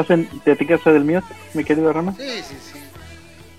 [0.00, 1.20] ¿Estás en, ¿Te etiquetas del mío,
[1.54, 2.14] mi querido Rama?
[2.16, 2.78] Sí, sí, sí.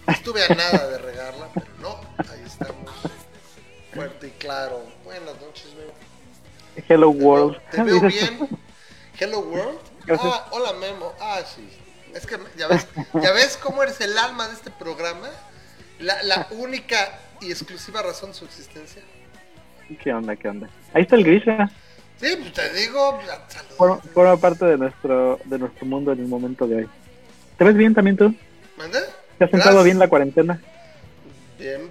[0.08, 2.90] Estuve a nada de regarla, pero no, ahí estamos.
[3.94, 4.82] Fuerte y claro.
[5.04, 5.92] Buenas noches, Memo.
[6.88, 7.58] Hello Te veo- World.
[7.72, 8.50] ¿Te veo bien?
[9.20, 9.80] Hello World.
[10.06, 10.34] Gracias.
[10.34, 11.12] Ah, hola Memo.
[11.20, 11.68] Ah, sí.
[12.16, 12.88] Es que ya ves,
[13.22, 15.28] ya ves cómo eres el alma de este programa.
[16.00, 19.02] La, la única y exclusiva razón de su existencia.
[20.02, 20.70] ¿Qué onda, qué onda?
[20.94, 21.70] Ahí está el Grisha.
[22.20, 23.76] Sí, pues te digo, saludos.
[23.78, 26.90] Forma, forma parte de nuestro, de nuestro mundo en el momento de hoy.
[27.58, 28.34] ¿Te ves bien también tú?
[28.78, 29.00] ¿Mande?
[29.38, 30.62] ¿Te has sentado bien la cuarentena?
[31.58, 31.90] Bien,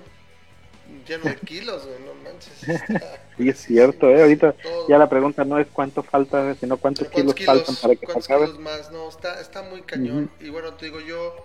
[1.06, 3.02] lleno de kilos, güey, no manches.
[3.38, 4.20] Sí, es cierto, ¿eh?
[4.20, 4.88] Ahorita Todo.
[4.88, 8.24] ya la pregunta no es cuánto falta, sino cuántos kilos, faltan para que se cuántos
[8.24, 8.46] acabe.
[8.46, 8.90] kilos más?
[8.90, 10.28] No, está, está muy cañón.
[10.40, 11.36] Y bueno, te digo yo,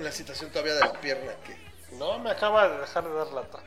[0.00, 1.56] la situación todavía de la pierna que
[1.96, 3.58] no me acaba de dejar de dar lata.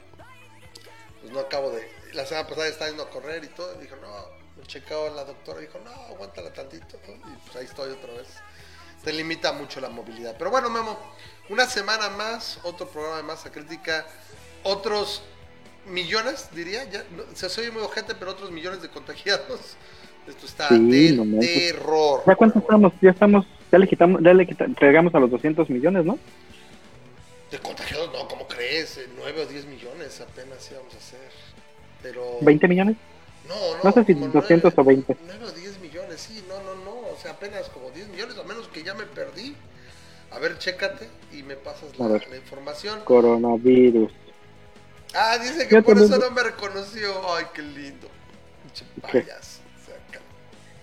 [1.19, 1.85] Pues no acabo de.
[2.13, 3.75] La semana pasada estaba yendo a correr y todo.
[3.79, 4.07] Y dijo, no,
[4.57, 5.59] me checaba la doctora.
[5.59, 6.97] Dijo, no, aguántala tantito.
[7.07, 8.27] Y pues ahí estoy otra vez.
[9.03, 10.35] Te limita mucho la movilidad.
[10.37, 10.97] Pero bueno, Memo,
[11.49, 14.05] una semana más, otro programa de masa crítica,
[14.63, 15.21] otros
[15.85, 16.83] millones, diría.
[16.85, 19.59] Ya, no, se soy muy ojete, pero otros millones de contagiados.
[20.27, 22.23] Esto está Sí, del no terror.
[22.27, 22.91] ¿Ya cuánto estamos?
[23.01, 26.19] Ya estamos, ya le quitamos, ya le quita- entregamos a los 200 millones, ¿no?
[27.49, 28.97] De contagiados, no, ¿cómo crees?
[28.97, 30.93] Eh, 9 o 10 millones apenas íbamos.
[32.07, 32.39] Pero.
[32.41, 32.95] ¿20 millones?
[33.47, 33.83] No, no.
[33.83, 35.17] No sé si como 200 o 20.
[35.25, 36.91] 9 o 10 millones, sí, no, no, no.
[37.09, 39.55] O sea, apenas como 10 millones, a menos que ya me perdí.
[40.31, 42.27] A ver, chécate y me pasas la, ver.
[42.29, 43.01] la información.
[43.05, 44.11] Coronavirus.
[45.13, 47.33] Ah, dice que por también- eso no me reconoció.
[47.35, 48.07] Ay, qué lindo.
[48.63, 49.59] Pinche payaso.
[49.81, 50.19] O sea, ca-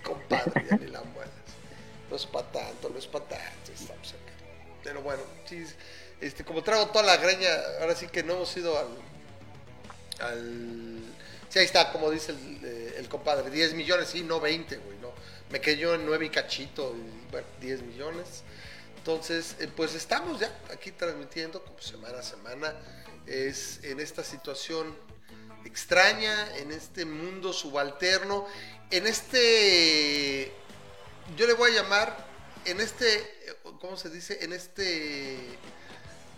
[0.02, 1.30] compadre, ya ni la muelas.
[2.10, 3.72] No es para tanto, no es para tanto.
[3.72, 4.32] Estamos acá.
[4.82, 5.64] Pero bueno, sí,
[6.22, 7.48] este, como traigo toda la greña,
[7.80, 8.88] ahora sí que no hemos ido al.
[10.20, 11.00] al
[11.54, 15.12] sí, ahí está, como dice el, eh, compadre, 10 millones, sí, no 20, güey, no.
[15.50, 18.42] Me quedé en 9 y cachito, y, bueno, 10 millones.
[18.96, 22.74] Entonces, eh, pues estamos ya aquí transmitiendo como semana a semana.
[23.26, 24.96] Es en esta situación
[25.64, 28.48] extraña, en este mundo subalterno,
[28.90, 30.52] en este,
[31.36, 32.26] yo le voy a llamar,
[32.64, 34.44] en este, eh, ¿cómo se dice?
[34.44, 35.38] En este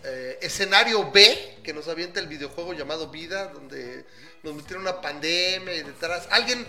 [0.06, 4.04] eh, escenario B que nos avienta el videojuego llamado Vida, donde
[4.42, 6.28] nos metieron una pandemia y detrás.
[6.30, 6.64] Alguien,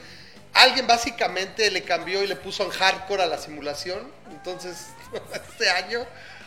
[0.54, 4.00] alguien básicamente le cambió y le puso en hardcore a la simulación.
[4.32, 4.88] Entonces,
[5.34, 6.00] este año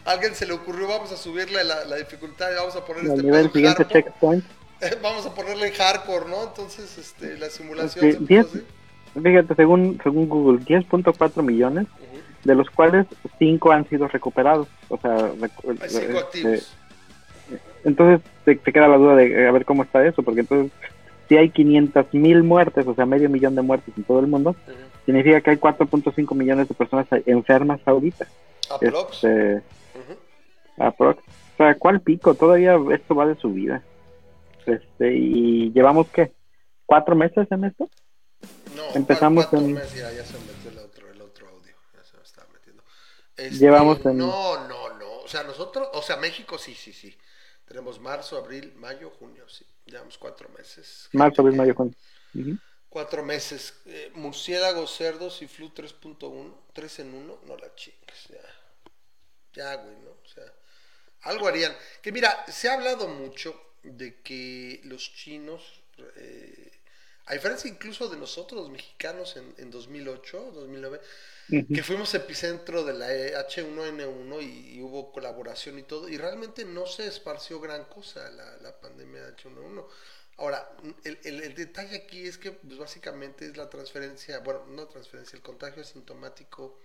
[0.05, 3.05] a alguien se le ocurrió, vamos a subirle la, la dificultad y vamos a poner
[3.05, 4.44] este nivel siguiente checkpoint.
[5.03, 6.43] Vamos a ponerle en hardcore, ¿no?
[6.43, 8.67] Entonces, este, la simulación se puso 10 así.
[9.23, 11.87] Fíjate, según, según Google, 10.4 millones,
[12.44, 13.06] de los cuales
[13.38, 14.69] 5 han sido recuperados.
[14.88, 16.76] O sea, recu- Hay cinco este, activos.
[17.85, 20.73] Entonces te, te queda la duda de eh, a ver cómo está eso, porque entonces
[21.29, 24.56] si hay 500 mil muertes, o sea, medio millón de muertes en todo el mundo,
[25.06, 28.27] significa que hay 4.5 millones de personas enfermas ahorita.
[28.69, 29.15] Aprox.
[29.15, 29.55] Este,
[29.94, 30.19] Ujú.
[30.79, 31.23] aprox.
[31.23, 32.35] O sea, ¿cuál pico?
[32.35, 33.82] Todavía esto va de su vida.
[34.67, 36.32] Este, y llevamos, ¿qué?
[36.87, 37.88] ¿Cuatro meses en esto?
[38.77, 42.03] No, Empezamos cuatro en- meses, ya, ya se metió el otro, el otro audio, ya
[42.05, 42.82] se me estaba metiendo.
[43.37, 47.17] Este, Llevamos en- No, no, no, o sea, nosotros, o sea, México sí, sí, sí.
[47.70, 49.64] Tenemos marzo, abril, mayo, junio, sí.
[49.87, 51.08] Llevamos cuatro meses.
[51.12, 51.94] Marzo, abril, Eh, mayo, junio.
[52.88, 53.75] Cuatro meses.
[53.87, 58.43] Eh, murciélagos, cerdos y flu 3.1, 3 en 1, no la chingues, ya.
[59.52, 60.11] Ya, güey, ¿no?
[60.11, 60.52] O sea,
[61.20, 61.72] algo harían.
[62.02, 65.81] Que mira, se ha hablado mucho de que los chinos,
[66.17, 66.72] eh,
[67.26, 71.00] a diferencia incluso de nosotros, los mexicanos, en, en 2008, 2009,
[71.73, 76.64] Que fuimos epicentro de la eh, H1N1 y, y hubo colaboración y todo, y realmente
[76.64, 79.88] no se esparció gran cosa la, la pandemia de H1N1.
[80.38, 84.87] Ahora, el, el- el detalle aquí es que pues, básicamente es la transferencia, bueno, no
[84.88, 86.79] transferencia, el contagio asintomático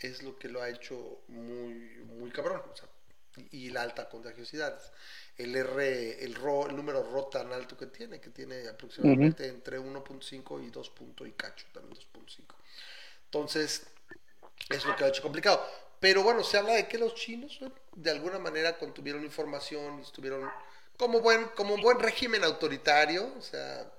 [0.00, 1.74] es lo que lo ha hecho muy,
[2.06, 2.88] muy cabrón, o sea,
[3.36, 4.80] y, y la alta contagiosidad.
[5.36, 9.78] El R, el, ro, el número RO tan alto que tiene, que tiene aproximadamente entre
[9.78, 10.90] 1.5 y 2.
[10.90, 12.56] punto y cacho, también 2.5.
[13.30, 13.86] Entonces,
[14.68, 15.64] es lo que ha hecho complicado.
[16.00, 17.60] Pero bueno, se habla de que los chinos
[17.94, 20.50] de alguna manera contuvieron información y estuvieron
[20.96, 23.90] como buen, como buen régimen autoritario, o sea,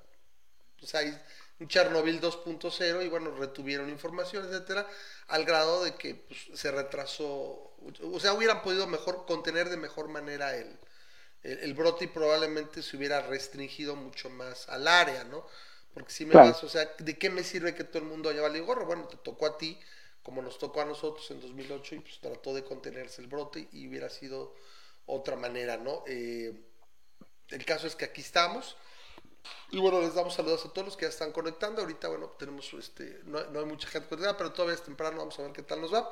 [0.80, 1.18] pues hay
[1.60, 4.88] un Chernobyl 2.0 y bueno, retuvieron información, etcétera,
[5.28, 7.74] al grado de que pues, se retrasó,
[8.04, 10.78] o sea, hubieran podido mejor contener de mejor manera el,
[11.44, 15.46] el brote y probablemente se hubiera restringido mucho más al área, ¿no?
[15.94, 16.40] Porque si me Claro.
[16.40, 18.86] vas, o sea, ¿de qué me sirve que todo el mundo haya valido gorro?
[18.86, 19.80] Bueno, te tocó a ti,
[20.24, 23.88] como nos tocó a nosotros en 2008, y pues trató de contenerse el brote y
[23.88, 24.54] hubiera sido
[25.06, 26.04] otra manera, ¿no?
[26.08, 26.54] Eh,
[27.50, 28.78] el caso es que aquí estamos.
[29.72, 31.82] Y bueno, les damos saludos a todos los que ya están conectando.
[31.82, 35.40] Ahorita, bueno, tenemos, este, no, no hay mucha gente conectada, pero todavía es temprano, vamos
[35.40, 36.12] a ver qué tal nos va.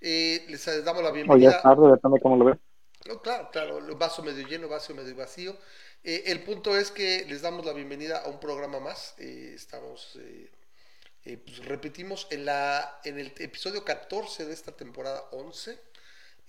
[0.00, 1.50] Eh, les damos la O ya bienvenida.
[1.50, 2.58] es tarde, depende cómo lo ves.
[3.06, 5.56] No, claro, claro, el vaso medio lleno, vaso medio vacío.
[6.04, 9.14] Eh, el punto es que les damos la bienvenida a un programa más.
[9.18, 10.50] Eh, estamos, eh,
[11.24, 15.78] eh, pues repetimos, en, la, en el episodio 14 de esta temporada 11,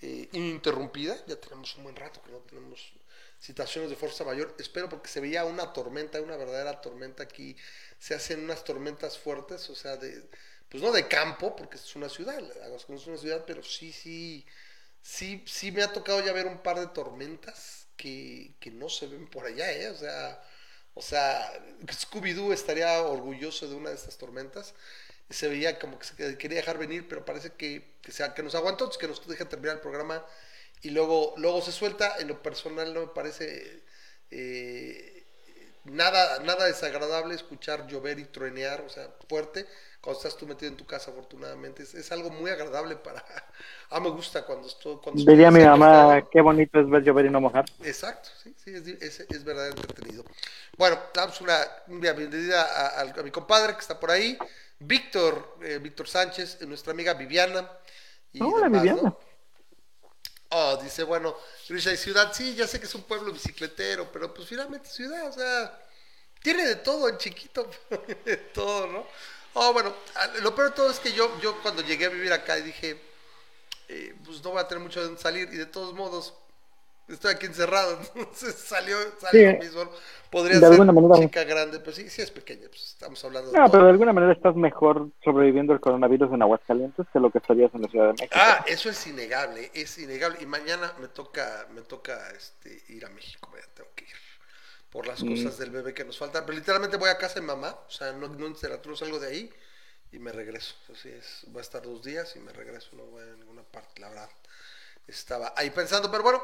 [0.02, 1.16] eh, ininterrumpida.
[1.26, 2.92] Ya tenemos un buen rato que no tenemos
[3.38, 4.54] situaciones de fuerza mayor.
[4.58, 7.56] Espero porque se veía una tormenta, una verdadera tormenta aquí.
[7.98, 10.28] Se hacen unas tormentas fuertes, o sea, de,
[10.68, 14.46] pues no de campo, porque es una ciudad, es una ciudad, pero sí, sí,
[15.02, 19.28] sí, sí me ha tocado ya ver un par de tormentas que, no se ven
[19.28, 19.90] por allá, ¿eh?
[19.90, 20.42] O sea,
[20.94, 21.52] o sea,
[21.86, 24.74] Scooby-Doo estaría orgulloso de una de estas tormentas.
[25.28, 28.54] Se veía como que se quería dejar venir, pero parece que, que, sea, que nos
[28.54, 30.24] aguantó, que nos deja terminar el programa
[30.82, 32.16] y luego, luego se suelta.
[32.18, 33.82] En lo personal no me parece
[34.30, 35.24] eh,
[35.84, 39.66] nada, nada desagradable escuchar llover y truenear, o sea, fuerte,
[40.00, 41.82] cuando estás tú metido en tu casa, afortunadamente.
[41.82, 43.24] Es, es algo muy agradable para...
[43.92, 44.98] Ah, me gusta cuando estoy...
[45.02, 47.64] Cuando Diría estoy mi mamá, qué bonito es ver llover y no mojar.
[47.82, 50.24] Exacto, sí, sí, es, es, es verdaderamente entretenido.
[50.78, 51.58] Bueno, damos una,
[51.88, 54.38] una bienvenida a, a, a, mi compadre que está por ahí,
[54.78, 57.68] Víctor, eh, Víctor Sánchez, nuestra amiga Viviana.
[58.32, 59.02] Y Hola, demás, Viviana.
[59.02, 59.18] ¿no?
[60.50, 61.36] Oh, dice, bueno,
[61.68, 65.28] Grisha y Ciudad, sí, ya sé que es un pueblo bicicletero, pero pues finalmente ciudad,
[65.28, 65.80] o sea,
[66.42, 67.68] tiene de todo en chiquito,
[68.24, 69.06] de todo, ¿no?
[69.54, 69.92] Oh, bueno,
[70.42, 73.00] lo peor de todo es que yo, yo cuando llegué a vivir acá dije,
[73.88, 76.34] eh, pues no voy a tener mucho de dónde salir y de todos modos
[77.08, 79.90] estoy aquí encerrado, entonces salió, salió sí, lo mismo.
[80.30, 83.50] Podría de ser alguna manera, chica grande, pero sí, sí es pequeña, pues estamos hablando
[83.50, 83.72] de No, todo.
[83.72, 87.74] pero de alguna manera estás mejor sobreviviendo el coronavirus en Aguascalientes que lo que estarías
[87.74, 88.34] en la Ciudad de México.
[88.36, 90.38] Ah, eso es innegable, es innegable.
[90.40, 94.29] Y mañana me toca, me toca este, ir a México, ya tengo que ir
[94.90, 95.28] por las mm.
[95.28, 96.44] cosas del bebé que nos faltan.
[96.44, 99.52] Pero literalmente voy a casa de mamá, o sea, no, no no salgo de ahí
[100.12, 100.74] y me regreso.
[100.92, 104.00] Así es, voy a estar dos días y me regreso, no voy a ninguna parte,
[104.00, 104.30] la verdad.
[105.06, 106.42] Estaba ahí pensando, pero bueno,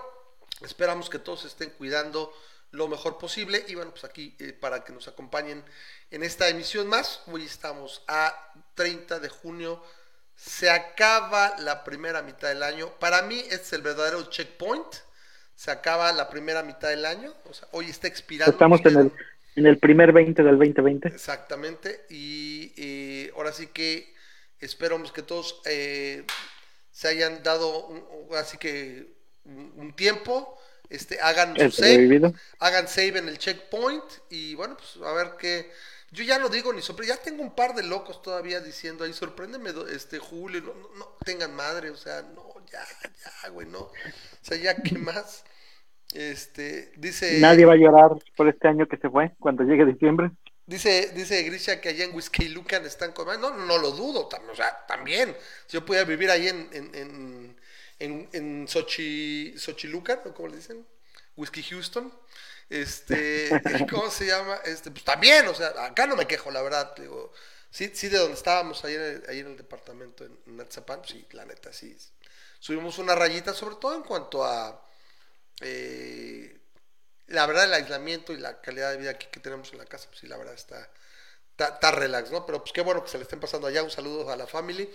[0.62, 2.32] esperamos que todos estén cuidando
[2.72, 5.64] lo mejor posible y bueno, pues aquí eh, para que nos acompañen
[6.10, 9.82] en esta emisión más, hoy estamos a 30 de junio,
[10.34, 14.96] se acaba la primera mitad del año, para mí este es el verdadero checkpoint,
[15.56, 18.52] se acaba la primera mitad del año, o sea, hoy está expirando.
[18.52, 19.12] Estamos en el,
[19.56, 21.08] en el primer 20 del 2020.
[21.08, 24.14] Exactamente, y eh, ahora sí que
[24.60, 26.24] esperamos que todos eh,
[26.92, 28.04] se hayan dado, un,
[28.36, 29.14] así que
[29.46, 30.58] un, un tiempo,
[30.90, 35.70] este, hagan su save, hagan save en el checkpoint y bueno, pues a ver qué.
[36.12, 39.12] Yo ya no digo ni sorprende, ya tengo un par de locos todavía diciendo ahí,
[39.12, 43.80] sorpréndeme, este Julio, no, no, no tengan madre, o sea, no, ya, ya, güey, no.
[43.80, 43.92] O
[44.42, 45.44] sea, ya, ¿qué más?
[46.14, 47.38] Este, dice.
[47.40, 50.30] Nadie va a llorar por este año que se fue cuando llegue diciembre.
[50.66, 53.50] Dice, dice Grisha que allá en Whiskey Lucan están comiendo.
[53.50, 55.36] No, no lo dudo, o sea, también.
[55.66, 57.56] Si yo pudiera vivir ahí en, en, en
[57.98, 60.34] en, en Sochi, Xochilucan, ¿no?
[60.34, 60.86] ¿Cómo le dicen?
[61.36, 62.12] Whisky Houston.
[62.68, 63.50] Este,
[63.90, 64.56] ¿cómo se llama?
[64.64, 67.32] Este, pues también, o sea, acá no me quejo, la verdad, digo,
[67.70, 71.44] sí, sí, de donde estábamos el, ahí en el departamento en, en Atzapan, sí, la
[71.44, 71.96] neta, sí,
[72.58, 74.84] subimos una rayita, sobre todo en cuanto a,
[75.60, 76.58] eh,
[77.28, 80.20] la verdad, el aislamiento y la calidad de vida que tenemos en la casa, pues
[80.20, 80.88] sí, la verdad está,
[81.50, 82.46] está, está relax, ¿no?
[82.46, 84.90] Pero pues qué bueno que se le estén pasando allá, un saludo a la family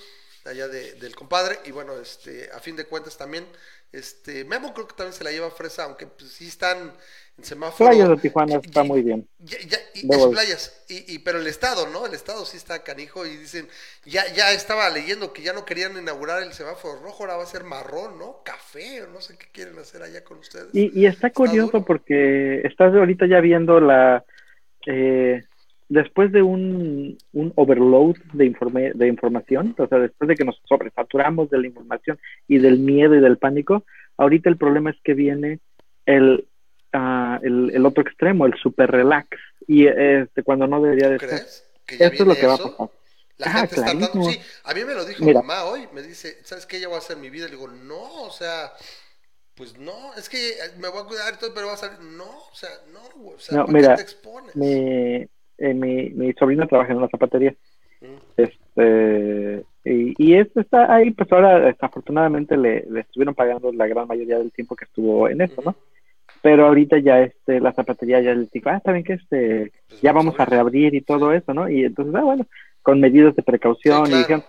[0.45, 3.47] allá de, del compadre y bueno este a fin de cuentas también
[3.91, 6.93] este Memo creo que también se la lleva fresa aunque pues, sí están
[7.37, 7.89] en semáforo.
[7.89, 9.27] Playas de Tijuana y, está muy bien.
[9.39, 12.83] Ya, ya, y, es playas y, y, pero el estado no el estado sí está
[12.83, 13.67] canijo y dicen
[14.05, 17.47] ya ya estaba leyendo que ya no querían inaugurar el semáforo rojo ahora va a
[17.47, 20.69] ser marrón no café o no sé qué quieren hacer allá con ustedes.
[20.73, 24.23] Y, y está, curioso porque estás ahorita ya viendo la
[24.85, 25.43] eh,
[25.91, 30.61] después de un, un overload de, informe, de información, o sea, después de que nos
[30.63, 32.17] sobresaturamos de la información
[32.47, 33.83] y del miedo y del pánico,
[34.15, 35.59] ahorita el problema es que viene
[36.05, 36.47] el,
[36.93, 41.33] uh, el, el, otro extremo, el super relax, y este, cuando no debería de ser.
[41.99, 42.47] Esto es lo que eso?
[42.47, 42.89] va a pasar.
[43.37, 45.41] La ah, gente está dando, sí, a mí me lo dijo Mira.
[45.41, 46.79] mamá hoy, me dice, ¿sabes qué?
[46.79, 47.45] Ya voy a hacer mi vida.
[47.45, 48.71] Le digo, no, o sea,
[49.55, 52.29] pues no, es que me voy a cuidar y todo, pero va a salir, no,
[52.29, 54.55] o sea, no, o sea, no, ¿por mira, qué te expones?
[54.55, 55.27] Me,
[55.61, 57.53] eh, mi, mi sobrino trabaja en una zapatería.
[58.01, 58.05] Mm.
[58.37, 64.07] Este, y, y esto está ahí, pues ahora desafortunadamente le, le, estuvieron pagando la gran
[64.07, 65.75] mayoría del tiempo que estuvo en esto, ¿no?
[66.41, 70.01] Pero ahorita ya este, la zapatería ya le dijo, ah, está bien que este, pues
[70.01, 71.69] ya vamos a reabrir y todo eso, ¿no?
[71.69, 72.47] Y entonces, ah, bueno,
[72.81, 74.15] con medidas de precaución sí, claro.
[74.15, 74.43] y dijeron,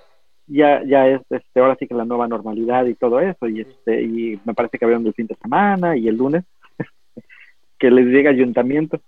[0.47, 4.03] ya, ya es este, ahora sí que la nueva normalidad y todo eso, y este,
[4.03, 6.45] y me parece que abrieron el fin de semana y el lunes.
[7.79, 9.01] que les llega ayuntamiento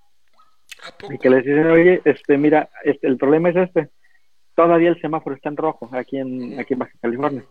[1.10, 3.90] y que les dicen, oye, este, mira, este, el problema es este,
[4.54, 7.44] todavía el semáforo está en rojo aquí en, aquí en Baja California.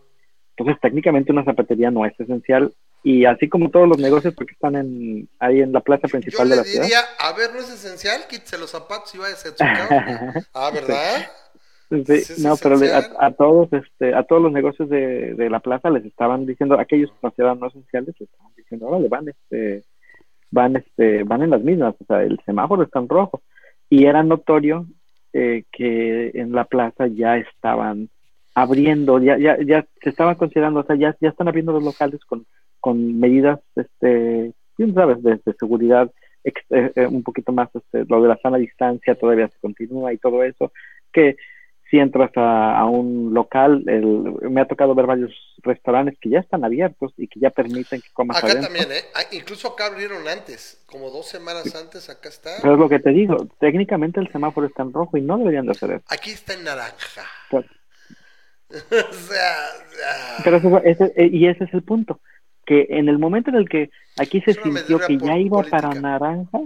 [0.56, 2.72] Entonces, técnicamente una zapatería no es esencial
[3.02, 6.56] y así como todos los negocios porque están en, ahí en la plaza principal de
[6.56, 6.84] la ciudad.
[6.84, 10.46] Diría, a ver, no es esencial, quítese los zapatos y vaya a su casa.
[10.54, 11.30] ah, ¿verdad?
[11.90, 12.78] Sí, no, pero
[13.18, 17.10] a, todos, este, a todos los negocios de, de, la plaza les estaban diciendo, aquellos
[17.10, 19.84] que consideraban no esenciales, les estaban diciendo, órale, van, este,
[20.54, 23.42] van, este, van en las mismas, o sea, el semáforo está en rojo.
[23.90, 24.86] Y era notorio
[25.32, 28.08] eh, que en la plaza ya estaban
[28.54, 32.24] abriendo, ya, ya, ya se estaban considerando, o sea, ya, ya están abriendo los locales
[32.24, 32.46] con,
[32.80, 34.52] con medidas, este,
[34.94, 36.10] sabes, de, seguridad,
[36.44, 40.18] eh, eh, un poquito más, este, lo de la sana distancia todavía se continúa y
[40.18, 40.72] todo eso,
[41.12, 41.36] que
[41.90, 46.64] si entras a, un local, el, me ha tocado ver varios restaurantes que ya están
[46.64, 49.02] abiertos y que ya permiten que comas Acá también, ¿eh?
[49.14, 52.50] Ah, incluso acá abrieron antes, como dos semanas antes, acá está.
[52.62, 55.66] Pero es lo que te digo, técnicamente el semáforo está en rojo y no deberían
[55.66, 56.04] de hacer eso.
[56.08, 57.22] Aquí está en naranja.
[57.52, 59.56] o sea,
[60.42, 62.20] Pero ese, eh, y ese es el punto,
[62.64, 66.60] que en el momento en el que aquí se sintió que ya iba para naranja,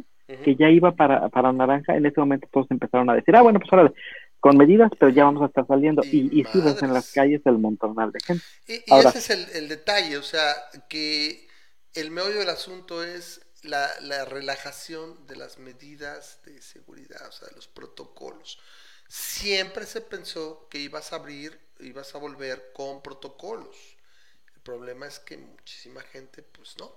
[0.45, 3.59] que ya iba para, para naranja, en ese momento todos empezaron a decir, ah, bueno,
[3.61, 3.93] pues ahora
[4.41, 6.03] con medidas, pero ya vamos a estar saliendo.
[6.05, 8.45] Y, y, ves en las calles el montonal de gente.
[8.67, 10.55] Y, ese es el, el, detalle, o sea,
[10.89, 11.49] que
[11.95, 17.49] el meollo del asunto es la, la, relajación de las medidas de seguridad, o sea,
[17.49, 18.61] de los protocolos.
[19.09, 23.97] Siempre se pensó que ibas a abrir, ibas a volver con protocolos.
[24.55, 26.91] El problema es que muchísima gente, pues no.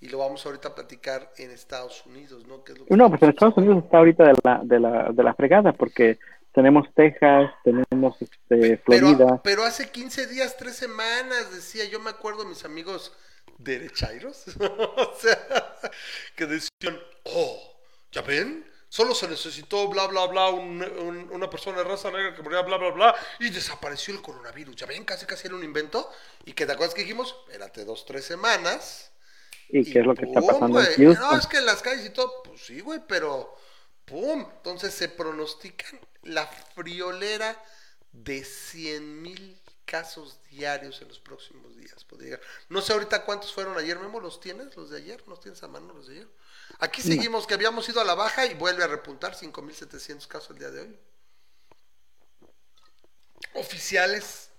[0.00, 2.62] Y lo vamos ahorita a platicar en Estados Unidos, ¿no?
[2.96, 6.18] no, pues en Estados Unidos está ahorita de la, de la, de la fregada, porque
[6.52, 9.40] tenemos Texas, tenemos este, Florida.
[9.42, 13.12] Pero, hace 15 días, 3 semanas, decía, yo me acuerdo mis amigos
[13.58, 15.38] derechairos, o sea,
[16.34, 17.76] que decían, oh,
[18.12, 18.66] ¿ya ven?
[18.88, 22.90] Solo se necesitó bla, bla, bla, una persona de raza negra que moría, bla, bla,
[22.90, 24.74] bla, y desapareció el coronavirus.
[24.74, 25.04] ¿Ya ven?
[25.04, 26.10] Casi, casi era un invento.
[26.44, 27.36] ¿Y que te acuerdas que dijimos?
[27.46, 29.12] Espérate dos, tres semanas.
[29.68, 32.42] ¿Y, qué es lo que está pasando No, es que en las calles y todo,
[32.42, 33.54] pues sí, güey, pero
[34.10, 34.46] ¡pum!
[34.56, 37.62] Entonces se pronostican la friolera
[38.12, 42.04] de 100 mil casos diarios en los próximos días.
[42.04, 42.38] Podría
[42.68, 44.76] No sé ahorita cuántos fueron ayer, Memo, ¿los tienes?
[44.76, 45.22] ¿Los de ayer?
[45.26, 46.28] ¿Los tienes a mano los de ayer?
[46.78, 50.58] Aquí seguimos que habíamos ido a la baja y vuelve a repuntar 5.700 casos el
[50.58, 50.98] día de hoy.
[53.54, 54.49] Oficiales,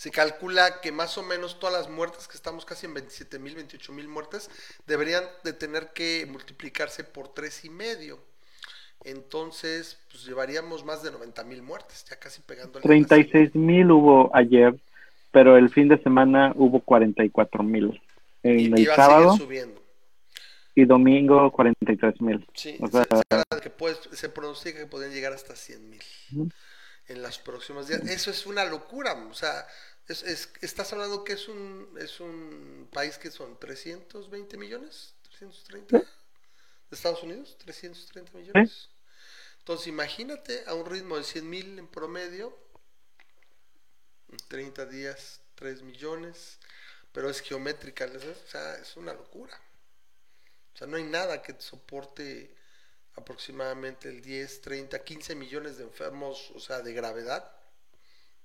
[0.00, 3.54] se calcula que más o menos todas las muertes, que estamos casi en 27 mil,
[3.54, 4.48] 28 mil muertes,
[4.86, 8.18] deberían de tener que multiplicarse por tres y medio
[9.04, 12.80] entonces pues llevaríamos más de 90 mil muertes, ya casi pegando.
[12.80, 14.74] 36 mil hubo ayer,
[15.32, 18.00] pero el fin de semana hubo 44 mil.
[18.42, 19.36] En el sábado.
[19.36, 19.82] subiendo.
[20.74, 22.46] Y domingo 43 mil.
[22.54, 26.02] Sí, o sea, se, que se pronostica que pueden llegar hasta 100 mil
[27.10, 28.02] en las próximas días.
[28.02, 29.66] Eso es una locura, o sea,
[30.06, 36.06] es, estás hablando que es un, es un país que son 320 millones, 330 de
[36.90, 38.88] Estados Unidos, 330 millones.
[39.58, 42.56] Entonces imagínate a un ritmo de 100 mil en promedio,
[44.48, 46.58] 30 días, 3 millones,
[47.12, 49.60] pero es geométrica, o sea, es una locura.
[50.74, 52.54] O sea, no hay nada que soporte
[53.20, 57.50] aproximadamente el 10, 30, 15 millones de enfermos, o sea, de gravedad.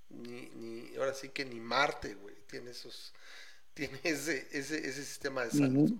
[0.09, 3.13] Ni, ni ahora sí que ni Marte, güey, tiene esos,
[3.73, 5.91] tiene ese, ese, ese sistema de salud.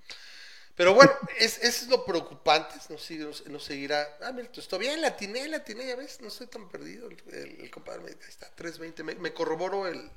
[0.76, 4.18] Pero bueno, es, es lo preocupante, no, sigue, no, seguirá.
[4.22, 7.08] Ah, mira, estoy bien, la atiné, la atiné, ya ves, no estoy tan perdido.
[7.08, 10.12] El, compadre me ahí está, 320, me, me corroboró el,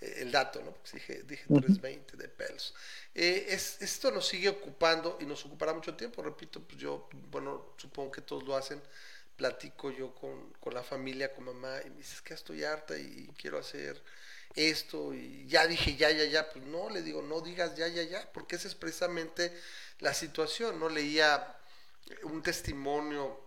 [0.00, 0.72] el dato, ¿no?
[0.72, 2.74] Porque dije, dije 320 de pelos.
[3.14, 7.74] Eh, es, esto nos sigue ocupando y nos ocupará mucho tiempo, repito, pues yo, bueno,
[7.76, 8.80] supongo que todos lo hacen.
[9.36, 13.30] Platico yo con, con la familia, con mamá, y me dices que estoy harta y
[13.36, 14.02] quiero hacer
[14.54, 18.02] esto y ya dije ya, ya, ya, pues no, le digo, no digas ya, ya,
[18.02, 19.52] ya, porque esa es precisamente
[20.00, 20.88] la situación, ¿no?
[20.88, 21.56] Leía
[22.24, 23.40] un testimonio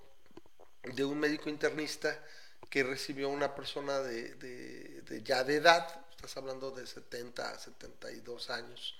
[0.83, 2.17] de un médico internista
[2.69, 8.49] que recibió una persona de, de, ya de edad, estás hablando de 70 a 72
[8.49, 8.95] años,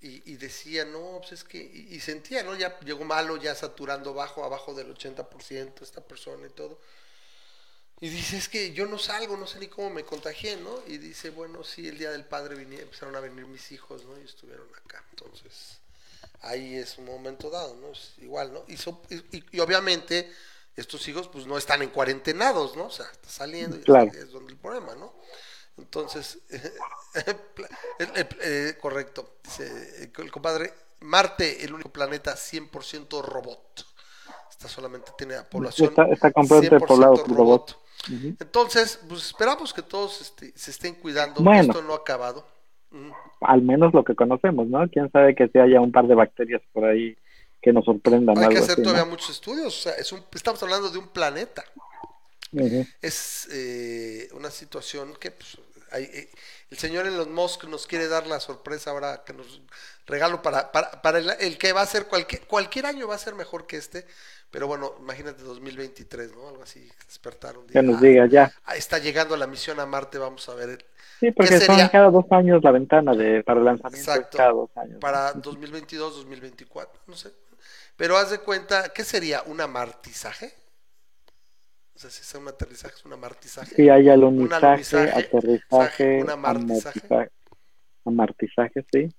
[0.00, 2.54] y, y decía, no, pues es que, y, y, sentía, ¿no?
[2.54, 6.78] Ya llegó malo, ya saturando bajo, abajo del 80% esta persona y todo
[8.00, 10.82] y dice, es que yo no salgo, no sé ni cómo me contagié, ¿no?
[10.86, 14.16] Y dice, bueno, sí, el día del padre vinieron, empezaron a venir mis hijos, ¿no?
[14.20, 15.04] Y estuvieron acá.
[15.10, 15.80] Entonces,
[16.42, 17.90] ahí es un momento dado, ¿no?
[17.90, 18.64] Es igual, ¿no?
[18.68, 18.76] Y,
[19.56, 20.32] y, obviamente,
[20.76, 22.86] estos hijos, pues no están en cuarentenados, ¿no?
[22.86, 23.80] O sea, está saliendo y
[24.16, 25.12] es donde el problema, ¿no?
[25.78, 26.38] Entonces,
[28.42, 33.86] eh, correcto, dice el compadre, Marte, el único planeta 100% robot.
[34.50, 35.90] Esta solamente tiene la población.
[35.90, 37.78] Está, está completamente poblado por robot.
[38.10, 38.36] Uh-huh.
[38.40, 41.40] Entonces, pues esperamos que todos este, se estén cuidando.
[41.42, 42.44] Bueno, Esto no ha acabado.
[43.40, 44.88] Al menos lo que conocemos, ¿no?
[44.88, 47.16] Quién sabe que si haya un par de bacterias por ahí
[47.60, 48.36] que nos sorprendan.
[48.38, 49.10] Hay algo que hacer así, todavía ¿no?
[49.10, 49.66] muchos estudios.
[49.66, 51.64] O sea, es un, estamos hablando de un planeta.
[53.02, 55.58] Es eh, una situación que pues,
[55.92, 59.60] el señor Elon Musk nos quiere dar la sorpresa ahora que nos
[60.06, 63.18] regalo para, para, para el, el que va a ser cualquier, cualquier año va a
[63.18, 64.06] ser mejor que este.
[64.50, 66.48] Pero bueno, imagínate 2023, ¿no?
[66.48, 67.80] Algo así, despertar un día.
[67.80, 68.50] Que nos diga ya.
[68.64, 70.70] Ah, está llegando la misión a Marte, vamos a ver.
[70.70, 70.84] el-
[71.20, 71.90] Sí, porque son sería?
[71.90, 74.10] cada dos años la ventana de para el lanzamiento.
[74.12, 74.38] Exacto.
[74.38, 74.98] Cada dos años.
[75.00, 77.30] para 2022, 2024, no sé.
[77.96, 79.42] Pero haz de cuenta, ¿qué sería?
[79.46, 80.54] ¿Un amartizaje?
[81.98, 83.74] O sea, si es un aterrizaje, es un amartizaje.
[83.74, 87.00] Sí, hay Un alunizaje, alunizaje, aterrizaje, un amartizaje.
[87.08, 87.30] amartizaje,
[88.04, 89.14] amartizaje, sí.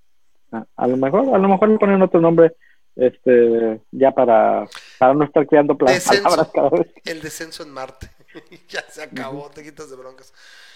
[0.54, 2.56] A, a lo mejor, a lo mejor le ponen otro nombre,
[2.96, 4.66] este, ya para,
[4.98, 6.24] para no estar creando Descenso.
[6.24, 6.88] palabras cada vez.
[7.04, 8.10] El descenso en Marte.
[8.70, 10.34] ya se acabó, te quitas de broncas.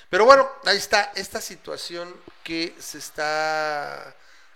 [0.09, 2.13] Pero bueno, ahí está esta situación
[2.43, 4.13] que se está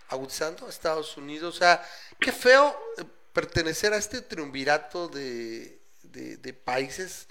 [0.09, 1.55] agudizando Estados Unidos.
[1.55, 1.81] O sea,
[2.19, 7.29] qué feo eh, pertenecer a este triunvirato de, de- de países.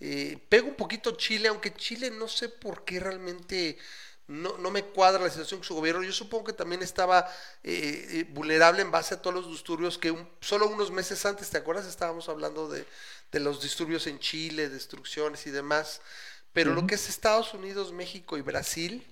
[0.00, 3.78] Eh, pega un poquito Chile, aunque Chile no sé por qué realmente
[4.28, 6.02] no, no me cuadra la situación con su gobierno.
[6.02, 7.26] Yo supongo que también estaba
[7.64, 11.50] eh, eh, vulnerable en base a todos los disturbios que un- solo unos meses antes,
[11.50, 11.86] ¿te acuerdas?
[11.86, 12.86] Estábamos hablando de,
[13.32, 16.00] de los disturbios en Chile, destrucciones y demás.
[16.52, 19.06] Pero lo que es Estados Unidos, México y Brasil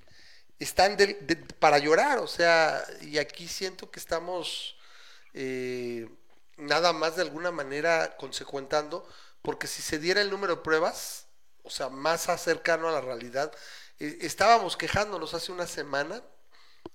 [0.59, 4.77] están de- de- para llorar, o sea, y aquí siento que estamos
[5.35, 6.09] eh,
[6.57, 9.09] nada más de alguna manera consecuentando,
[9.47, 11.27] porque si se diera el número de pruebas,
[11.63, 13.53] o sea, más cercano a la realidad,
[14.01, 16.21] eh, estábamos quejándonos hace una semana,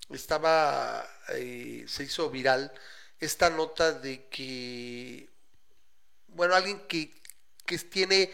[0.09, 2.73] estaba, eh, se hizo viral
[3.21, 5.29] esta nota de que,
[6.27, 7.13] bueno, alguien que,
[7.65, 8.33] que tiene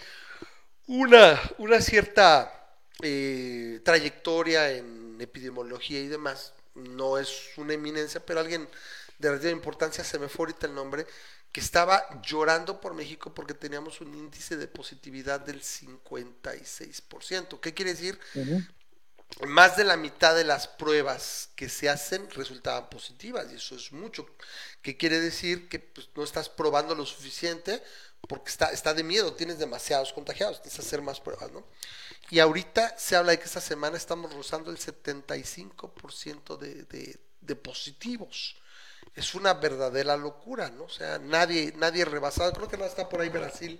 [0.88, 2.52] una, una cierta
[3.04, 8.68] eh, trayectoria en epidemiología y demás, no es una eminencia, pero alguien
[9.20, 11.06] de relativa importancia, se me fue ahorita el nombre,
[11.58, 17.60] que estaba llorando por México porque teníamos un índice de positividad del 56%.
[17.60, 18.20] ¿Qué quiere decir?
[19.48, 23.92] Más de la mitad de las pruebas que se hacen resultaban positivas y eso es
[23.92, 24.28] mucho.
[24.84, 25.68] ¿Qué quiere decir?
[25.68, 27.82] Que pues, no estás probando lo suficiente
[28.28, 31.66] porque está, está de miedo, tienes demasiados contagiados, tienes que hacer más pruebas, ¿no?
[32.30, 37.56] Y ahorita se habla de que esta semana estamos rozando el 75% de, de, de
[37.56, 38.58] positivos.
[39.16, 40.84] Es una verdadera locura, ¿no?
[40.84, 42.54] O sea, nadie, nadie rebasado.
[42.54, 43.80] Creo que no está por ahí Brasil,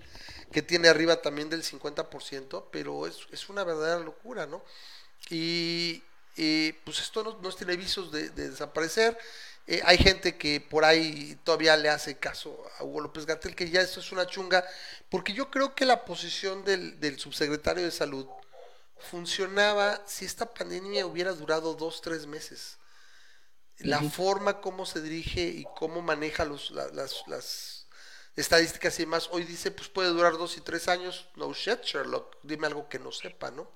[0.52, 4.64] que tiene arriba también del 50%, pero es, es una verdadera locura, ¿no?
[5.30, 6.04] Y,
[6.36, 9.18] y, pues esto no, no tiene visos de, de desaparecer.
[9.68, 13.70] Eh, hay gente que por ahí todavía le hace caso a Hugo López Gatel, que
[13.70, 14.66] ya esto es una chunga,
[15.10, 18.26] porque yo creo que la posición del, del subsecretario de salud
[18.98, 22.78] funcionaba si esta pandemia hubiera durado dos, tres meses.
[23.80, 27.88] La forma como se dirige y cómo maneja los, la- las, las
[28.36, 31.30] estadísticas y demás, hoy dice, pues puede durar dos y tres años.
[31.36, 33.68] No shit, Sherlock, dime algo que no sepa, ¿no?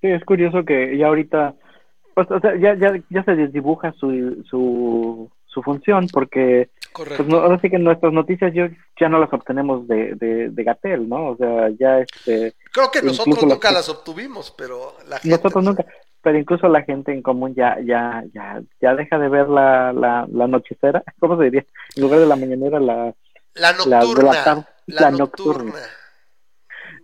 [0.00, 1.54] Sí, es curioso que ya ahorita,
[2.14, 7.24] pues, o sea, ya, ya, ya se desdibuja su, su, su función, porque Correcto.
[7.24, 8.64] pues, no, ahora sí que nuestras noticias yo,
[9.00, 11.28] ya no las obtenemos de, de, de Gatel, ¿no?
[11.30, 15.36] O sea, ya este, Creo que nosotros las nunca que- las obtuvimos, pero la gente.
[15.36, 15.86] nosotros nunca,
[16.22, 20.26] pero incluso la gente en común ya, ya, ya, ya deja de ver la, la,
[20.32, 21.64] la nochecera, ¿cómo se diría?
[21.96, 23.14] En lugar de la mañanera, la,
[23.54, 24.44] La nocturna.
[24.44, 25.64] tarde, La, nocturna.
[25.64, 25.86] nocturna.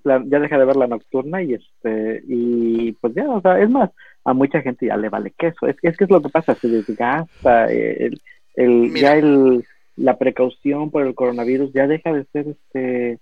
[0.04, 3.68] la- ya deja de ver la nocturna y este, y pues ya, o sea, es
[3.68, 3.90] más,
[4.24, 6.54] a mucha gente ya le vale queso, es que es que es lo que pasa,
[6.54, 8.20] se desgasta, el,
[8.54, 9.00] el, Mira.
[9.00, 9.64] ya el,
[9.96, 13.18] la precaución por el coronavirus ya deja de ser este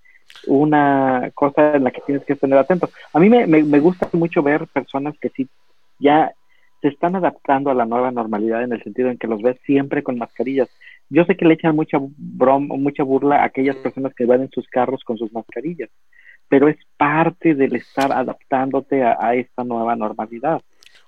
[0.46, 2.90] una cosa en la que tienes que tener atento.
[3.12, 5.48] A mí me, me, me gusta mucho ver personas que sí
[5.98, 6.32] ya
[6.82, 10.02] se están adaptando a la nueva normalidad en el sentido en que los ves siempre
[10.02, 10.68] con mascarillas.
[11.08, 14.50] Yo sé que le echan mucha broma, mucha burla a aquellas personas que van en
[14.50, 15.88] sus carros con sus mascarillas,
[16.48, 20.60] pero es parte del estar adaptándote a, a esta nueva normalidad.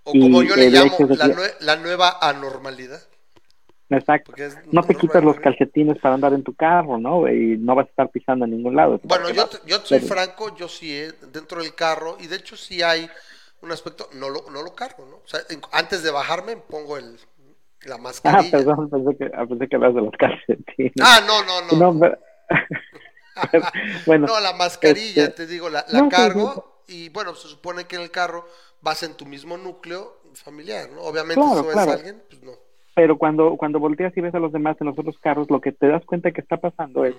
[0.05, 3.01] O como Y yo le llamo, la, que- nue- la nueva anormalidad.
[3.91, 4.33] Exacto.
[4.71, 7.27] No te quitas los calcetines para andar en tu carro, ¿no?
[7.27, 9.01] Y no vas a estar pisando en ningún lado.
[9.05, 12.37] Bueno, yo, te- yo soy Pero- franco, yo sí, eh, dentro del carro, y de
[12.37, 13.09] hecho sí hay
[13.63, 15.17] un aspecto, no lo, no lo cargo, ¿no?
[15.17, 15.41] O sea,
[15.73, 17.19] antes de bajarme pongo el,
[17.87, 18.51] la Ah, mascarilla.
[18.51, 20.93] perdón, pensé que, ah, pensé que hablas de los calcetines.
[21.01, 21.93] Ah, no, no, no.
[21.93, 22.01] No,
[23.53, 23.63] pero-
[24.07, 27.85] bueno, no, la mascarilla, este, te digo, la, la no, cargo y bueno, se supone
[27.85, 28.47] que en el carro
[28.81, 31.03] vas en tu mismo núcleo familiar, ¿no?
[31.03, 31.91] Obviamente Claro, si ves claro.
[31.91, 32.53] a alguien, pues no.
[32.95, 35.73] pero cuando, cuando volteas y ves a los demás en los otros carros, lo que
[35.73, 37.15] te das cuenta que está pasando es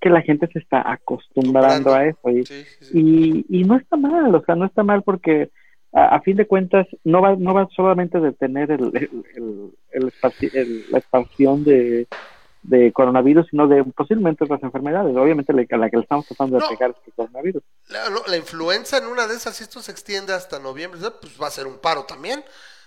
[0.00, 2.18] que la gente se está acostumbrando a eso.
[2.92, 5.50] Y, y, no está mal, o sea, no está mal porque
[5.92, 9.10] a, fin de cuentas no va, no va solamente a detener el,
[9.92, 10.12] el,
[10.90, 12.06] la expansión de,
[12.62, 15.14] de coronavirus, sino de posiblemente otras enfermedades.
[15.16, 17.62] Obviamente la, la que le estamos tratando de pegar es el coronavirus.
[17.88, 21.48] La, la, influenza en una de esas, si esto se extiende hasta noviembre, pues va
[21.48, 22.42] a ser un paro también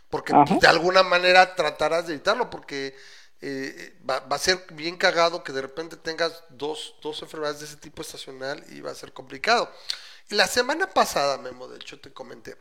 [0.10, 2.96] porque pues, de alguna manera tratarás de evitarlo, porque
[3.41, 7.78] eh, va, a ser bien cagado que de repente tengas dos, dos enfermedades de ese
[7.78, 9.70] tipo estacional y va a ser complicado.
[10.30, 12.56] La semana pasada, Memo, de hecho te comenté,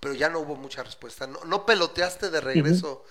[0.00, 1.26] pero ya no hubo mucha respuesta.
[1.26, 3.04] No, no peloteaste de regreso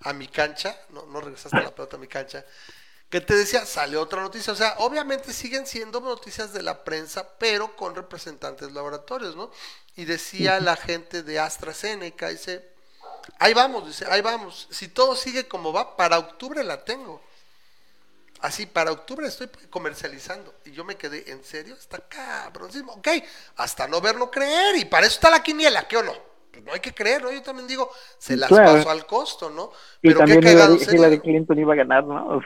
[0.00, 2.44] a mi cancha, no, no regresaste la pelota a mi cancha,
[3.08, 4.52] que te decía, sale otra noticia.
[4.52, 9.50] O sea, obviamente siguen siendo noticias de la prensa, pero con representantes laboratorios, ¿no?
[9.96, 12.70] Y decía la gente de AstraZeneca, dice,
[13.38, 14.68] Ahí vamos, dice, ahí vamos.
[14.70, 17.22] Si todo sigue como va, para octubre la tengo.
[18.40, 20.54] Así, para octubre estoy comercializando.
[20.64, 21.74] Y yo me quedé, ¿en serio?
[21.74, 22.92] Está cabronísimo.
[22.94, 23.08] Ok,
[23.56, 24.76] hasta no verlo creer.
[24.76, 26.29] Y para eso está la quiniela, ¿qué o no?
[26.60, 27.32] Pues no hay que creer, ¿no?
[27.32, 29.72] Yo también digo, se las paso al costo, ¿no?
[30.00, 32.40] Pero y también qué cagado Hillary, Clinton iba a ganar, ¿no?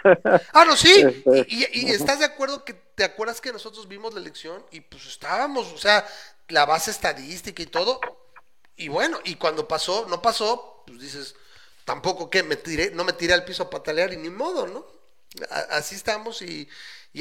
[0.53, 0.93] ah, no, sí.
[0.93, 4.65] Este, y, y, estás de acuerdo que, ¿te acuerdas que nosotros vimos la elección?
[4.71, 6.07] Y pues estábamos, o sea,
[6.49, 8.01] la base estadística y todo.
[8.77, 11.35] Y bueno, y cuando pasó, no pasó, pues dices,
[11.85, 14.95] tampoco que me tiré, no me tiré al piso a patalear y ni modo, ¿no?
[15.71, 16.69] así estamos y,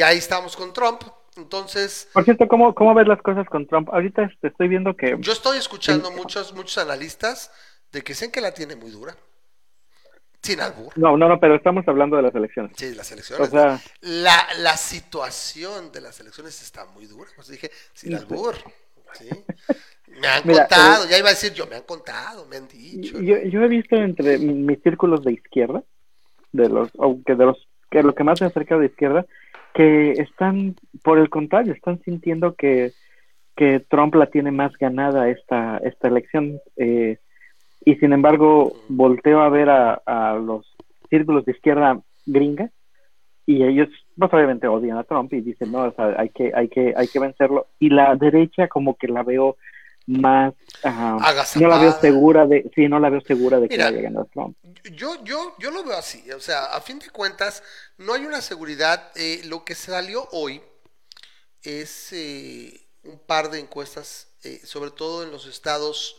[0.03, 1.03] ahí estamos con Trump.
[1.37, 2.09] Entonces.
[2.13, 3.89] Por cierto, ¿cómo, ¿cómo ves las cosas con Trump?
[3.91, 5.15] Ahorita te estoy viendo que.
[5.19, 7.51] Yo estoy escuchando muchos, muchos analistas
[7.91, 9.15] de que dicen que la tiene muy dura.
[10.41, 10.91] Sin albur.
[10.97, 12.73] No, no, no, pero estamos hablando de las elecciones.
[12.75, 13.47] Sí, las elecciones.
[13.47, 13.79] O sea...
[14.01, 17.29] la, la situación de las elecciones está muy dura.
[17.35, 18.55] Pues dije, sin albur.
[19.13, 19.29] ¿sí?
[20.19, 23.19] Me han contado, eh, ya iba a decir yo, me han contado, me han dicho.
[23.19, 25.83] Yo, he visto entre mis círculos de izquierda,
[26.51, 29.27] de los, aunque de los, que lo que más se acerca de izquierda,
[29.75, 32.91] que están, por el contrario, están sintiendo que,
[33.55, 36.59] que Trump la tiene más ganada esta, esta elección.
[36.75, 37.19] Eh,
[37.85, 40.65] y sin embargo, volteo a ver a, a los
[41.11, 42.71] círculos de izquierda gringa
[43.45, 46.93] y ellos pues obviamente odian a Trump y dicen no o hay que hay que
[46.95, 49.57] hay que vencerlo y la derecha como que la veo
[50.05, 54.25] más no la veo segura de sí no la veo segura de que vaya a
[54.25, 54.57] Trump.
[54.91, 57.63] yo yo yo lo veo así o sea a fin de cuentas
[57.97, 60.61] no hay una seguridad eh, lo que salió hoy
[61.61, 66.17] es eh, un par de encuestas eh, sobre todo en los estados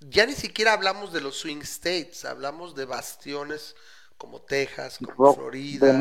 [0.00, 3.74] ya ni siquiera hablamos de los swing states hablamos de bastiones
[4.16, 5.98] como Texas como Florida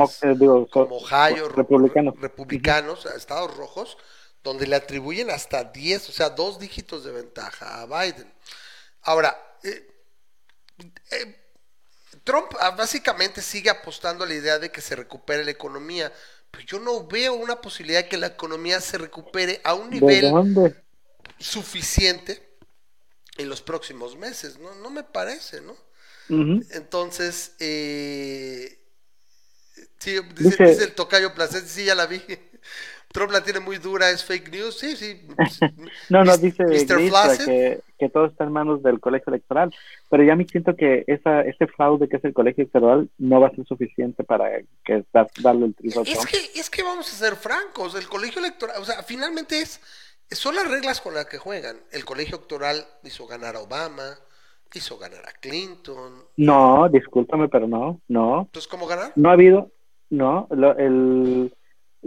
[0.69, 3.97] como Ohio republicanos, republicanos estados rojos
[4.43, 8.31] donde le atribuyen hasta 10, o sea, dos dígitos de ventaja a Biden.
[9.01, 9.87] Ahora, eh,
[11.11, 11.35] eh,
[12.23, 16.11] Trump ah, básicamente sigue apostando a la idea de que se recupere la economía,
[16.51, 20.31] pero yo no veo una posibilidad de que la economía se recupere a un nivel
[21.39, 22.57] suficiente
[23.37, 24.75] en los próximos meses, ¿no?
[24.75, 25.75] No me parece, ¿no?
[26.29, 28.77] Entonces, eh,
[29.97, 32.21] sí, dice, el tocayo Placer, sí, ya la vi.
[33.17, 35.19] Trump la tiene muy dura, es fake news, sí, sí.
[36.09, 39.73] no, no, dice que, que, todo está en manos del colegio electoral,
[40.07, 43.47] pero ya me siento que esa, ese fraude que es el colegio electoral no va
[43.47, 45.03] a ser suficiente para que
[45.41, 46.03] darle el triunfo.
[46.03, 49.81] Es que, es que vamos a ser francos, el colegio electoral, o sea, finalmente es,
[50.29, 51.77] son las reglas con las que juegan.
[51.91, 54.15] El colegio electoral hizo ganar a Obama,
[54.75, 56.23] hizo ganar a Clinton.
[56.37, 58.41] No, discúlpame, pero no, no.
[58.41, 59.11] Entonces, ¿cómo ganar?
[59.15, 59.71] No ha habido,
[60.11, 61.51] no, el,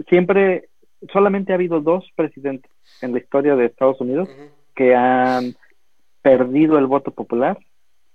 [0.07, 0.69] siempre
[1.11, 4.29] solamente ha habido dos presidentes en la historia de Estados Unidos
[4.75, 5.55] que han
[6.21, 7.57] perdido el voto popular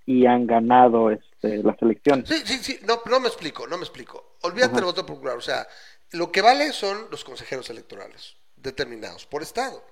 [0.05, 2.29] y han ganado este, las elecciones.
[2.29, 4.37] Sí, sí, sí, no, no me explico, no me explico.
[4.43, 5.67] Olvídate del voto popular, o sea,
[6.13, 9.83] lo que vale son los consejeros electorales determinados por Estado.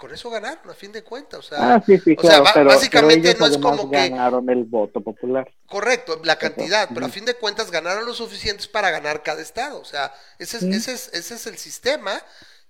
[0.00, 1.40] Con eso ganaron, a fin de cuentas.
[1.40, 4.08] O sea, ah, sí, sí, claro, pero, básicamente no es como que.
[4.08, 5.46] Ganaron el voto popular.
[5.66, 9.78] Correcto, la cantidad, pero a fin de cuentas ganaron lo suficientes para ganar cada Estado.
[9.78, 12.12] O sea, ese es, ese es, ese es el sistema.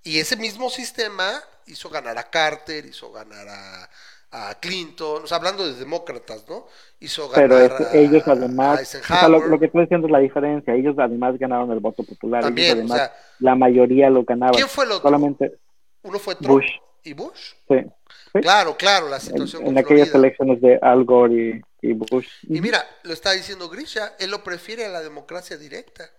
[0.02, 3.88] Y ese mismo sistema hizo ganar a Carter, hizo ganar a,
[4.32, 6.66] a Clinton, o sea, hablando de demócratas, ¿no?
[6.98, 11.70] Hizo ganar Pero ellos además, lo, que estoy diciendo es la diferencia, ellos además ganaron
[11.70, 14.54] el voto popular, También, además, la mayoría lo ganaban.
[14.54, 15.02] ¿Quién fue el otro?
[15.02, 15.58] Solamente
[16.02, 16.54] Uno fue Trump.
[16.54, 16.70] Bush.
[17.02, 17.54] ¿Y Bush?
[17.68, 17.76] Sí.
[18.32, 19.62] Claro, claro, la situación.
[19.62, 22.28] En, en aquellas elecciones de Al Gore y, Bush.
[22.42, 26.10] Y mira, lo está diciendo Grisha, él lo prefiere a la democracia directa.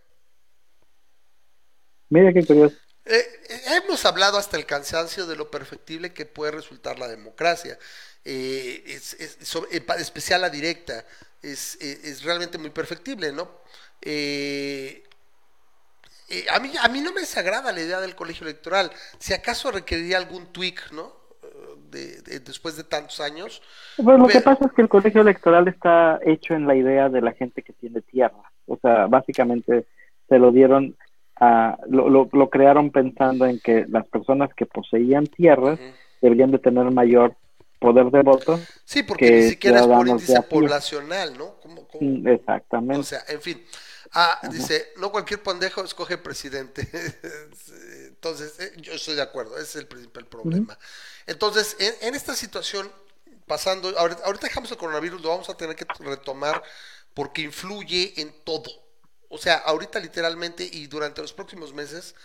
[2.09, 2.75] Mira qué curioso.
[3.05, 3.25] Eh,
[3.77, 7.77] hemos hablado hasta el cansancio de lo perfectible que puede resultar la democracia.
[8.25, 11.05] eh, es, eh, especial a directa,
[11.41, 13.49] es, es, realmente muy perfectible, ¿no?
[16.51, 20.17] A, mí, a mí no me desagrada la idea del colegio electoral, si acaso requeriría
[20.17, 21.21] algún tweak, ¿no?
[21.91, 23.61] después de tantos años.
[23.97, 27.21] Pues lo que pasa es que el colegio electoral está hecho en la idea de
[27.21, 28.51] la gente que tiene tierra.
[28.65, 29.85] O sea, básicamente
[30.29, 30.95] se lo dieron
[31.35, 35.79] a, lo, lo, crearon pensando en que las personas que poseían tierras
[36.21, 37.35] deberían de tener mayor
[37.79, 38.59] poder de voto.
[38.85, 41.55] Sí, porque ni siquiera es por índice poblacional, ¿no?
[41.99, 42.99] Mm, exactamente.
[42.99, 43.61] O sea, en fin.
[44.13, 46.87] Ah, dice, no cualquier pendejo escoge presidente.
[48.07, 50.77] Entonces, eh, yo estoy de acuerdo, ese es el principal problema.
[51.25, 52.91] Entonces, en, esta situación,
[53.47, 56.61] pasando, ahorita, ahorita dejamos el coronavirus, lo vamos a tener que retomar
[57.13, 58.69] porque influye en todo.
[59.29, 62.15] O sea, ahorita literalmente y durante los próximos meses,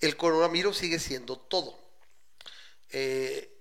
[0.00, 1.78] el coronavirus sigue siendo todo.
[2.90, 3.59] Eh,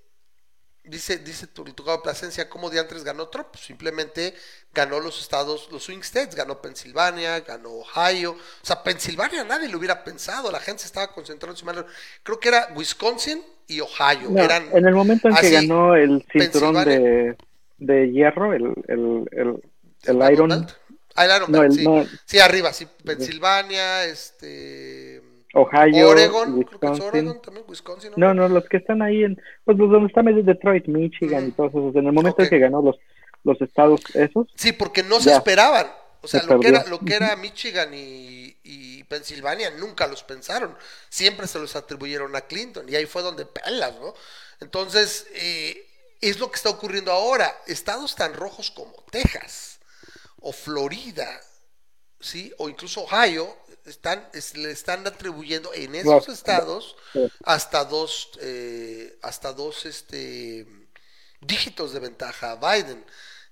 [0.90, 1.74] dice, dice tu de
[2.04, 3.50] Plasencia, ¿cómo diantres ganó Trump?
[3.52, 4.34] Pues simplemente
[4.74, 8.32] ganó los estados, los swing states, ganó Pensilvania, ganó Ohio.
[8.32, 11.86] O sea, Pensilvania nadie lo hubiera pensado, la gente se estaba concentrando en su
[12.24, 14.36] Creo que era Wisconsin y Ohio.
[14.38, 17.38] Eran en el momento en que ganó el cinturón de,
[17.78, 19.64] de, hierro, el, el, el,
[20.04, 20.68] el Iron.
[21.16, 21.86] Ah, el Iron sí.
[22.26, 22.88] sí, arriba, sí.
[23.04, 25.22] Pensilvania, este.
[25.54, 27.42] Ohio, Oregon, Wisconsin.
[27.42, 28.12] también, Wisconsin.
[28.18, 31.72] No, no, los que están ahí en, pues donde está medio Detroit, Michigan y todos
[31.72, 32.98] esos, en el momento en que ganó los,
[33.44, 34.48] los estados esos.
[34.56, 35.88] Sí, porque no se esperaban,
[36.22, 40.76] o sea, lo que, era, lo que era Michigan y, y, Pensilvania nunca los pensaron,
[41.10, 44.14] siempre se los atribuyeron a Clinton y ahí fue donde pelas, ¿no?
[44.62, 45.84] Entonces, eh,
[46.22, 49.80] es lo que está ocurriendo ahora, estados tan rojos como Texas
[50.42, 51.42] o Florida,
[52.20, 52.54] ¿sí?
[52.58, 56.96] O incluso Ohio, están, le están atribuyendo en esos estados
[57.44, 60.68] hasta dos, eh, hasta dos este,
[61.42, 63.06] dígitos de ventaja a Biden.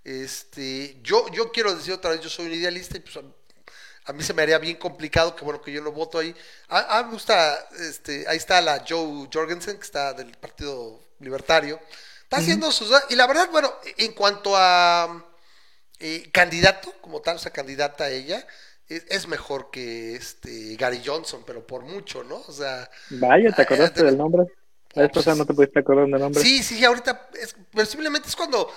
[0.04, 3.18] Este, yo, yo quiero decir otra vez, yo soy un idealista y pues
[4.06, 6.34] a, mí se me haría bien complicado que bueno que yo no voto ahí.
[6.70, 11.80] A, mí me gusta, este, ahí está la Joe Jorgensen, que está del Partido Libertario.
[12.24, 12.92] Está haciendo sus...
[13.10, 15.26] Y la verdad, bueno, en cuanto a
[16.00, 18.46] eh, candidato, como tal, o sea, candidata a ella,
[18.89, 22.43] es, mejor que este Gary Johnson, pero por mucho, ¿no?
[22.47, 22.89] O sea.
[23.10, 24.45] Vaya, ¿te acordaste del nombre?
[24.93, 26.41] La vez no te pudiste acordar del nombre.
[26.41, 28.71] Sí, sí, ahorita, es, pero simplemente es cuando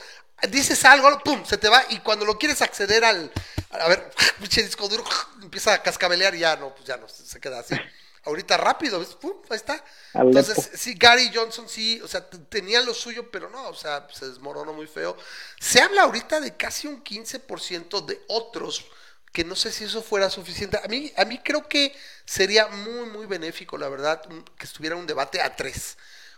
[0.49, 3.31] dices algo, pum, se te va, y cuando lo quieres acceder al,
[3.71, 5.05] a ver, pinche disco duro,
[5.43, 7.75] empieza a cascabelear y ya no, pues ya no, se queda así.
[8.25, 9.15] Ahorita rápido, ¿ves?
[9.15, 9.83] Pum, ahí está.
[10.13, 14.29] Entonces, sí, Gary Johnson sí, o sea, tenía lo suyo, pero no, o sea, se
[14.29, 15.17] desmoronó muy feo.
[15.59, 18.85] Se habla ahorita de casi un 15% de otros
[19.33, 20.79] que no sé si eso fuera suficiente.
[20.83, 21.93] A mí, a mí creo que
[22.25, 24.23] sería muy, muy benéfico, la verdad,
[24.57, 25.97] que estuviera un debate a tres.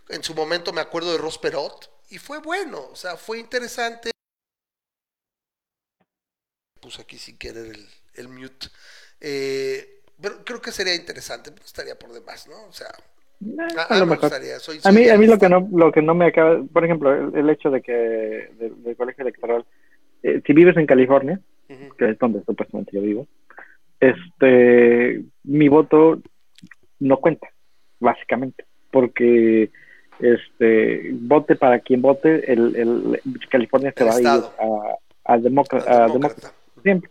[0.09, 4.11] En su momento me acuerdo de Ross Perot y fue bueno, o sea, fue interesante.
[6.81, 8.67] Puse aquí sin querer el, el mute.
[9.19, 12.65] Eh, pero creo que sería interesante, estaría por demás, ¿no?
[12.65, 12.89] O sea,
[13.89, 14.31] a, lo mejor.
[14.33, 17.49] a mí, a mí lo que no, lo que no me acaba, por ejemplo, el,
[17.49, 19.65] hecho de que del, colegio electoral,
[20.21, 23.27] eh, si vives en California, que es donde supuestamente yo vivo,
[23.99, 26.21] este, mi voto
[26.99, 27.47] no cuenta,
[27.99, 29.71] básicamente, porque
[30.19, 36.53] este, vote para quien vote, el, el California se va a ir a, a, demócrata,
[36.81, 37.09] siempre.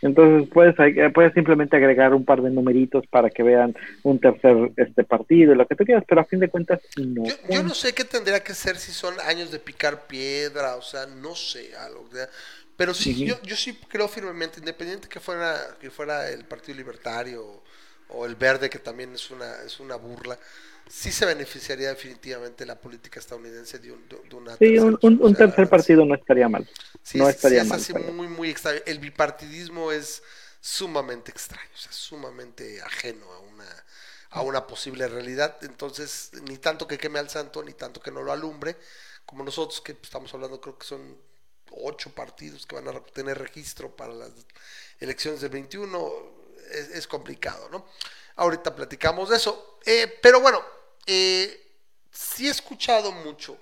[0.00, 0.76] Entonces puedes,
[1.12, 5.66] puedes simplemente agregar un par de numeritos para que vean un tercer este partido, lo
[5.66, 7.24] que tú quieras, pero a fin de cuentas no.
[7.50, 11.06] Yo, no sé qué tendría que ser si son años de picar piedra, o sea,
[11.06, 12.08] no sé, algo.
[12.78, 17.60] Pero sí, yo, yo sí creo firmemente, independiente que fuera, que fuera el Partido Libertario
[18.10, 20.38] o, el Verde, que también es una, es una burla,
[20.88, 24.56] sí se beneficiaría definitivamente la política estadounidense de, un, de una...
[24.58, 26.70] Sí, un, tercer partido no estaría mal.
[27.14, 27.80] no estaría es mal.
[27.80, 28.78] Así muy, muy extraño.
[28.86, 30.22] El bipartidismo es
[30.60, 33.84] sumamente extraño, o sea, sumamente ajeno a una,
[34.30, 35.56] a una posible realidad.
[35.62, 38.76] Entonces, ni tanto que queme al santo, ni tanto que no lo alumbre,
[39.26, 41.26] como nosotros que estamos hablando, creo que son
[41.72, 44.30] ocho partidos que van a tener registro para las
[45.00, 46.38] elecciones del 21,
[46.70, 47.86] es, complicado, ¿no?
[48.36, 49.78] Ahorita platicamos de eso.
[49.84, 50.62] Eh, pero bueno,
[51.06, 51.76] eh,
[52.10, 53.58] sí he escuchado mucho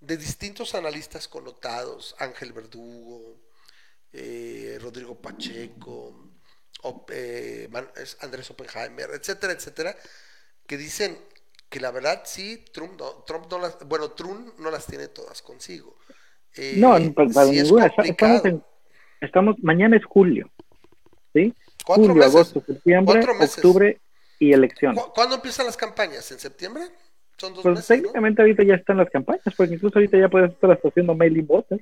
[0.00, 3.40] de distintos analistas connotados, Ángel Verdugo,
[4.12, 6.30] eh, Rodrigo Pacheco,
[8.20, 9.96] Andrés Oppenheimer, etcétera, etcétera,
[10.66, 11.22] que dicen
[11.68, 15.42] que la verdad sí, Trump no, Trump no las, bueno, Trump no las tiene todas
[15.42, 15.96] consigo
[16.76, 17.92] no, eh, para, ninguna.
[19.20, 20.50] Estamos, mañana es julio.
[21.32, 21.54] ¿Sí?
[21.84, 23.98] Julio, agosto, septiembre, octubre
[24.38, 25.02] y elecciones.
[25.14, 26.30] ¿Cuándo empiezan las campañas?
[26.32, 26.84] ¿En septiembre?
[27.36, 27.96] Son dos Pues meses, ¿no?
[28.02, 31.46] técnicamente ahorita ya están las campañas, porque incluso ahorita ya puedes estar hasta haciendo mailing
[31.46, 31.80] votes,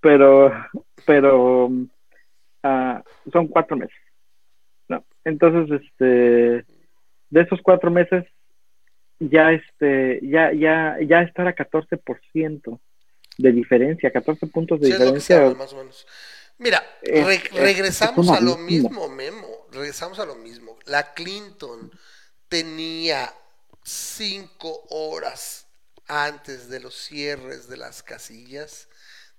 [0.00, 0.52] pero,
[1.04, 1.70] pero
[2.62, 3.96] ah, son cuatro meses.
[4.88, 5.04] ¿no?
[5.24, 6.64] Entonces, este,
[7.30, 8.24] de esos cuatro meses,
[9.18, 12.78] ya este, ya, ya, ya estar a 14%
[13.42, 15.34] de diferencia, 14 puntos de Sí, es lo que se diferencia.
[15.34, 16.06] habla, más o menos.
[16.58, 19.66] Mira, Es- re- es- regresamos es a lo mismo, Memo.
[19.72, 20.78] Regresamos a lo mismo.
[20.86, 21.90] La Clinton
[22.48, 23.32] tenía
[23.84, 25.66] cinco horas
[26.06, 28.88] antes de los cierres de las casillas,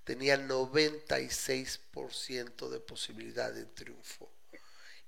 [0.04, 4.30] tenía 96% de posibilidad de triunfo.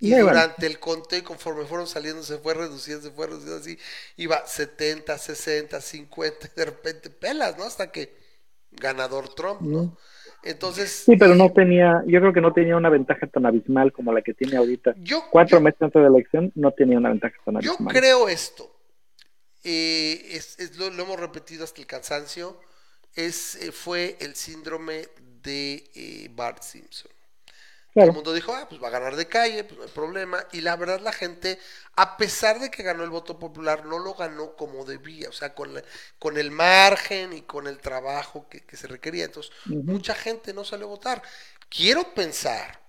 [0.01, 0.25] Y bueno.
[0.29, 3.79] durante el conteo, conforme fueron saliendo, se fue reduciendo, se fue reduciendo así,
[4.17, 7.65] iba 70, 60, 50, y de repente pelas, ¿no?
[7.65, 8.24] Hasta que
[8.81, 9.97] ganador Trump, ¿no?
[10.43, 14.13] Entonces, Sí, pero no tenía, yo creo que no tenía una ventaja tan abismal como
[14.13, 14.95] la que tiene ahorita.
[14.99, 17.95] yo, Cuatro yo- meses antes de la elección no tenía una ventaja tan Yo abismal.
[17.95, 18.71] creo esto.
[19.65, 22.61] eh, es, es lo, lo hemos repetido hasta el cansancio.
[23.15, 25.09] Es, eh, fue el síndrome
[25.43, 27.11] de eh, Bart Simpson.
[27.99, 28.13] Todo Claro.
[28.13, 30.45] el mundo dijo, ah, pues va a ganar de calle, pues no hay problema.
[30.53, 31.59] Y la verdad la gente,
[31.97, 35.55] a pesar de que ganó el voto popular, no lo ganó como debía, o sea,
[35.55, 35.83] con, la-
[36.19, 39.25] con el margen y con el trabajo que, que se requería.
[39.25, 39.53] Entonces,
[39.87, 41.23] mucha gente no salió a votar.
[41.69, 42.81] Quiero pensar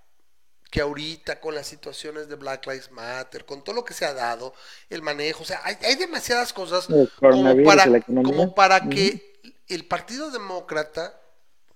[0.70, 4.12] que ahorita con las situaciones de Black Lives Matter, con todo lo que se ha
[4.14, 4.52] dado,
[4.90, 6.90] el manejo, o sea, hay, hay demasiadas cosas
[7.28, 11.20] como para, como para que el Partido Demócrata,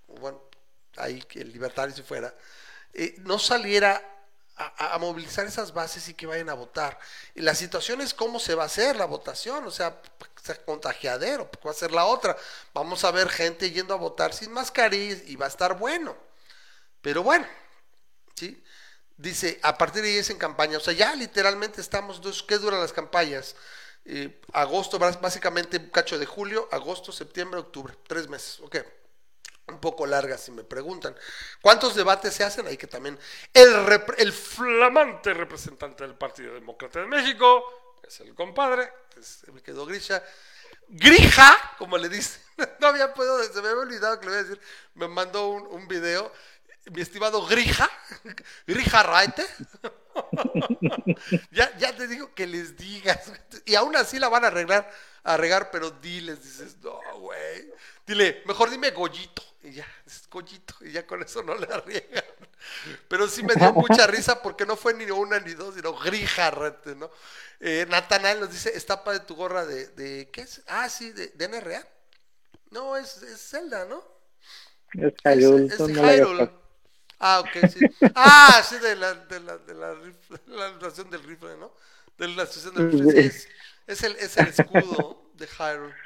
[0.09, 0.43] bueno,
[0.97, 2.35] ahí que el libertario si fuera,
[2.95, 4.03] eh, no saliera
[4.57, 6.99] a, movilizar esas bases y que vayan a votar.
[7.35, 10.01] Y la situación es cómo se va a hacer la votación, o sea,
[10.67, 12.37] contagiadero, pues, va a ser la otra.
[12.75, 16.17] Vamos a ver gente yendo a votar sin mascarilla y va a estar bueno.
[17.03, 17.47] Pero bueno,
[18.35, 18.63] ¿sí?
[19.17, 22.59] Dice, a partir de ahí es en campaña, o sea, ya literalmente estamos, entonces, ¿qué
[22.59, 23.57] duran las campañas?
[24.07, 28.79] Eh, agosto, bás- básicamente cacho de julio, agosto, septiembre, octubre, tres meses, ok.
[29.71, 31.15] Un poco largas si me preguntan.
[31.63, 32.67] ¿Cuántos debates se hacen?
[32.67, 33.19] Ahí que también
[33.55, 37.65] el, flamante representante del Partido Demócrata de México,
[38.07, 40.23] es el compadre, es- me quedó Grisha,
[40.89, 42.41] Grija, como le dicen,
[42.81, 44.61] no había podido, se me había olvidado que le voy a decir,
[44.95, 46.33] me mandó un, un video,
[46.93, 47.89] mi estimado Grija,
[48.67, 49.47] Grija Raite,
[51.51, 53.33] ya, ya te digo que les digas,
[53.65, 54.91] y aún así la van a arreglar,
[55.23, 57.71] a regar, pero diles, dices, no, güey,
[58.07, 62.25] dile, mejor dime Goyito, y ya, es Goyito, y ya con eso no le arriesgan.
[63.09, 66.51] Pero sí me dio mucha risa porque no fue ni una ni dos, sino Grija
[66.51, 67.11] Raite, ¿no?
[67.61, 70.63] Eh, Natanael nos dice, estapa de tu gorra de, de ¿qué es?
[70.69, 71.89] Ah, sí, de, de NRA.
[72.71, 74.05] No, es, es Zelda, ¿no?
[74.97, 76.51] Es Hyrule, es Hyrule.
[77.19, 77.87] Ah, ok, sí.
[78.15, 81.75] Ah, sí, de la, de la, de la, rifle- la nación del rifle, ¿no?
[82.19, 83.07] De la asociación del rifle.
[83.09, 83.49] Sí, es,
[83.87, 85.97] es el, es el escudo de Hyrule.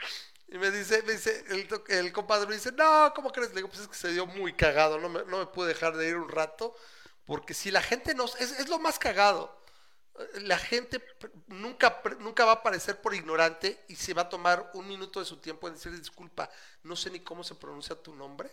[0.55, 3.49] Y me dice, me dice, el, el compadre me dice, no, ¿cómo crees?
[3.49, 5.97] Le digo, pues es que se dio muy cagado, no me, no me pude dejar
[5.97, 6.77] de ir un rato,
[7.25, 9.61] porque si la gente no, es, es lo más cagado.
[10.43, 11.05] La gente
[11.49, 15.27] nunca, nunca va a aparecer por ignorante y se va a tomar un minuto de
[15.27, 16.49] su tiempo en decir disculpa,
[16.85, 18.49] no sé ni cómo se pronuncia tu nombre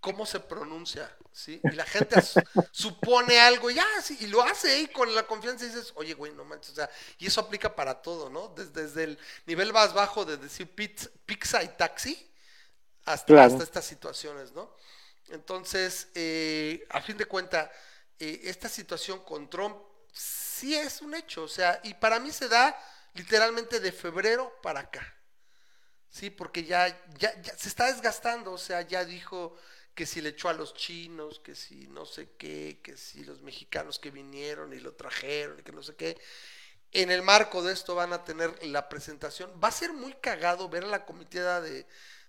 [0.00, 1.60] cómo se pronuncia, ¿sí?
[1.66, 2.16] Y la gente
[2.72, 6.32] supone algo, ya, sí, y lo hace ahí con la confianza y dices, oye, güey,
[6.34, 8.48] no manches, o sea, y eso aplica para todo, ¿no?
[8.48, 12.30] Desde, desde el nivel más bajo de decir pizza, pizza y taxi
[13.04, 13.42] hasta, Claro.
[13.42, 14.74] hasta estas situaciones, ¿no?
[15.28, 17.70] Entonces, eh, a fin de cuentas,
[18.18, 19.76] esta situación con Trump
[20.12, 22.76] sí es un hecho, o sea, y para mí se da
[23.14, 25.14] literalmente de febrero para acá.
[26.10, 26.88] Sí, porque ya,
[27.18, 29.56] ya, ya se está desgastando, o sea, ya dijo
[29.98, 33.42] que si le echó a los chinos, que si no sé qué, que si los
[33.42, 36.16] mexicanos que vinieron y lo trajeron y que no sé qué.
[36.92, 39.50] En el marco de esto van a tener la presentación.
[39.62, 41.86] Va a ser muy cagado ver a la comitiva de,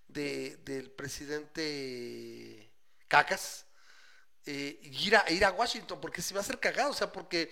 [0.09, 2.71] de- del presidente
[3.07, 3.67] Cacas
[4.45, 7.51] eh, ir, a, ir a Washington, porque se va a ser cagado, o sea, porque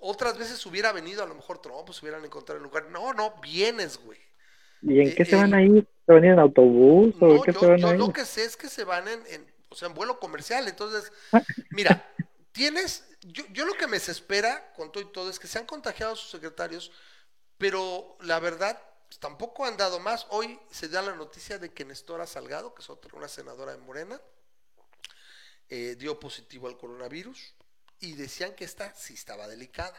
[0.00, 2.90] otras veces hubiera venido a lo mejor Trump, pues hubieran encontrado el lugar.
[2.90, 4.18] No, no, vienes, güey.
[4.82, 5.86] ¿Y en Eh, qué se eh, van a ir?
[6.06, 8.04] ¿Se van a ir en autobús o No, qué se yo, van yo a ir?
[8.04, 10.68] lo que sé es que se van en, en, o sea, en vuelo comercial.
[10.68, 11.12] Entonces,
[11.70, 12.14] mira,
[12.52, 15.66] tienes, yo, yo lo que me desespera con todo y todo es que se han
[15.66, 16.92] contagiado sus secretarios,
[17.58, 20.26] pero la verdad, pues, tampoco han dado más.
[20.30, 23.78] Hoy se da la noticia de que Nestora Salgado, que es otra, una senadora de
[23.78, 24.20] Morena,
[25.68, 27.54] eh, dio positivo al coronavirus
[28.00, 29.98] y decían que esta sí estaba delicada.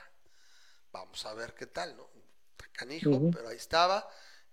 [0.91, 2.09] Vamos a ver qué tal, ¿no?
[2.74, 4.07] Canijo, pero ahí estaba.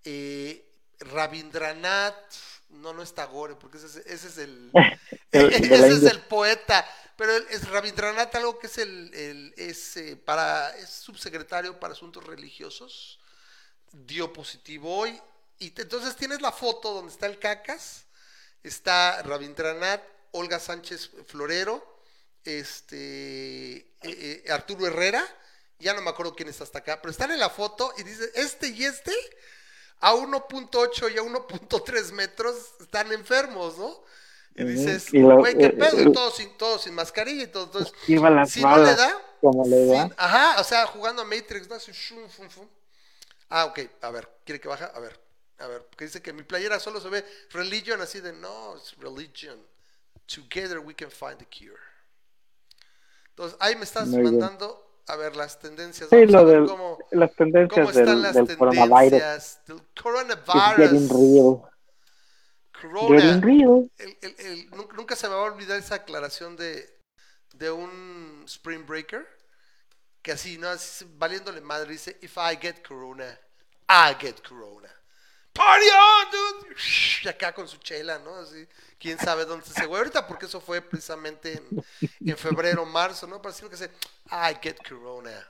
[0.04, 0.69] Eh,
[1.00, 2.34] Rabindranath,
[2.70, 4.76] no, no está Gore, porque ese es, ese es el,
[5.32, 6.86] ese es el poeta,
[7.16, 12.24] pero es Rabindranath algo que es el, el- es, eh, para, es subsecretario para asuntos
[12.24, 13.20] religiosos,
[13.92, 15.20] dio positivo hoy,
[15.58, 18.04] Y entonces tienes la foto donde está el Cacas,
[18.62, 21.84] está Rabindranath, Olga Sánchez Florero,
[22.44, 25.24] este eh, eh, Arturo Herrera,
[25.78, 28.30] ya no me acuerdo quién está hasta acá, pero están en la foto y dice,
[28.34, 29.12] este y este
[30.00, 34.02] a 1.8 y a 1.3 metros están enfermos, ¿no?
[34.54, 37.64] Y dices, güey, qué pedo, y todos sin, todo sin mascarilla y todo.
[37.64, 40.10] Entonces, si no le da, como le da.
[40.16, 41.76] ajá, o sea, jugando a Matrix, ¿no?
[41.76, 42.68] Así, shum, fum, fum.
[43.48, 44.86] Ah, ok, a ver, ¿quiere que baja?
[44.86, 45.18] A ver,
[45.58, 48.96] a ver, porque dice que mi playera solo se ve religion, así de, no, es
[48.98, 49.58] religion.
[50.26, 51.80] Together we can find the cure.
[53.30, 56.08] Entonces, ahí me estás mandando a ver las tendencias.
[56.10, 56.60] Sí, lo de
[57.10, 61.08] las tendencias cómo están del, las del tendencias del coronavirus.
[62.80, 63.08] Corona.
[63.98, 66.88] El- el- nunca se me va a olvidar esa aclaración de,
[67.54, 69.26] de un Spring Breaker.
[70.22, 70.68] Que así, ¿no?
[70.68, 73.38] Así, valiéndole madre, dice: If I get Corona,
[73.88, 74.88] I get Corona.
[75.60, 76.76] Party on, dude.
[77.22, 78.34] Y acá con su chela, ¿no?
[78.36, 78.66] Así,
[78.98, 79.98] quién sabe dónde se güey.
[79.98, 81.84] Ahorita, porque eso fue precisamente en,
[82.30, 83.42] en febrero, marzo, ¿no?
[83.42, 83.90] Pero sino que se,
[84.30, 85.46] I get Corona.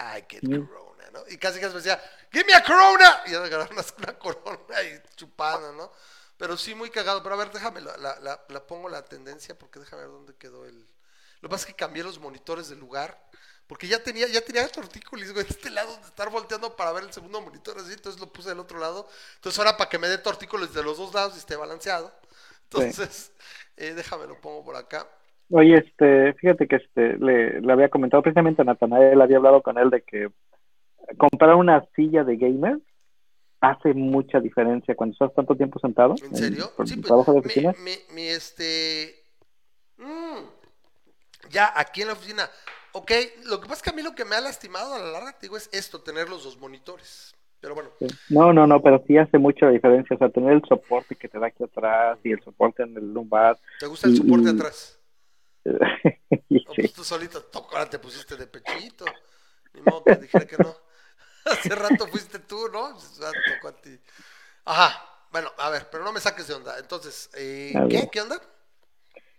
[0.00, 1.22] I get Corona, ¿no?
[1.28, 2.02] Y casi casi me decía,
[2.32, 3.22] give me a Corona.
[3.26, 5.92] Y agarrar una, una Corona y chupando, ¿no?
[6.36, 7.22] Pero sí, muy cagado.
[7.22, 10.34] Pero a ver, déjame, la, la, la, la pongo la tendencia porque déjame ver dónde
[10.34, 10.80] quedó el.
[11.40, 13.22] Lo que pasa es que cambié los monitores del lugar.
[13.72, 17.04] Porque ya tenía, ya tenía tortícolis, güey, de este lado de estar volteando para ver
[17.04, 19.08] el segundo monitor así, entonces lo puse del otro lado.
[19.36, 22.12] Entonces ahora para que me dé tortícolis de los dos lados y esté balanceado.
[22.64, 23.32] Entonces,
[23.78, 25.06] eh, déjame lo pongo por acá.
[25.48, 29.78] Oye, este, fíjate que este, le, le había comentado precisamente a Natanael, había hablado con
[29.78, 30.28] él de que
[31.16, 32.78] comprar una silla de gamer
[33.62, 36.14] hace mucha diferencia cuando estás tanto tiempo sentado.
[36.22, 36.70] ¿En serio?
[36.76, 37.74] por Sí, pues, trabajo de mi, oficina.
[37.78, 39.14] mi, mi, este.
[39.96, 40.40] mm,
[41.48, 42.50] ya aquí en la oficina.
[42.92, 43.10] Ok,
[43.44, 45.32] lo que pasa es que a mí lo que me ha lastimado a la larga,
[45.32, 47.34] te digo, es esto, tener los dos monitores.
[47.60, 48.06] Pero bueno, Sí.
[48.28, 50.16] No, no, no, pero sí hace mucha diferencia.
[50.16, 53.12] O sea, tener el soporte que te da aquí atrás y el soporte en el
[53.12, 53.58] lumbar.
[53.78, 54.98] ¿te gusta el soporte y- atrás?
[56.48, 56.82] No, sí.
[56.82, 59.04] pues tú solito, to- ahora te pusiste de pechito.
[59.74, 60.74] Ni modo que dijera que no.
[61.46, 62.94] Hace rato fuiste tú, ¿no?
[62.94, 63.98] Tocó a ti.
[64.66, 66.78] Ajá, bueno, a ver, pero no me saques de onda.
[66.78, 68.08] Entonces, eh, ¿qué?
[68.10, 68.40] ¿Qué onda?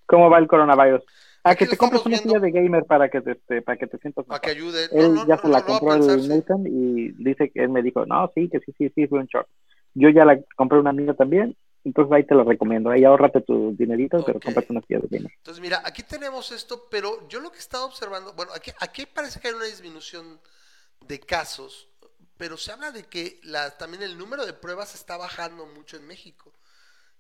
[0.08, 1.04] ¿Cómo va el coronavirus?
[1.44, 3.88] Ah, Aquí que te compres una silla de gamer para que te, este, para que
[3.88, 4.86] te sientas Para que ayude.
[4.94, 6.28] Él No, ya no, se la a compró el.
[6.30, 9.26] Nathan y dice que él me dijo, no, sí, que sí, sí, sí, fue un
[9.26, 9.48] shock.
[9.94, 12.90] Yo ya la compré una mía también, entonces ahí te la recomiendo.
[12.90, 15.32] Ahí ahórrate tu dinerito, pero cómprate una silla de gamer.
[15.36, 19.06] Entonces, mira, aquí tenemos esto, pero yo lo que he estado observando, bueno, aquí, aquí
[19.06, 20.40] parece que hay una disminución
[21.02, 21.90] de casos,
[22.38, 26.08] pero se habla de que la, también el número de pruebas está bajando mucho en
[26.08, 26.54] México.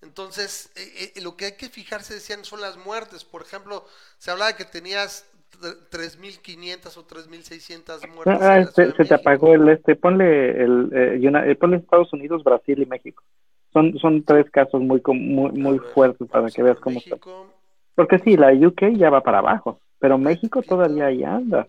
[0.01, 3.23] Entonces, eh, eh, lo que hay que fijarse, decían, son las muertes.
[3.23, 3.85] Por ejemplo,
[4.17, 5.25] se hablaba de que tenías
[5.61, 8.41] tre- 3.500 o 3.600 muertes.
[8.41, 11.19] Ah, en la se, se te apagó el este, ponle el, eh,
[11.51, 13.23] eh, ponle Estados Unidos, Brasil y México.
[13.71, 17.15] Son, son tres casos muy, muy, muy ver, fuertes para que veas cómo está.
[17.15, 17.47] México,
[17.95, 21.67] Porque sí, la UK ya va para abajo, pero México todavía ahí anda.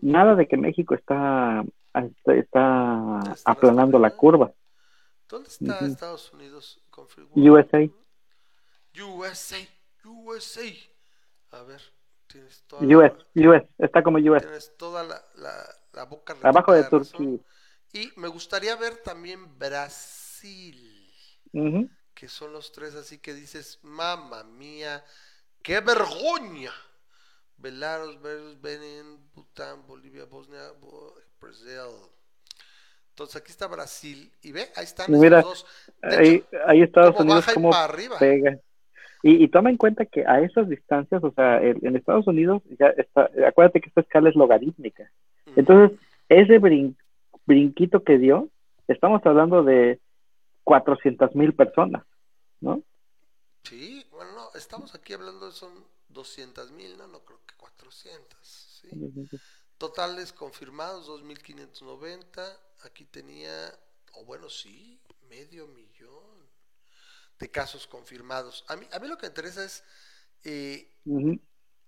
[0.00, 1.64] Nada de que México está,
[2.26, 4.50] está, aplanando la curva.
[5.28, 5.86] ¿Dónde está.
[5.86, 6.80] Estados Unidos?
[7.36, 7.88] USA.
[8.96, 9.58] USA,
[10.04, 10.62] USA.
[11.50, 11.80] A ver,
[12.26, 14.40] tienes toda la- US, US, está como US.
[14.40, 16.84] Tienes toda la, la, la boca Abajo de.
[16.84, 17.38] Turquía.
[17.92, 21.12] Y me gustaría ver también Brasil,
[22.14, 25.04] que son los tres así que dices, mamma mía,
[25.62, 26.72] qué vergüenza.
[27.56, 31.78] Belarus Benin, Bután, Bolivia, Bosnia, Bo- Brasil.
[33.14, 36.16] Entonces aquí está Brasil y ve, ahí están mira, estos dos.
[36.66, 38.18] Ahí, Estados Unidos como arriba.
[38.18, 38.58] pega.
[39.22, 42.60] Y, y toma en cuenta que a esas distancias, o sea, el- en Estados Unidos
[42.76, 45.08] ya está, acuérdate que esta escala es logarítmica.
[45.54, 45.96] Entonces,
[46.28, 46.96] ese brin-
[47.46, 48.48] brinquito que dio,
[48.88, 50.00] estamos hablando de
[50.64, 52.02] 400 mil personas,
[52.60, 52.82] ¿no?
[53.62, 55.70] Sí, bueno, no, estamos aquí hablando de son
[56.08, 58.36] 200 mil, no, no creo que 400.
[58.42, 58.88] ¿sí?
[59.78, 62.58] Totales confirmados 2.590.
[62.82, 63.78] Aquí tenía,
[64.12, 66.48] o bueno, sí, medio millón
[67.38, 68.64] de casos confirmados.
[68.68, 69.82] A mí, a mí lo que me interesa es,
[70.44, 70.90] eh,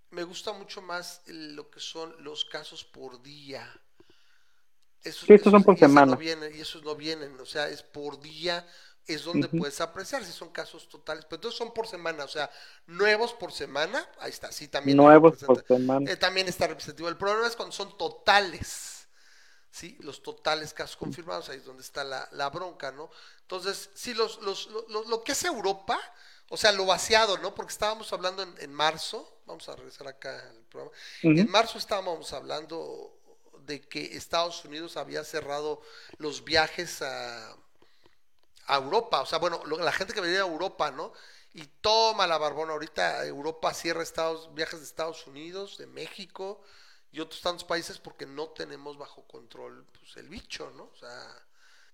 [0.09, 3.81] me gusta mucho más lo que son los casos por día.
[5.03, 6.13] Esos, Sí, estos son por esos semana.
[6.13, 8.67] No vienen, y esos no vienen, o sea, es por día,
[9.07, 11.25] es donde puedes apreciar si son casos totales.
[11.25, 12.49] Pero entonces son por semana, o sea,
[12.87, 14.97] nuevos por semana, ahí está, sí, también.
[14.97, 16.11] Nuevos por semana.
[16.11, 17.09] eh, también está representativo.
[17.09, 18.93] El problema es cuando son totales.
[19.71, 19.97] ¿Sí?
[20.01, 23.11] Los totales casos confirmados, ahí es donde está la, la bronca, ¿no?
[23.41, 25.99] Entonces, sí, los, los, lo, lo- que es Europa,
[26.49, 27.53] o sea, lo vaciado, ¿no?
[27.53, 30.95] Porque estábamos hablando en, en marzo, vamos a regresar acá al programa.
[31.35, 33.13] En marzo estábamos hablando
[33.65, 35.81] de que Estados Unidos había cerrado
[36.17, 37.55] los viajes a,
[38.67, 41.13] a Europa, o sea, bueno, la gente que venía a Europa, ¿no?
[41.53, 46.61] Y toma la barbona, ahorita Europa cierra Estados, viajes de Estados Unidos, de México
[47.11, 50.83] y otros tantos países porque no tenemos bajo control pues, el bicho, ¿no?
[50.83, 51.23] O sea,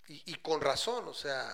[0.06, 1.48] y, con razón, o sea,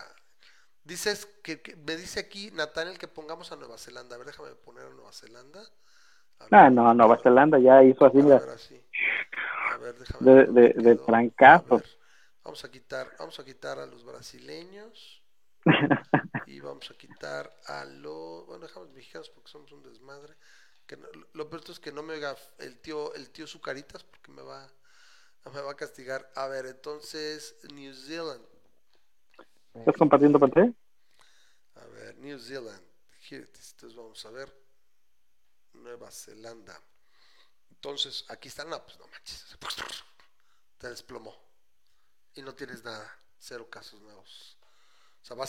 [0.82, 4.86] dices que, me dice aquí Nathaniel que pongamos a Nueva Zelanda, a ver, déjame poner
[4.86, 5.62] a Nueva Zelanda.
[6.50, 8.40] ah, no, Nueva Zelanda ya hizo así, a
[9.72, 10.96] A ver, déjame de, de, de
[12.43, 15.22] Vamos a quitar, vamos a quitar a los brasileños
[16.47, 20.36] y vamos a quitar a los, bueno, dejamos mexicanos porque somos un desmadre.
[20.86, 20.99] Que
[21.34, 24.66] lo peor es que no me oiga el tío, el tío Zucaritas porque me va,
[25.53, 26.32] me va a castigar.
[26.34, 28.45] A ver, entonces New Zealand.
[29.74, 30.72] ¿Estás compartiendo pantalla?
[31.76, 32.82] A ver, New Zealand.
[33.30, 34.53] Entonces vamos a ver
[35.74, 36.80] Nueva Zelanda.
[37.70, 39.57] Entonces, aquí están, no, pues no manches.
[40.78, 41.49] Te desplomó
[42.35, 44.57] y no tienes nada, cero casos nuevos.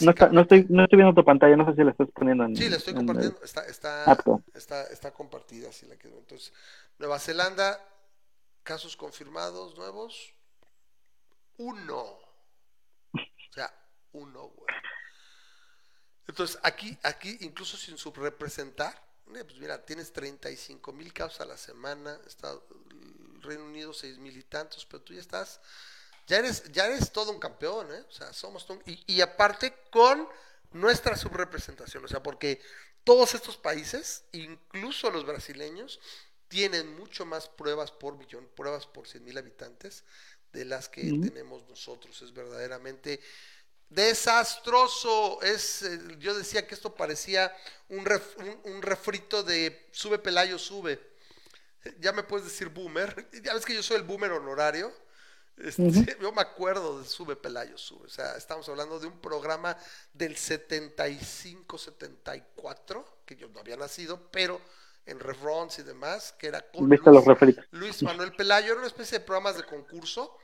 [0.01, 2.55] no, no, estoy, no estoy viendo tu pantalla, no sé si la estás poniendo en.
[2.55, 4.17] Sí, la estoy compartiendo, está, está,
[4.53, 6.17] está, está, compartida, así la quedó.
[6.17, 6.53] Entonces,
[6.97, 7.79] Nueva Zelanda,
[8.63, 10.33] casos confirmados nuevos,
[11.57, 12.19] uno.
[13.13, 13.73] O sea,
[14.13, 14.75] uno, güey.
[16.27, 18.93] Entonces, aquí, aquí, incluso sin subrepresentar,
[19.35, 24.17] eh, pues mira, tienes 35 mil casos a la semana, está el Reino Unido 6
[24.19, 25.59] mil y tantos, pero tú ya estás
[26.27, 28.03] ya eres, ya eres todo un campeón, ¿eh?
[28.07, 30.27] O sea, somos todo y, y aparte con
[30.71, 32.61] nuestra subrepresentación, o sea, porque
[33.03, 35.99] todos estos países, incluso los brasileños,
[36.47, 40.03] tienen mucho más pruebas por millón, pruebas por 100 mil habitantes
[40.51, 42.21] de las que tenemos nosotros.
[42.21, 43.21] Es verdaderamente
[43.89, 45.41] desastroso.
[45.41, 47.55] Es, eh, yo decía que esto parecía
[47.89, 48.05] un,
[48.65, 50.99] un, refrito de sube Pelayo, sube.
[51.99, 53.29] Ya me puedes decir boomer.
[53.43, 54.93] Ya ves que yo soy el boomer honorario.
[55.63, 55.81] Este,
[56.21, 58.05] yo me acuerdo de Sube Pelayo Sube.
[58.05, 59.75] O sea, estamos hablando de un programa
[60.13, 64.61] del 75-74, que yo no había nacido, pero
[65.05, 66.87] en reruns y demás, que era con
[67.71, 68.71] Luis, Manuel Pelayo.
[68.71, 70.37] Era una especie de programas de concurso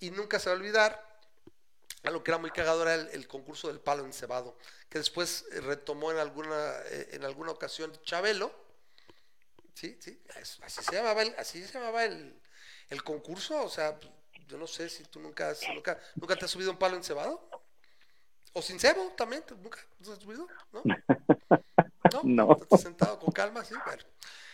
[0.00, 1.10] y nunca se va a olvidar.
[2.04, 4.58] A lo que era muy cagado era el, concurso del palo encebado,
[4.88, 8.52] que después eh, retomó en alguna, eh, en alguna ocasión Chabelo.
[9.74, 12.42] Sí, sí, así se llamaba el, así se llamaba el,
[12.90, 14.00] el concurso, o sea,
[14.48, 17.48] yo no sé si tú nunca, has, nunca, nunca te has subido un palo encebado.
[18.54, 20.82] O sin cebo también, nunca te has subido, ¿no?
[22.12, 22.20] No.
[22.24, 22.56] no.
[22.60, 23.74] Estás sentado con calma, sí.
[23.86, 24.02] Bueno.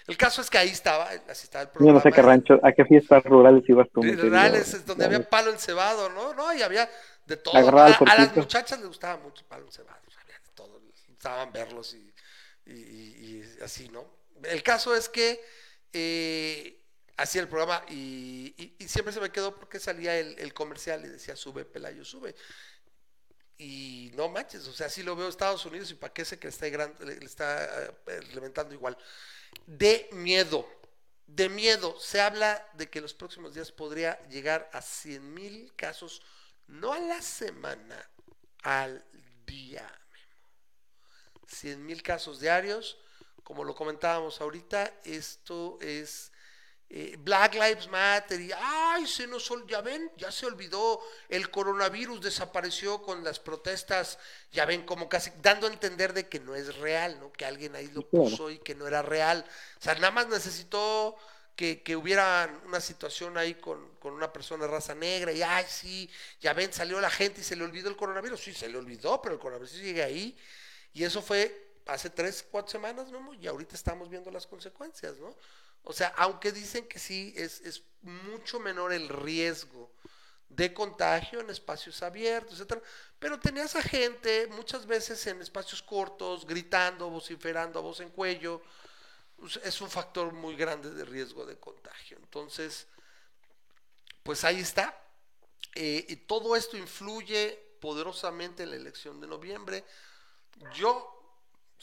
[0.09, 1.87] El caso es que ahí estaba, así estaba el programa.
[1.87, 4.01] Yo no sé qué rancho, a qué fiestas rurales ibas tú.
[4.03, 6.33] Rurales, donde había palo encebado, ¿no?
[6.33, 6.89] No, y había
[7.27, 7.55] de todo.
[7.55, 10.81] A, las muchachas les gustaba mucho el palo encebado, había de todo,
[11.13, 12.15] estaban verlos y,
[12.65, 14.07] y, y, así, ¿no?
[14.45, 15.41] El caso es que
[15.93, 16.81] eh,
[17.19, 18.55] hacía el programa y,
[18.87, 22.35] siempre se me quedó porque salía el, comercial y decía sube Pelayo, sube.
[23.59, 26.47] Y no manches, o sea, así lo veo Estados Unidos y para qué sé que
[26.47, 28.97] está, le está eh, levantando igual.
[29.67, 30.67] De miedo,
[31.27, 31.99] de miedo.
[31.99, 36.23] Se habla de que los próximos días podría llegar a 100 mil casos,
[36.69, 38.09] no a la semana,
[38.63, 39.05] al
[39.45, 39.93] día.
[41.49, 42.97] 100 mil casos diarios.
[43.43, 46.31] Como lo comentábamos ahorita, esto es
[46.91, 52.23] eh, Black Lives Matter y ay se nos ya ven ya se olvidó el coronavirus
[52.23, 54.19] desapareció con las protestas
[54.53, 57.77] ya ven como casi dando a entender de que no es real no que alguien
[57.77, 59.45] ahí lo puso y que no era real.
[59.79, 61.15] O sea nada más necesitó
[61.55, 65.67] que, que hubiera una situación ahí con, con, una persona de raza negra y ay
[65.69, 66.09] sí
[66.41, 69.21] ya ven salió la gente y se le olvidó el coronavirus sí se le olvidó
[69.21, 70.39] pero el coronavirus sigue ahí.
[70.95, 75.35] Y eso fue hace tres cuatro semanas no y ahorita estamos viendo las consecuencias no
[75.83, 79.91] o sea, aunque dicen que sí, es, es mucho menor el riesgo
[80.49, 82.83] de contagio en espacios abiertos, etcétera.
[83.19, 88.63] Pero tenías a gente muchas veces en espacios cortos, gritando, vociferando a voz en cuello.
[89.37, 92.17] Pues, es un factor muy grande de riesgo de contagio.
[92.19, 92.87] Entonces,
[94.23, 95.01] pues ahí está.
[95.75, 99.85] Eh, y todo esto influye poderosamente en la elección de noviembre.
[100.75, 101.18] Yo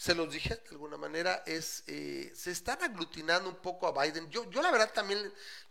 [0.05, 4.29] se los dije de alguna manera, es eh, se están aglutinando un poco a Biden.
[4.29, 5.17] Yo, yo la verdad también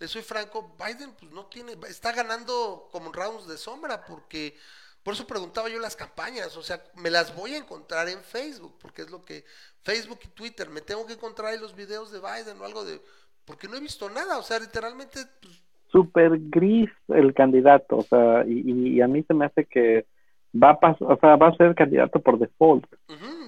[0.01, 4.57] le, soy franco, Biden pues no tiene, está ganando como rounds de sombra porque
[5.05, 8.75] por eso preguntaba yo las campañas, o sea, me las voy a encontrar en Facebook,
[8.81, 9.45] porque es lo que
[9.83, 13.01] Facebook y Twitter, me tengo que encontrar ahí los videos de Biden o algo de,
[13.45, 15.21] porque no he visto nada, o sea, literalmente...
[15.41, 15.63] Pues,
[15.93, 20.07] Súper gris el candidato, o sea, y, a mí se me hace que
[20.55, 22.87] va a, o sea, va a ser candidato por default.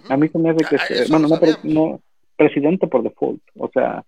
[0.08, 1.28] A mí se me hace que, bueno,
[1.62, 2.00] no,
[2.36, 4.04] presidente por default, o sea,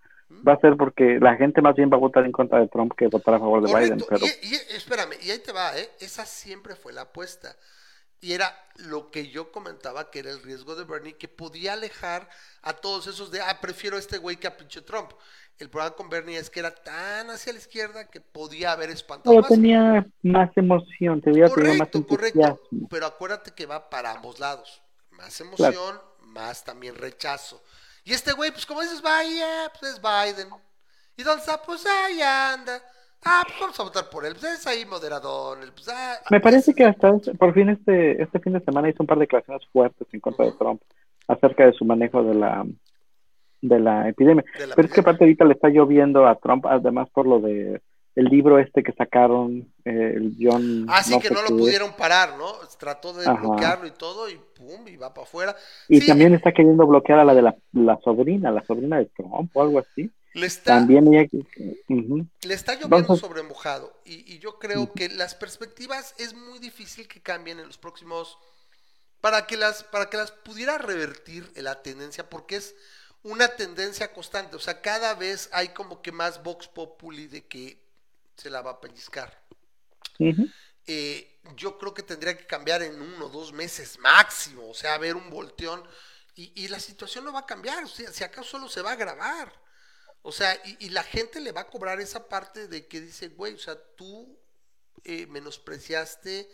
[0.47, 2.93] va a ser porque la gente más bien va a votar en contra de Trump
[2.97, 3.99] que votar a favor de Biden.
[4.09, 4.27] Pero...
[4.27, 5.89] Y, espérame, y ahí te va, ¿eh?
[6.01, 7.55] esa siempre fue la apuesta.
[8.21, 12.29] Y era lo que yo comentaba que era el riesgo de Bernie, que podía alejar
[12.63, 15.13] a todos esos de, ah, prefiero a este güey que a pinche Trump.
[15.59, 19.37] El problema con Bernie es que era tan hacia la izquierda que podía haber espantado
[19.37, 19.49] Pero más.
[19.49, 22.47] tenía más emoción, tenía más Correcto, correcto.
[22.47, 22.89] entusiasmo.
[22.89, 24.83] Pero acuérdate que va para ambos lados.
[25.11, 27.63] Más emoción, más también rechazo.
[28.05, 30.49] Y este güey, pues como dices, vaya, pues es Biden.
[31.17, 31.61] ¿Y dónde está?
[31.63, 32.83] Pues ahí anda.
[33.25, 34.35] Ah, pues vamos a votar por él.
[34.41, 35.63] Pues es ahí moderadón.
[35.63, 38.89] el, Pues, ah, Me parece que hasta este- por fin este, este fin de semana
[38.89, 40.81] hizo un par de declaraciones fuertes en contra de Trump
[41.27, 42.65] acerca de su manejo de la
[43.61, 44.45] de la epidemia.
[44.57, 47.41] de la Pero es que aparte ahorita le está lloviendo a Trump, además por lo
[47.41, 47.83] de
[48.15, 50.87] el libro este que sacaron, eh, el John...
[50.89, 52.47] Así Ah, que sé no lo pudieron parar, ¿no?
[52.79, 53.41] Trató de Ajá.
[53.41, 55.57] bloquearlo y todo, y pum, y va para afuera.
[55.89, 59.07] Y Sí, también está queriendo bloquear a la de la, la sobrina, la sobrina de
[59.07, 60.11] Trump o algo así.
[60.39, 64.01] Le está, También le está lloviendo Entonces- sobre mojado.
[64.05, 68.39] Y, y yo creo que las perspectivas es muy difícil que cambien en los próximos.
[69.21, 72.75] Para que las, para que las pudiera revertir en la tendencia, porque es
[73.25, 74.55] una tendencia constante.
[74.57, 77.85] O sea, cada vez hay como que más Vox Populi de que
[78.37, 79.37] se la va a pellizcar.
[80.87, 84.95] Eh, yo creo que tendría que cambiar en uno o dos meses máximo, o sea,
[84.95, 85.83] haber un volteón
[86.35, 88.91] y, y la situación no va a cambiar, o sea, si acaso solo se va
[88.91, 89.53] a agravar.
[90.23, 93.55] O sea, y, la gente le va a cobrar esa parte de que dice, güey,
[93.55, 94.39] o sea, tú
[95.05, 96.51] eh, menospreciaste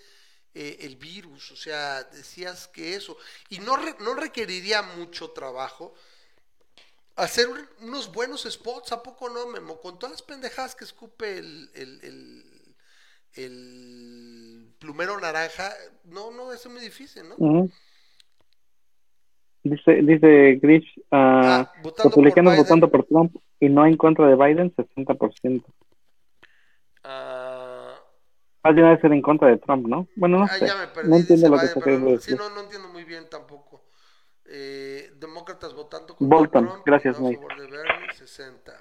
[0.55, 3.17] eh, el virus, o sea, decías que eso,
[3.49, 5.95] y no, re- no requeriría mucho trabajo
[7.17, 9.81] hacer un- unos buenos spots, ¿a poco no, Memo?
[9.81, 12.01] Con todas las pendejadas que escupe el, el,
[13.35, 17.37] el, plumero naranja, no, no, eso es muy difícil, ¿no?
[19.65, 22.65] Dice, dice Grish, ah, Ah, por republicanos Biden.
[22.65, 25.65] votando por Trump y no en contra de Biden, 60%.
[27.03, 27.95] Ah,
[28.63, 30.07] Más bien debe ser en contra de Trump, ¿no?
[30.17, 30.67] Bueno, no ah, sé.
[30.67, 32.37] ya me perdí, no entiendo lo que Biden, está pero no- sí, decir.
[32.39, 33.83] no, no entiendo muy bien tampoco.
[34.47, 37.37] Eh, demócratas votando contra Bolton, Trump, gracias, no Nate.
[37.37, 38.73] favor de Bernie, 60.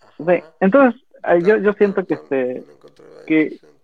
[0.00, 0.12] Ajá.
[0.16, 2.36] Sí, entonces, ah, yo, yo siento que Trump, este...
[2.36, 3.74] de Biden, que- 60.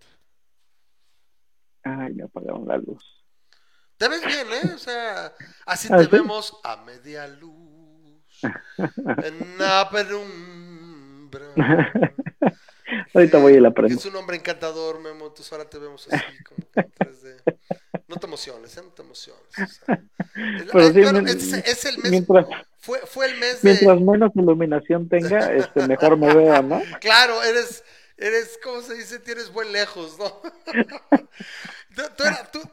[1.83, 3.20] Ay, me apagaron la luz.
[4.01, 4.73] Te ves bien, ¿eh?
[4.75, 5.35] O sea,
[5.67, 6.09] así Ah, te ¿sí?
[6.13, 8.23] vemos a media luz.
[9.23, 11.45] En la penumbra.
[13.15, 13.99] Ahorita voy y la Eh, prendo.
[13.99, 15.27] Es un hombre encantador, Memo.
[15.27, 17.43] Entonces ahora te vemos así, como en 3D.
[18.09, 18.81] No te emociones, ¿eh?
[18.83, 19.43] No te emociones.
[19.53, 19.95] o sea.
[20.35, 20.79] Es- Pero
[21.19, 22.11] ay, sí, es, es el mes.
[22.11, 22.47] Mientras,
[22.79, 23.69] Fue, fue el mes de.
[23.71, 26.81] mientras menos iluminación tenga, este, mejor me veo, ¿no?
[27.03, 27.85] Claro, eres,
[28.17, 29.19] eres, ¿cómo se dice?
[29.19, 30.41] Tienes buen lejos, ¿no?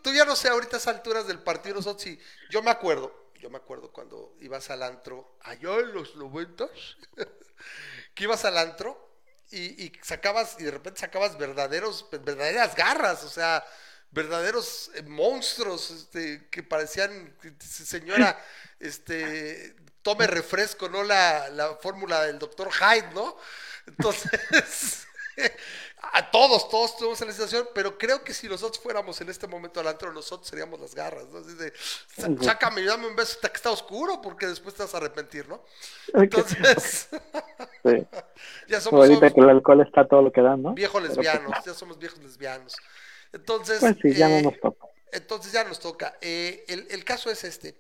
[0.02, 2.20] tú, ya no sé, ahorita a esas alturas del partido, nosotros sí.
[2.50, 6.70] Yo me acuerdo, yo me acuerdo cuando ibas al antro, allá en los noventas,
[8.14, 9.08] que ibas al antro
[9.52, 13.66] y, sacabas, y de repente sacabas verdaderos, verdaderas garras, o sea,
[14.12, 18.44] verdaderos eh, monstruos, este, que parecían, señora,
[18.80, 23.38] este, tome refresco, no la, la fórmula del doctor Hyde, ¿no?
[23.88, 25.08] Entonces,
[26.14, 29.48] a todos, todos tuvimos en la situación, pero creo que si nosotros fuéramos en este
[29.48, 31.40] momento al antro, nosotros seríamos las garras, ¿no?
[31.40, 34.84] Así de, "Sa- sácame y dame un beso hasta que está oscuro, porque después te
[34.84, 35.64] vas a arrepentir, ¿no?
[36.14, 37.10] Entonces,
[37.86, 38.06] Sí.
[38.68, 40.74] ya somos, Ahorita somos que el alcohol está todo lo que da, ¿no?
[40.74, 42.76] viejos lesbianos, pues, ya somos viejos lesbianos.
[43.34, 44.88] Entonces, Pues sí, ya eh, no nos toca.
[45.12, 46.18] entonces ya nos toca.
[46.22, 47.80] Eh, el, el caso es este.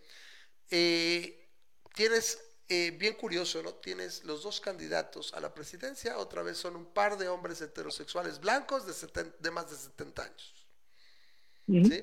[0.69, 1.47] Eh,
[1.95, 2.39] tienes,
[2.69, 3.73] eh, bien curioso, ¿no?
[3.73, 8.41] Tienes los dos candidatos a la presidencia, otra vez son un par de hombres heterosexuales
[8.41, 10.67] blancos de, 70 de más de 70 años.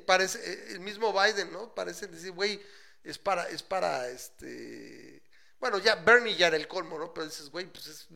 [0.07, 1.75] Parece, eh, el mismo Biden, ¿no?
[1.75, 2.61] Parece decir, güey,
[3.03, 5.23] es para, es para, este...
[5.61, 7.13] Bueno, ya Bernie ya era el colmo, ¿no?
[7.13, 8.09] Pero dices, güey, pues es,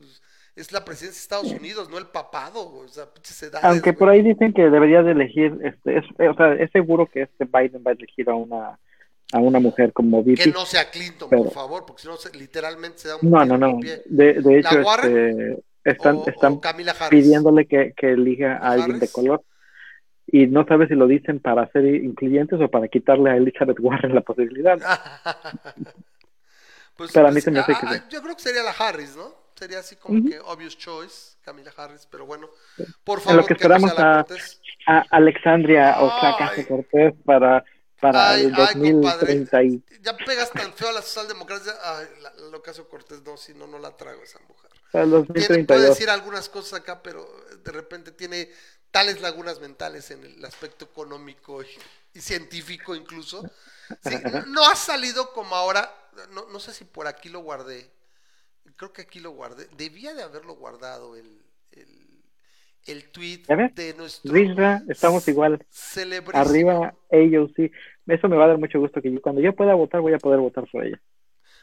[0.57, 3.05] es la presidencia de Estados Unidos, no el papado, o sea,
[3.43, 6.71] edades, Aunque por ahí dicen que debería de elegir, este, es, eh, o sea, es
[6.73, 8.79] seguro que este Biden va a elegir a una
[9.33, 10.51] a una mujer como Que VP.
[10.53, 13.55] no sea Clinton, Pero- por favor, porque si no, literalmente se da un No, no,
[13.55, 13.79] en no.
[13.81, 14.03] pie.
[14.07, 16.61] De, de ¿La hecho, este, están, O- están o
[17.11, 19.43] pidiéndole que, que elija a alguien de color.
[20.31, 24.15] Y no sabe si lo dicen para ser incluyentes o para quitarle a Elizabeth Warren
[24.15, 24.79] la posibilidad.
[26.97, 29.15] Pues, Pero a mí pues, se me hace que yo creo que sería la Harris,
[29.17, 29.33] ¿no?
[29.55, 32.49] Sería así como que obvious choice, Camila Harris, pero bueno,
[33.05, 34.27] por En favor, lo que que no esperamos a-.
[34.89, 36.05] A Alexandria Ay.
[36.05, 37.65] Ocasio Cortés para,
[38.01, 39.47] para Ay, el ay, compadre.
[39.47, 41.75] 2030 y Ya pegas tan feo a la socialdemocracia.
[41.83, 44.71] Ay, la, la Ocasio Cortés, no, si no, no la trago esa mujer.
[44.91, 45.87] para el Tiene, puede 2032.
[45.87, 47.29] decir algunas cosas acá, pero
[47.65, 48.53] de repente tiene
[48.91, 51.69] tales lagunas mentales en el aspecto económico y,
[52.15, 53.49] y científico incluso.
[54.01, 55.93] Sí, no- no ha salido como ahora,
[56.31, 57.91] no, no sé si por aquí lo guardé,
[58.77, 61.43] creo que aquí lo guardé, debía de haberlo guardado el,
[61.73, 62.08] el,
[62.89, 63.43] el tweet
[63.75, 65.65] de nuestro Risra, estamos igual.
[65.71, 67.71] celebrísimo- Arriba, ellos sí.
[68.07, 70.19] Eso me va a dar mucho gusto que yo, cuando yo pueda votar, voy a
[70.19, 71.01] poder votar por ella.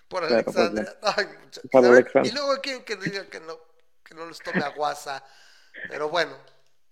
[0.08, 1.00] por Claro, pues, Alexandra.
[1.18, 1.26] Ay,
[1.72, 2.26] Por.
[2.28, 3.58] Y luego quieren que digan que no,
[4.04, 5.24] que no les tome a guasa.
[5.90, 6.38] Pero bueno,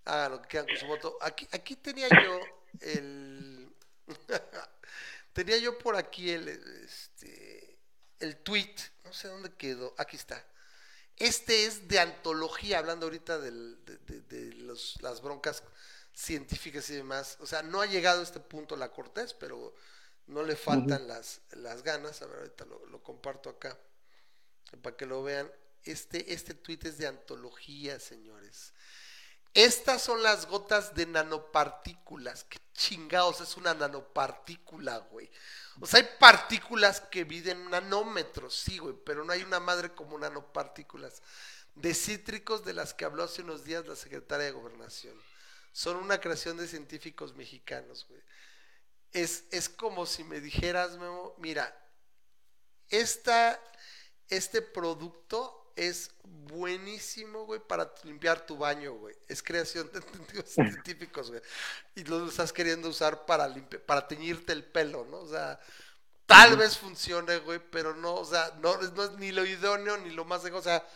[0.04, 1.16] hagan lo que quieran con su voto.
[1.22, 2.40] Aquí, aquí tenía yo
[2.80, 3.68] el.
[5.32, 7.78] tenía yo por aquí el, este,
[8.20, 8.74] el tweet.
[9.04, 9.94] No sé dónde quedó.
[9.98, 10.42] Aquí está.
[11.16, 15.62] Este es de antología, hablando ahorita del- de, de- de los- las broncas
[16.12, 17.36] científicas y demás.
[17.40, 19.74] O sea, no ha llegado a este punto la Cortés, pero
[20.26, 22.22] no le faltan las, las ganas.
[22.22, 23.78] A ver, ahorita lo, lo comparto acá
[24.82, 25.50] para que lo vean.
[25.84, 28.72] Este, este tweet es de antología, señores.
[29.54, 32.42] Estas son las gotas de nanopartículas.
[32.44, 35.30] ¿Qué chingados es una nanopartícula, güey?
[35.80, 40.18] O sea, hay partículas que miden nanómetros, sí, güey, pero no hay una madre como
[40.18, 41.22] nanopartículas.
[41.76, 45.16] De cítricos de las que habló hace unos días la secretaria de Gobernación.
[45.72, 48.22] Son una creación de científicos mexicanos, güey.
[49.12, 51.76] Es, es como si me dijeras, Memo, mira,
[52.88, 53.60] esta,
[54.28, 59.14] este producto es buenísimo, güey, para limpiar tu baño, güey.
[59.28, 61.42] Es creación de científicos, güey.
[61.96, 63.52] Y lo estás queriendo usar para
[63.86, 65.18] para teñirte el pelo, ¿no?
[65.18, 65.58] O sea,
[66.26, 69.96] tal vez funcione, güey, pero no, o sea, no, es- no es ni lo idóneo
[69.98, 70.86] ni lo más de, o sea,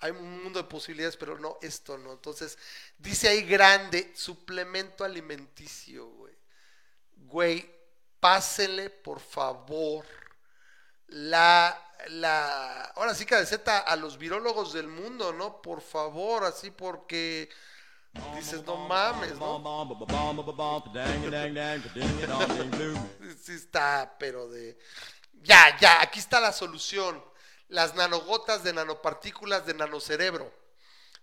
[0.00, 2.12] hay un mundo de posibilidades, pero no, esto no.
[2.12, 2.58] Entonces,
[2.98, 6.34] dice ahí grande, suplemento alimenticio, güey.
[7.16, 7.70] Güey,
[8.20, 10.06] pásenle, por favor,
[11.08, 15.60] la, la, ahora sí que a los virólogos del mundo, ¿no?
[15.60, 17.48] Por favor, así porque
[18.34, 19.58] dices, no mames, ¿no?
[23.42, 24.78] Sí está, pero de...
[25.42, 27.22] Ya, ya, aquí está la solución.
[27.68, 30.52] Las nanogotas de nanopartículas de nanocerebro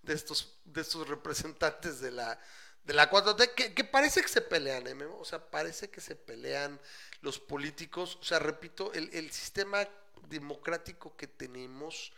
[0.03, 2.39] de estos, de estos representantes de la,
[2.83, 5.05] de la 4T, que, parece que se pelean, ¿eh?
[5.19, 6.79] O sea, parece que se pelean
[7.21, 8.17] los políticos.
[8.21, 9.85] O sea, repito, el sistema
[10.27, 12.11] democrático que tenemos,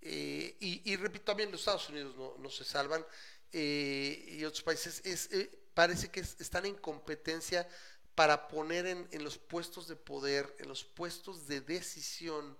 [0.00, 3.04] eh, y, repito, también los Estados Unidos no, se salvan,
[3.52, 7.68] eh, y otros países, es, eh, parece que es- están en competencia
[8.14, 12.58] para poner en, los puestos de poder, en los puestos de decisión,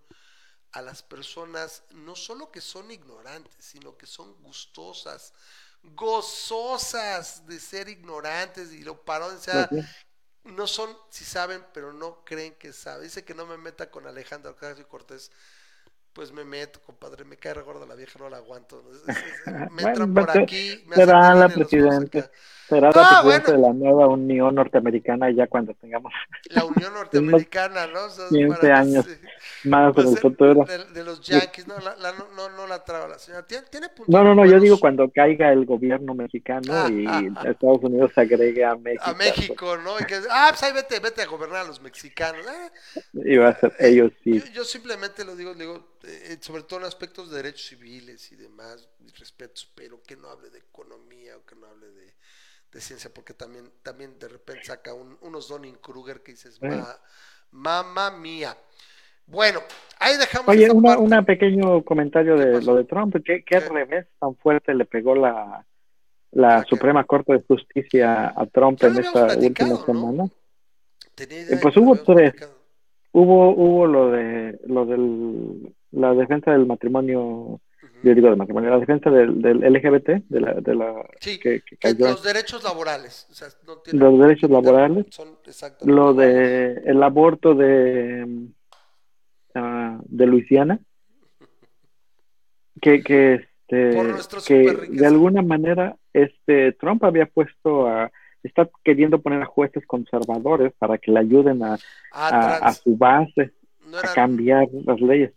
[0.72, 5.34] a las personas no solo que son ignorantes, sino que son gustosas,
[5.82, 9.02] gozosas de ser ignorantes y lo
[9.36, 9.70] o sea.
[10.44, 13.04] No son, si saben, pero no creen que saben.
[13.04, 15.30] Dice que no me meta con Alejandro Ocasio Cortés.
[16.12, 18.84] Pues me meto, compadre, me cae gorda la vieja, no la aguanto.
[18.92, 22.30] Es- es- es- me Bueno, pues, por se- aquí, me será la acá.
[22.68, 23.52] Será la presidenta bueno.
[23.52, 26.12] de la nueva Unión Norteamericana ya cuando tengamos
[26.50, 28.04] La Unión Norteamericana, ¿no?
[28.04, 29.12] O sea, 15 para- años sí.
[29.64, 30.64] Más Pues, eh, futuro.
[30.64, 33.46] de, de los Yankees, no, la, la- no, no, la traba la señora.
[33.46, 37.22] Tiene, tiene No, no, no, yo digo cuando caiga el gobierno mexicano Ah, y ah,
[37.36, 37.50] ah.
[37.50, 39.04] Estados Unidos agregue a México.
[39.04, 39.98] a México, ¿no?
[40.00, 42.44] Y que, ah, pues ahí vete, vete a gobernar a los mexicanos.
[42.48, 42.70] Ah,
[43.14, 44.40] Y va a ser ellos sí.
[44.40, 48.36] Yo, yo simplemente lo digo, digo eh, sobre todo en aspectos de derechos civiles y
[48.36, 52.14] demás, mis respetos, pero que no hable de economía o que no hable de,
[52.72, 56.68] de ciencia, porque también, también de repente saca un- unos Donning Kruger que dices, Eh.
[56.68, 57.00] "Ma-
[57.50, 58.56] mamá mía.
[59.26, 59.60] Bueno,
[59.98, 63.16] ahí dejamos Oye, una, una pequeño comentario ¿Qué de lo de Trump.
[63.24, 65.64] ¿Qué, qué revés tan fuerte le pegó la,
[66.32, 66.64] la.
[66.64, 69.76] Suprema Corte de Justicia a Trump en esta última ¿no?
[69.84, 70.24] semana?
[71.14, 72.32] Tenía idea pues hubo tres.
[72.32, 72.62] platicado.
[73.14, 77.60] Hubo, hubo lo de lo del la defensa del matrimonio,
[78.02, 81.60] yo digo de matrimonio, la defensa del, del LGBT, de la, de la Sí, que,
[81.60, 85.36] que cayó, los derechos laborales, o sea, no tienen- los derechos laborales, son
[85.84, 86.16] lo iguales.
[86.16, 88.26] de el aborto de
[89.54, 90.80] ah, de Luisiana,
[92.80, 98.10] que que este que de alguna manera este Trump había puesto a
[98.42, 101.78] está queriendo poner a jueces conservadores para que le ayuden a,
[102.10, 103.52] Ah, a, su base
[103.86, 105.32] no a cambiar las leyes.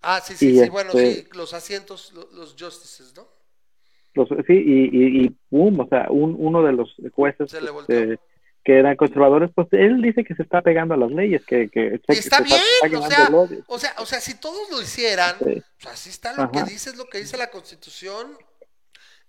[0.00, 3.24] Ah, sí, sí, Y sí, bueno, este- sí, los asientos, lo- los justices, ¿no?
[4.14, 7.70] Los- sí, y, y, y boom, o sea, un, uno de los jueces Se le
[7.70, 8.18] este.
[8.64, 12.00] Que eran conservadores, pues él dice que se está pegando a las leyes, que, que,
[12.08, 13.58] está que se bien, o ganando sea.
[13.66, 15.62] O sea, o sea, si todos lo hicieran, Sí.
[15.80, 18.36] pues así está lo que dice, es lo que dice la Constitución.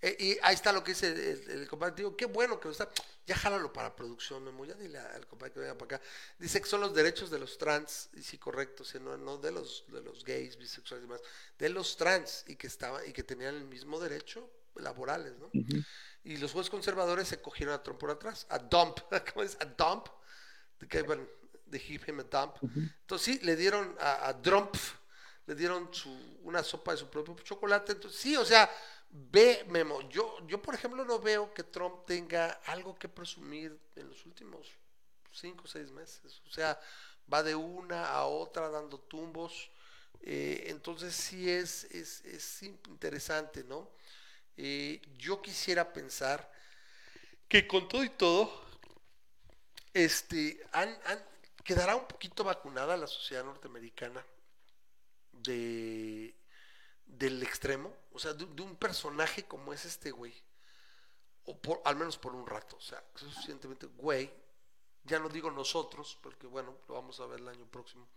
[0.02, 1.94] eh, y ahí está lo que dice el, el compadre.
[1.96, 2.88] Digo, qué bueno que lo está.
[3.26, 4.64] Ya jálalo para producción, Memo.
[4.66, 6.06] Ya dile al compadre que venga para acá.
[6.38, 9.50] Dice que son los derechos de los trans, y sí, correcto, sí, no, no de
[9.50, 11.22] los de los gays, bisexuales y demás,
[11.58, 15.46] de los trans, y que estaban, y que tenían el mismo derecho laborales, ¿no?
[15.46, 15.82] Ujú.
[16.24, 18.98] Y los jueces conservadores se cogieron a Trump por atrás, a dump,
[19.32, 19.56] ¿cómo es?
[19.60, 20.08] A dump,
[20.80, 21.28] de que iban,
[21.66, 22.56] de him a dump.
[22.62, 24.74] Entonces sí, le dieron a, a Trump,
[25.46, 26.10] le dieron su,
[26.42, 27.92] una sopa de su propio chocolate.
[27.92, 28.70] Entonces sí, o sea,
[29.10, 34.08] ve, Memo, yo, yo por ejemplo no veo que Trump tenga algo que presumir en
[34.08, 34.68] los últimos
[35.32, 36.40] cinco o seis meses.
[36.46, 36.80] O sea,
[37.32, 39.70] va de una a otra dando tumbos.
[40.22, 43.90] Eh, entonces sí es, es, es interesante, ¿no?
[44.56, 46.50] Eh, yo quisiera pensar
[47.48, 48.50] que con todo y todo,
[49.92, 50.60] este,
[51.62, 54.24] quedará un poquito vacunada la sociedad norteamericana
[55.32, 56.34] de,
[57.06, 60.34] del extremo, o sea, de, un personaje como es este güey,
[61.44, 64.32] o por, al menos por un rato, o sea, suficientemente güey,
[65.04, 68.08] ya no digo nosotros, porque bueno, lo vamos a ver el año próximo,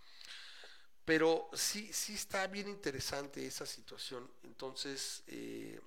[1.05, 5.79] pero sí, sí está bien interesante esa situación, entonces, eh,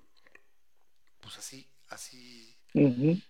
[1.20, 2.56] pues así, así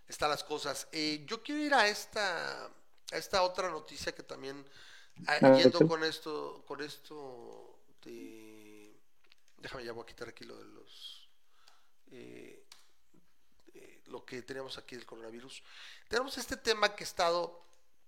[0.08, 0.88] están las cosas.
[0.92, 4.64] Eh, yo quiero ir a esta, a esta otra noticia que también,
[5.26, 8.94] ah, yendo con esto, con esto de,
[9.58, 11.28] déjame ya voy a quitar aquí lo de los,
[12.12, 12.66] eh,
[13.74, 15.62] eh, lo que tenemos aquí del coronavirus.
[16.08, 17.64] Tenemos este tema que ha estado,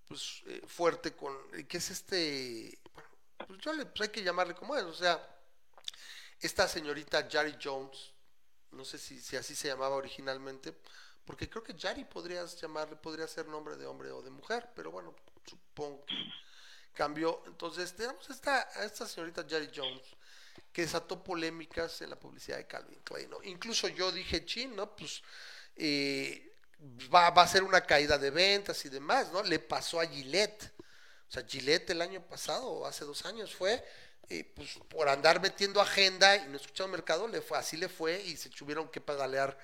[0.06, 1.34] pues, fuerte con,
[1.66, 3.08] que es este, bueno,
[3.46, 5.28] pues yo le, pues hay que llamarle como es, o sea,
[6.40, 8.11] esta señorita Jari Jones,
[8.72, 10.74] no sé si, si así se llamaba originalmente,
[11.24, 14.90] porque creo que Jari podrías llamarle, podría ser nombre de hombre o de mujer, pero
[14.90, 15.14] bueno,
[15.48, 16.14] supongo que
[16.92, 17.42] cambió.
[17.46, 20.02] Entonces, tenemos esta, a esta señorita Jari Jones,
[20.72, 23.42] que desató polémicas en la publicidad de Calvin Klein, ¿no?
[23.42, 24.94] Incluso yo dije, chin, ¿no?
[24.96, 25.22] Pues
[25.76, 26.54] eh,
[27.12, 29.42] va, va, a ser una caída de ventas y demás, ¿no?
[29.42, 30.72] Le pasó a Gillette.
[31.28, 33.84] O sea, Gillette el año pasado, hace dos años, fue
[34.30, 38.22] eh, pues por andar metiendo agenda y no escuchando mercado, le fue, así le fue
[38.22, 39.56] y se tuvieron que pedalear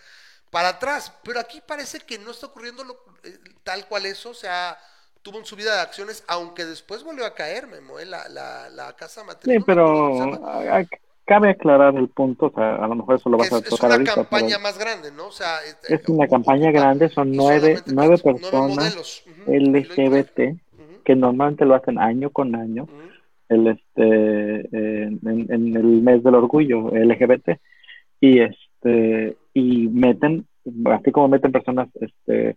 [0.51, 1.13] para atrás.
[1.25, 2.95] Pero aquí parece que no está ocurriendo lo,
[3.25, 4.79] eh, tal cual eso, o sea,
[5.23, 8.07] tuvo una subida de acciones, aunque después volvió a caer, Memo, ¿eh?
[8.07, 9.55] la, la, la casa matriz.
[9.55, 10.39] Sí, pero
[11.29, 13.99] cabe aclarar el punto, o sea, a lo mejor eso lo vas a tocar Es
[13.99, 15.27] una campaña más grande, ¿no?
[15.27, 20.59] O sea, este, es una campaña grande, son nueve, nueve personas LGBT
[21.05, 22.89] que normalmente lo hacen año con año.
[23.49, 27.59] El este en, en, el mes del orgullo LGBT
[28.21, 30.47] y este y meten,
[30.87, 32.57] así como meten personas este,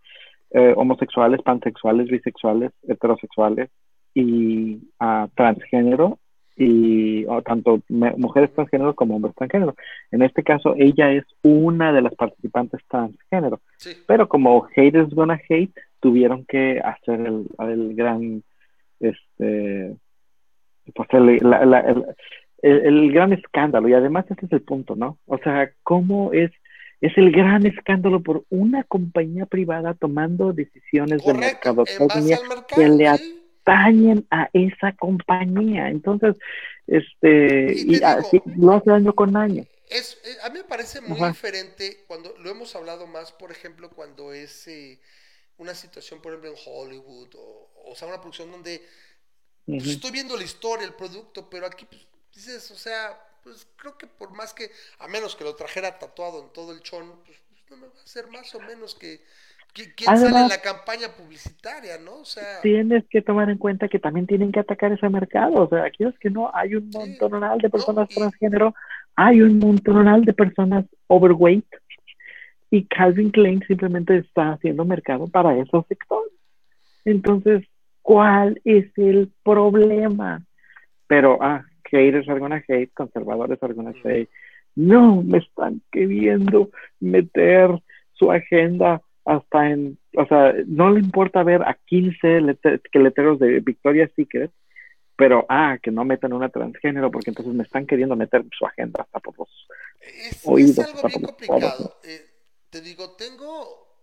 [0.51, 3.69] eh, homosexuales, pansexuales, bisexuales, heterosexuales
[4.13, 6.19] y uh, transgénero
[6.57, 9.75] y tanto mujeres transgénero como hombres transgénero.
[10.11, 13.61] En este caso, ella es una de las participantes transgénero.
[14.05, 18.43] Pero como haters gonna hate, tuvieron que hacer el, el gran,
[18.99, 19.95] este,
[20.93, 22.05] pues el, el,
[22.61, 23.87] el, gran escándalo.
[23.87, 25.17] Y además ese es el punto, ¿no?
[25.25, 26.51] O sea, ¿cómo es
[27.01, 34.27] es el gran escándalo por una compañía privada tomando decisiones de mercadotecnia que le atañen
[34.29, 35.89] a esa compañía.
[35.89, 36.35] Entonces,
[36.85, 39.65] este, y, así lo hace año con año.
[39.89, 43.89] Es, eh, a mí me parece muy diferente cuando lo hemos hablado más, por ejemplo,
[43.89, 44.99] cuando es eh,
[45.57, 48.79] una situación, por ejemplo, en Hollywood o, o sea, una producción donde
[49.65, 52.01] pues, estoy viendo la historia, el producto, pero aquí pues,
[52.33, 56.43] dices, o sea, pues creo que por más que, a menos que lo trajera tatuado
[56.43, 59.21] en todo el chón, pues, pues no me va a hacer más o menos que,
[59.73, 62.17] quién sale en la campaña publicitaria, ¿no?
[62.17, 65.69] O sea, tienes que tomar en cuenta que también tienen que atacar ese mercado, o
[65.69, 68.73] sea, aquí es que no, hay un montonal de personas transgénero,
[69.15, 71.65] hay un montonal de personas overweight,
[72.71, 76.31] y Calvin Klein simplemente está haciendo mercado para esos sectores.
[77.03, 77.65] Entonces,
[78.01, 80.45] ¿cuál es el problema?
[81.07, 84.27] Pero, ah, haters are gonna hate, conservadores are gonna say,
[84.75, 87.69] no, me están queriendo meter
[88.13, 92.41] su agenda hasta en, o sea, no le importa ver a 15
[92.93, 94.51] letreros de Victoria's Secret,
[95.15, 99.03] pero, ah, que no metan una transgénero, porque entonces me están queriendo meter su agenda
[99.03, 99.67] hasta por los
[100.01, 100.79] es, oídos.
[100.79, 101.99] Es algo bien complicado.
[102.03, 102.25] Eh,
[102.69, 103.99] te digo, tengo,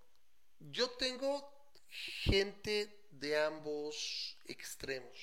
[0.60, 1.42] yo tengo
[1.88, 5.16] gente de ambos extremos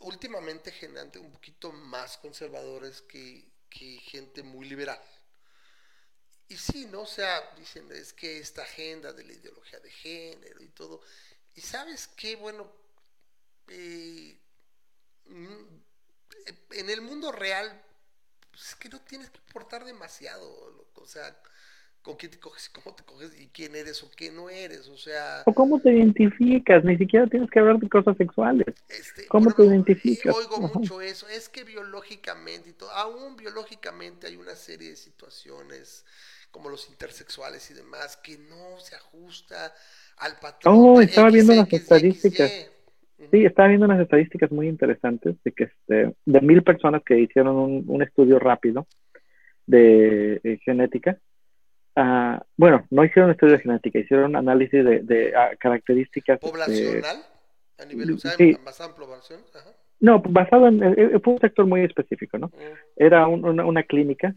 [0.00, 5.00] últimamente gente un poquito más conservadores que, gente muy liberal.
[6.48, 7.02] Y sí, ¿no?
[7.02, 11.00] O sea, dicen, es que esta agenda de la ideología de género y todo.
[11.54, 12.72] Y sabes qué, bueno,
[13.68, 14.36] eh,
[15.26, 15.62] mm,
[16.70, 17.84] en el mundo real,
[18.50, 21.40] pues es que no tienes que importar demasiado, o sea,
[22.08, 24.96] con quién te coges, cómo te coges y quién eres o qué no eres, o
[24.96, 25.42] sea...
[25.44, 28.74] O cómo te identificas, ni siquiera tienes que hablar de cosas sexuales.
[28.88, 30.34] Este, ¿Cómo te identificas?
[30.34, 36.06] Oigo mucho eso, es que biológicamente y todo, aún biológicamente hay una serie de situaciones
[36.50, 39.74] como los intersexuales y demás que no se ajusta
[40.16, 40.76] al patrón.
[40.78, 42.70] Oh, estaba viendo las estadísticas.
[43.30, 47.56] Sí, estaba viendo unas estadísticas muy interesantes de que este, de mil personas que hicieron
[47.56, 48.86] un, un estudio rápido,
[49.68, 51.18] de eh, genética.
[52.00, 56.36] Ah, bueno, no hicieron estudio de genética, hicieron análisis de, de ah, características.
[56.40, 57.16] este, ¿Poblacional?
[57.80, 58.56] A nivel, o sea, Sí.
[58.64, 59.40] más amplio, población.
[59.54, 59.70] Ajá.
[60.00, 62.46] no, basado en, eh, fue un sector muy específico, ¿no?
[62.48, 62.60] Mm,
[62.96, 64.32] Era un- una, una clínica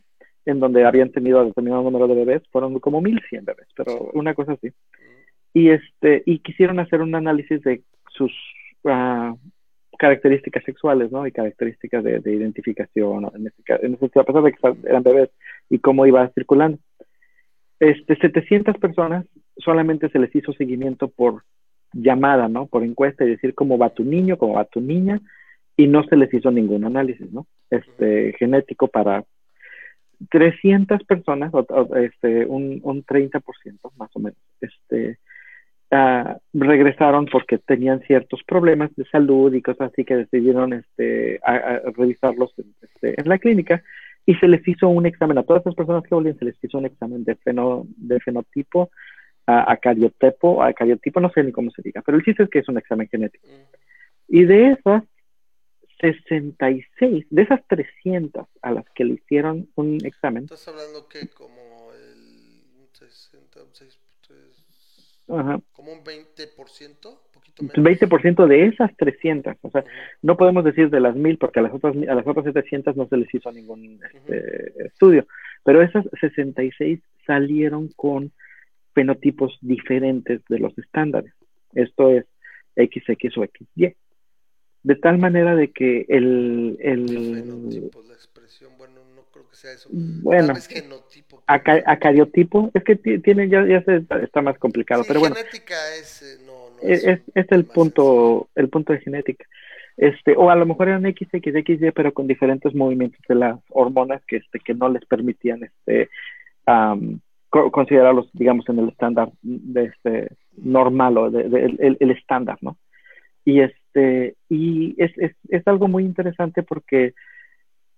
[0.45, 4.53] en donde habían tenido determinado número de bebés, fueron como 1100 bebés, pero una cosa
[4.53, 4.69] así.
[4.69, 5.21] mm.
[5.53, 8.31] Y este, y quisieron hacer un análisis de sus
[8.85, 9.35] ah,
[9.99, 11.27] características sexuales, ¿no?
[11.27, 13.31] Y características de, de identificación, ¿no?
[13.35, 14.59] en este caso, en este a pesar de que
[14.89, 15.29] eran bebés
[15.69, 16.79] y cómo iba circulando.
[17.81, 19.25] Este, 700 personas
[19.57, 21.41] solamente se les hizo seguimiento por
[21.93, 22.67] llamada, ¿no?
[22.67, 25.19] Por encuesta y decir cómo va tu niño, cómo va tu niña,
[25.75, 27.47] y no se les hizo ningún análisis, ¿no?
[27.71, 29.23] Este, genético para
[30.29, 35.17] 300 personas, o- este, un, un 30% más o menos, este,
[35.89, 41.81] ah, regresaron porque tenían ciertos problemas de salud y cosas así que decidieron este, a
[41.97, 42.53] revisarlos
[42.83, 43.81] este, en la clínica
[44.25, 46.77] y se les hizo un examen a todas esas personas que volvían, se les hizo
[46.77, 48.91] un examen de, feno, de fenotipo,
[49.47, 52.49] a, a cariotipo, a cariotipo, no sé ni cómo se diga, pero el chiste es
[52.49, 53.47] que es un examen genético.
[53.47, 53.75] Mm.
[54.27, 55.03] Y de esas
[55.99, 61.91] 66, de esas 300 a las que le hicieron un examen, Estás hablando que como
[61.93, 67.99] el 60, un 6, tres- ajá, como un 20%, un poquito menos.
[67.99, 69.83] 20% de esas 300, o sea,
[70.21, 73.07] no podemos decir de las mil porque a las otras a las otras 700 no
[73.07, 75.25] se les hizo ningún este, estudio,
[75.63, 78.31] pero esas 66 salieron con
[78.93, 81.33] fenotipos diferentes de los estándares.
[81.73, 82.25] Esto es
[82.75, 83.95] XX o XY.
[84.83, 89.55] De tal manera de que el, El el fenotipo, la expresión, bueno, no creo que
[89.55, 89.87] sea eso.
[89.91, 91.43] bueno, vez genotipo.
[91.45, 95.35] aca- acariotipo, es que ti- tiene ya, ya se- está más complicado, Sí, pero bueno,
[95.35, 97.21] genética es, eh, no es, es,
[97.51, 99.45] el tema punto, el punto de genética.
[99.97, 104.37] Este, o a lo mejor eran XXXY, pero con diferentes movimientos de las hormonas que,
[104.37, 106.09] este, que no les permitían este,
[107.49, 112.57] co- considerarlos, digamos, en el estándar de este, normal o de, de- el, el estándar,
[112.61, 112.77] ¿no?
[113.43, 117.13] Y este, y es, es, es algo muy interesante porque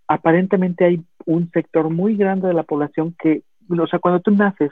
[0.07, 4.71] aparentemente hay un sector muy grande de la población que, o sea, cuando tú naces,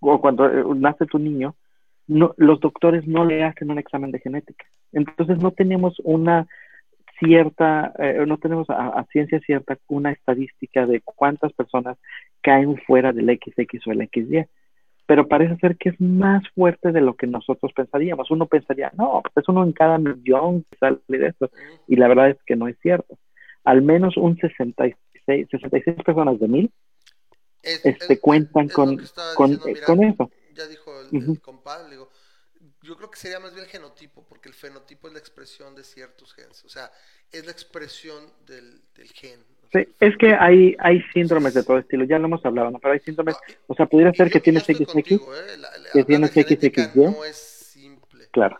[0.00, 1.54] o cuando eh, nace tu niño,
[2.06, 4.64] no, los doctores no le hacen un examen de genética.
[4.92, 6.46] Entonces no tenemos una
[7.18, 11.96] cierta, eh, no tenemos a, a, ciencia cierta una estadística de cuántas personas
[12.42, 14.46] caen fuera del XX o el XY.
[15.06, 18.30] Pero parece ser que es más fuerte de lo que nosotros pensaríamos.
[18.30, 21.50] Uno pensaría, no, pues es uno en cada millón que sale de esto.
[21.86, 23.18] Y la verdad es que no es cierto.
[23.64, 26.70] Al menos un 66, 66 personas de mil
[27.62, 28.96] es, este, es, cuentan es con,
[29.36, 30.30] con, diciendo, mira, con, eso.
[31.16, 31.40] Uh -huh.
[31.40, 32.10] compadre, digo,
[32.82, 35.84] yo creo que sería más bien el genotipo, porque el fenotipo es la expresión de
[35.84, 36.90] ciertos genes, o sea,
[37.32, 39.40] es la expresión del, del gen.
[39.72, 42.78] Sí, es que hay, hay síndromes de todo estilo, ya lo hemos hablado, ¿no?
[42.78, 45.90] Pero hay síndromes, no, o sea, pudiera ser que tienes XX, contigo, eh, la, la,
[45.92, 47.00] que tienes XXY.
[47.00, 48.26] No es simple.
[48.30, 48.58] Claro.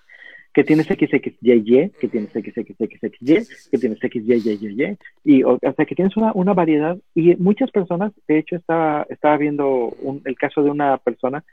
[0.52, 6.16] Que tienes XXYY, que tienes XXXXY, que tienes XYYY, y o, o sea que tienes
[6.16, 9.66] una, una, variedad, y muchas personas, de hecho estaba, estaba viendo
[10.00, 11.44] un, el caso de una persona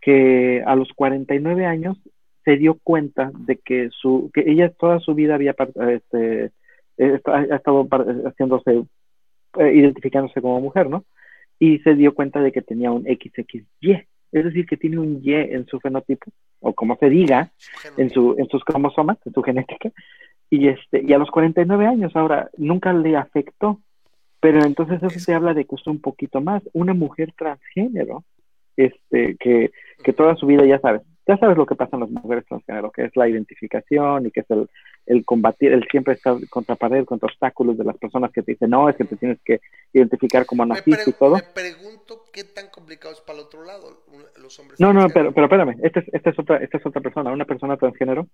[0.00, 1.98] que a los 49 años
[2.44, 5.54] se dio cuenta de que su que ella toda su vida había
[5.88, 6.50] este,
[6.98, 7.86] ha estado
[8.26, 8.84] haciéndose
[9.58, 11.04] eh, identificándose como mujer, ¿no?
[11.58, 13.66] Y se dio cuenta de que tenía un XXY,
[14.32, 16.30] es decir, que tiene un Y en su fenotipo
[16.60, 17.50] o como se diga
[17.96, 19.90] en su en sus cromosomas, en su genética.
[20.48, 23.80] Y este y a los 49 años ahora nunca le afectó,
[24.40, 28.24] pero entonces eso se habla de que es un poquito más una mujer transgénero
[28.84, 29.70] este que,
[30.02, 32.90] que toda su vida ya sabes ya sabes lo que pasa en las mujeres transgénero
[32.90, 34.68] que es la identificación y que es el,
[35.06, 38.70] el combatir el siempre estar contra pared contra obstáculos de las personas que te dicen
[38.70, 39.60] no es que te tienes que
[39.92, 41.36] identificar como naciste y todo.
[41.36, 44.02] me pregunto qué tan complicado es para el otro lado
[44.42, 47.00] los hombres no no pero pero espérame esta es, esta es otra esta es otra
[47.00, 48.26] persona una persona transgénero.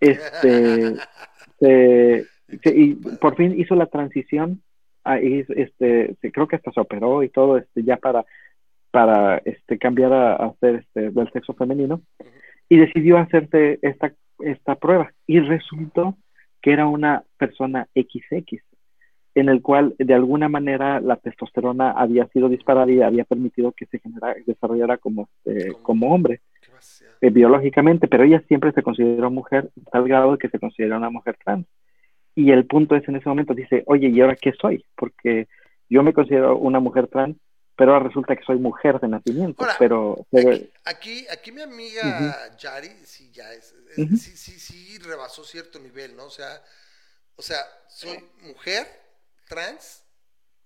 [0.00, 0.94] Este
[1.60, 2.24] se,
[2.62, 4.62] se, y por fin hizo la transición
[5.04, 8.24] ahí este creo que hasta se operó y todo este ya para
[8.90, 12.30] para este, cambiar a, a ser este, del sexo femenino uh -huh.
[12.68, 16.16] y decidió hacerse esta, esta prueba y resultó
[16.60, 18.62] que era una persona XX
[19.34, 23.86] en el cual de alguna manera la testosterona había sido disparada y había permitido que
[23.86, 26.40] se generara, desarrollara como, este, como hombre
[27.20, 31.36] eh, biológicamente, pero ella siempre se consideró mujer, tal grado que se considera una mujer
[31.44, 31.66] trans.
[32.34, 34.84] Y el punto es en ese momento, dice, oye, ¿y ahora qué soy?
[34.96, 35.46] Porque
[35.88, 37.36] yo me considero una mujer trans,
[37.80, 39.62] pero ahora resulta que soy mujer de nacimiento.
[39.62, 40.50] Ahora, pero, pero...
[40.50, 42.56] Aquí, aquí, aquí, mi amiga uh -huh.
[42.58, 44.18] Yari, sí, ya es, es uh -huh.
[44.18, 46.26] sí, sí, sí, rebasó cierto nivel, ¿no?
[46.26, 46.62] O sea,
[47.36, 48.86] o sea, soy mujer,
[49.48, 50.02] trans,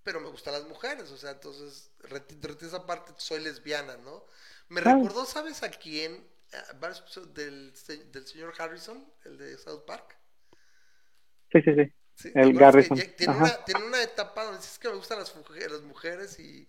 [0.02, 4.24] pero me gustan las mujeres, o sea, entonces, retiro esa parte, soy lesbiana, ¿no?
[4.68, 6.20] Me recordó, ¿sabes a quién?
[7.32, 7.72] Del,
[8.10, 10.16] del señor Harrison, el de South Park.
[11.52, 11.70] Sí, sí,
[12.16, 12.32] sí.
[12.34, 12.98] el Garrison.
[13.16, 16.66] Tiene una, tiene una, etapa donde dice que me gustan las mujeres, las mujeres y,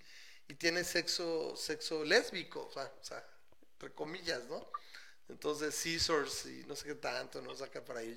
[0.47, 3.25] y, tiene sexo, sexo lésbico, o sea, o sea,
[3.73, 4.69] entre comillas, ¿no?
[5.27, 7.55] Entonces, scissors y no sé qué tanto, ¿no?
[7.55, 8.13] Saca para ahí.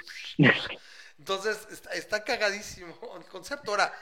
[1.18, 3.70] Entonces, está, está cagadísimo el concepto.
[3.70, 3.92] Ahora,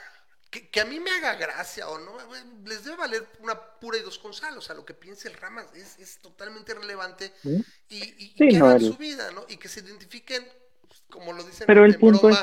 [0.49, 2.17] que, a mí me haga gracia o no,
[2.65, 5.67] les debe valer una pura y dos Gonzalo, o sea, lo que piense el Ramas
[5.73, 7.57] es, es totalmente irrelevante y,
[7.89, 9.45] y, que hagan su vida, ¿no?
[9.49, 10.47] Y que se identifiquen,
[10.87, 12.39] pues, como lo dicen Pero el punto es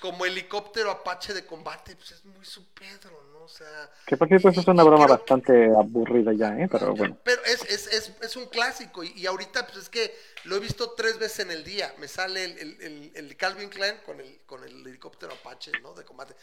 [0.00, 3.29] como helicóptero Apache de combate, pues es muy su Pedro, ¿no?
[3.50, 3.90] Sea...
[4.06, 6.68] Que por cierto, eso es una broma bastante aburrida ya, ¿eh?
[6.70, 7.18] Pero bueno.
[7.24, 10.92] Pero es, es, es, es un clásico y, ahorita pues es que lo he visto
[10.92, 14.64] tres veces en el día, me sale el, el, el, Calvin Klein con el, con
[14.64, 15.94] el helicóptero Apache, ¿no?
[15.94, 16.34] De combate.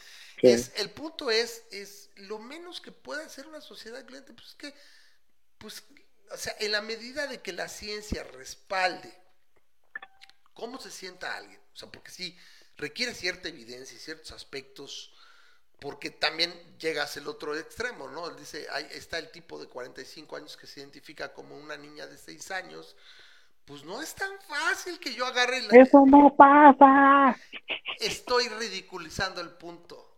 [0.42, 4.54] Es, el punto es, es lo menos que puede hacer una sociedad cliente, pues es
[4.54, 4.74] que,
[5.58, 5.84] pues,
[6.30, 9.12] o sea, en la medida de que la ciencia respalde
[10.54, 12.36] cómo se sienta alguien, o sea, porque sí,
[12.76, 15.12] requiere cierta evidencia y ciertos aspectos,
[15.80, 18.28] porque también llegas al otro extremo, ¿no?
[18.28, 22.06] Él dice, ahí está el tipo de 45 años que se identifica como una niña
[22.06, 22.96] de 6 años,
[23.64, 25.78] pues no es tan fácil que yo agarre la...
[25.78, 27.36] Eso no pasa.
[28.00, 30.16] Estoy ridiculizando el punto.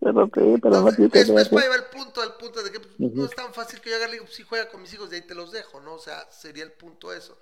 [0.00, 3.52] pero pero no, después va el punto, el punto de que pues, no es tan
[3.52, 5.94] fácil que yo haga si juega con mis hijos, de ahí te los dejo, ¿no?
[5.94, 7.38] O sea, sería el punto eso.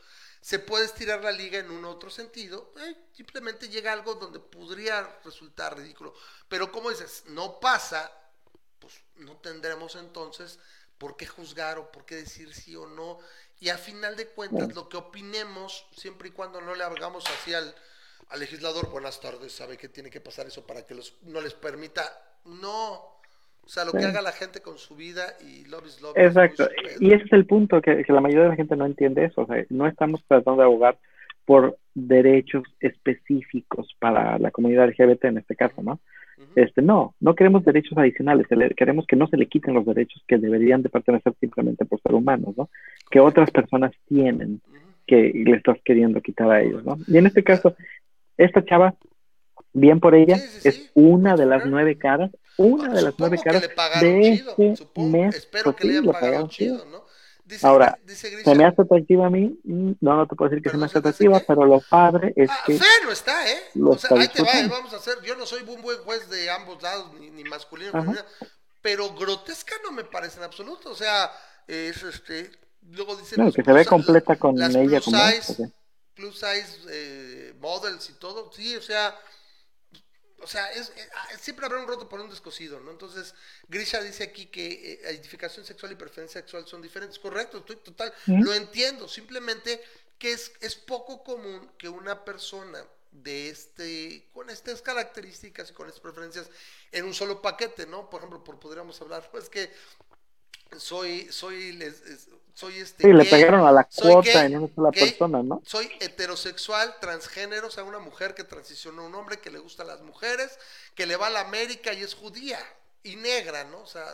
[0.46, 5.18] Se puede estirar la liga en un otro sentido, eh, simplemente llega algo donde podría
[5.24, 6.14] resultar ridículo.
[6.48, 8.12] Pero como dices, no pasa,
[8.78, 10.60] pues no tendremos entonces
[10.98, 13.18] por qué juzgar o por qué decir sí o no.
[13.58, 17.52] Y a final de cuentas, lo que opinemos, siempre y cuando no le hagamos así
[17.52, 17.74] al,
[18.28, 21.54] al legislador, buenas tardes, sabe que tiene que pasar eso para que los, no les
[21.54, 22.38] permita.
[22.44, 23.15] No.
[23.66, 26.16] O sea, lo que haga la gente con su vida y love is love.
[26.16, 26.68] Exacto.
[27.00, 29.42] y ese es el punto, que, la mayoría de la gente no entiende eso.
[29.42, 30.98] O sea, no estamos tratando de abogar
[31.44, 35.98] por derechos específicos para la comunidad LGBT en este caso, ¿no?
[36.54, 40.38] Este, no, no queremos derechos adicionales, queremos que no se le quiten los derechos que
[40.38, 42.68] deberían de pertenecer simplemente por ser humanos, ¿no?
[43.10, 44.60] Que otras personas tienen
[45.06, 46.98] que le estás queriendo quitar a ellos, ¿no?
[47.06, 47.74] Y en este caso,
[48.36, 48.94] esta chava,
[49.72, 53.62] bien por ella, es una de las nueve caras, una de las nueve caras
[54.00, 55.36] de este mes.
[55.36, 57.06] Espero pues que le hayan pagado chido, ¿no?
[57.62, 59.60] Ahora, ¿se me hace atractiva a mí?
[59.62, 62.50] Mm, no, no te puedo decir que se me hace atractiva, pero lo padre es
[62.50, 62.76] ah, que...
[62.76, 63.62] Fe no está, ¿eh?
[63.80, 64.66] O sea, ahí te va, ¿eh?
[64.68, 65.14] vamos a hacer...
[65.22, 68.24] Yo no soy un buen juez de ambos lados, ni, ni masculino ni femenino,
[68.82, 70.90] pero grotesca no me parece en absoluto.
[70.90, 71.30] O sea,
[71.68, 72.50] es este...
[72.90, 73.44] Luego dicen...
[73.44, 75.16] No, que se ve completa con ella como...
[75.16, 75.72] Size,
[76.14, 79.14] plus size eh, models y todo, sí, o sea,
[80.40, 82.90] o sea, es, eh, ah, siempre habrá un roto por un descosido, ¿no?
[82.90, 83.34] Entonces,
[83.68, 88.12] Grisha dice aquí que eh, identificación sexual y preferencia sexual son diferentes, correcto, estoy total,
[88.26, 89.82] lo entiendo, simplemente
[90.18, 95.88] que es, es poco común que una persona de este, con estas características y con
[95.88, 96.50] estas preferencias
[96.92, 98.10] en un solo paquete, ¿no?
[98.10, 99.72] Por ejemplo, por podríamos hablar, pues que
[100.76, 103.02] soy, soy, les, soy este.
[103.02, 105.60] Sí, le pegaron a la cuota en una sola persona, ¿no?
[105.66, 109.88] Soy heterosexual, transgénero, o sea, una mujer que transicionó a un hombre que le gustan
[109.88, 110.58] las mujeres,
[110.94, 112.58] que le va a la América y es judía
[113.02, 113.82] y negra, ¿no?
[113.82, 114.06] O sea,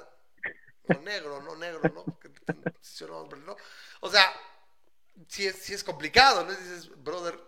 [0.89, 2.05] no negro, no negro, ¿no?
[2.19, 3.57] Que transicionó a hombre, ¿no?
[4.01, 4.29] O sea,
[5.29, 6.51] sí es, sí es complicado, ¿no?
[6.51, 7.39] dices, brother,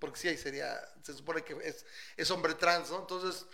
[0.00, 1.86] porque sí ahí sería, se supone que es,
[2.16, 2.98] es hombre trans, ¿no?
[2.98, 3.46] Entonces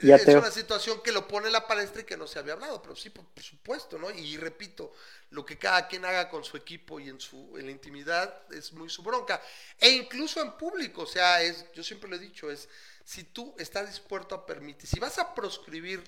[0.00, 2.82] es una situación que lo pone en la palestra y que no se había hablado,
[2.82, 4.10] pero sí, por, supuesto, ¿no?
[4.10, 4.92] Y repito,
[5.30, 8.72] lo que cada quien haga con su equipo y en su en la intimidad es
[8.72, 9.42] muy su bronca.
[9.78, 12.68] E incluso en público, o sea, es, yo siempre lo he dicho, es
[13.04, 16.02] si tú estás dispuesto a permitir, si vas a proscribir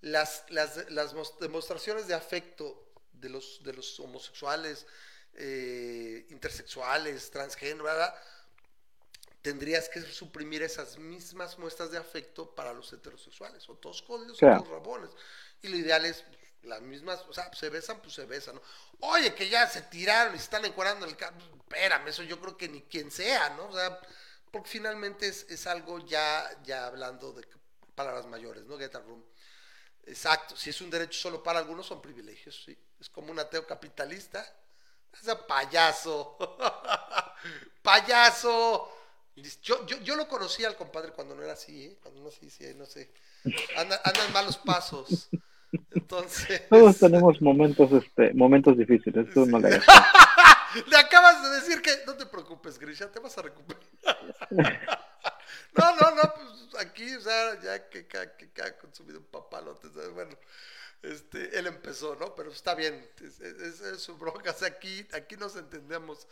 [0.00, 4.86] las, las, las demostraciones de afecto de los, de los homosexuales,
[5.34, 8.14] eh, intersexuales, transgénero, ¿verdad?
[9.42, 14.46] tendrías que suprimir esas mismas muestras de afecto para los heterosexuales, o todos códigos o
[14.46, 15.10] todos rabones.
[15.62, 16.24] Y lo ideal es
[16.62, 18.62] las mismas, o sea, se besan, pues se besan, ¿no?
[19.00, 22.68] Oye, que ya se tiraron y están encuadrando el carro, espérame, eso yo creo que
[22.68, 23.66] ni quien sea, ¿no?
[23.66, 24.00] O sea,
[24.50, 27.46] porque finalmente es, es algo ya, ya hablando de
[27.94, 28.78] palabras mayores, ¿no?
[28.78, 29.24] Get a room.
[30.06, 32.76] Exacto, si es un derecho solo para algunos, son privilegios, sí.
[32.98, 34.44] Es como un ateo capitalista.
[35.12, 36.36] Ese payaso.
[37.82, 38.92] payaso.
[39.62, 41.98] Yo, yo, yo, lo conocí al compadre cuando no era así, ¿eh?
[42.02, 43.12] Cuando no así, sí, no sé.
[43.76, 45.28] Anda, en malos pasos.
[45.90, 46.68] Entonces.
[46.68, 49.32] Todos tenemos momentos, este, momentos difíciles.
[49.32, 49.70] Tú no le,
[50.86, 53.82] le acabas de decir que no te preocupes, Grisha, te vas a recuperar.
[54.50, 59.88] no, no, no, pues, aquí, o sea, ya que cada que, ha consumido un papalote,
[60.10, 60.36] bueno,
[61.02, 62.34] este, él empezó, ¿no?
[62.34, 66.26] Pero está bien, es, su bronca, o sea, aquí, aquí nos entendemos.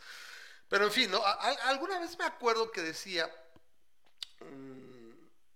[0.69, 1.21] Pero en fin, ¿no?
[1.63, 3.29] alguna vez me acuerdo que decía
[4.41, 5.13] mm,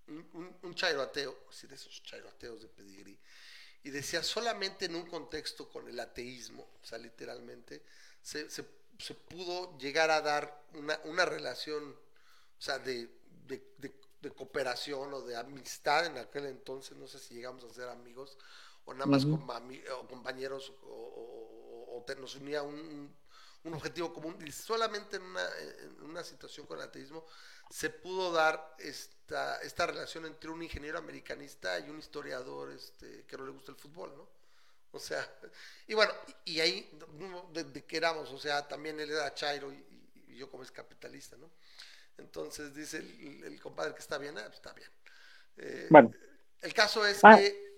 [0.07, 3.19] un, un, chairo ateo, así de esos chairo ateos de pedigrí,
[3.83, 7.83] y decía solamente en un contexto con el ateísmo, o sea, literalmente,
[8.21, 8.65] se, se,
[8.99, 13.09] se pudo llegar a dar una, una relación, o sea, de,
[13.47, 17.89] de, de, cooperación o de amistad en aquel entonces, no sé si llegamos a ser
[17.89, 18.37] amigos,
[18.85, 19.39] o nada más o
[20.07, 23.13] compañeros, o, o, o, nos unía un,
[23.63, 27.25] un objetivo común, y solamente en una, en una situación con el ateísmo
[27.69, 33.37] se pudo dar esta, esta relación entre un ingeniero americanista y un historiador este, que
[33.37, 34.27] no le gusta el fútbol, ¿no?
[34.93, 35.25] O sea,
[35.87, 36.11] y bueno,
[36.43, 36.89] y ahí,
[37.53, 39.87] de, que éramos, o sea, también él era Chairo y,
[40.35, 41.49] yo como es capitalista, ¿no?
[42.17, 44.89] Entonces dice el, compadre que está bien, ah, pues está bien.
[45.57, 46.11] Eh, bueno.
[46.61, 47.37] El caso es ah.
[47.37, 47.71] que...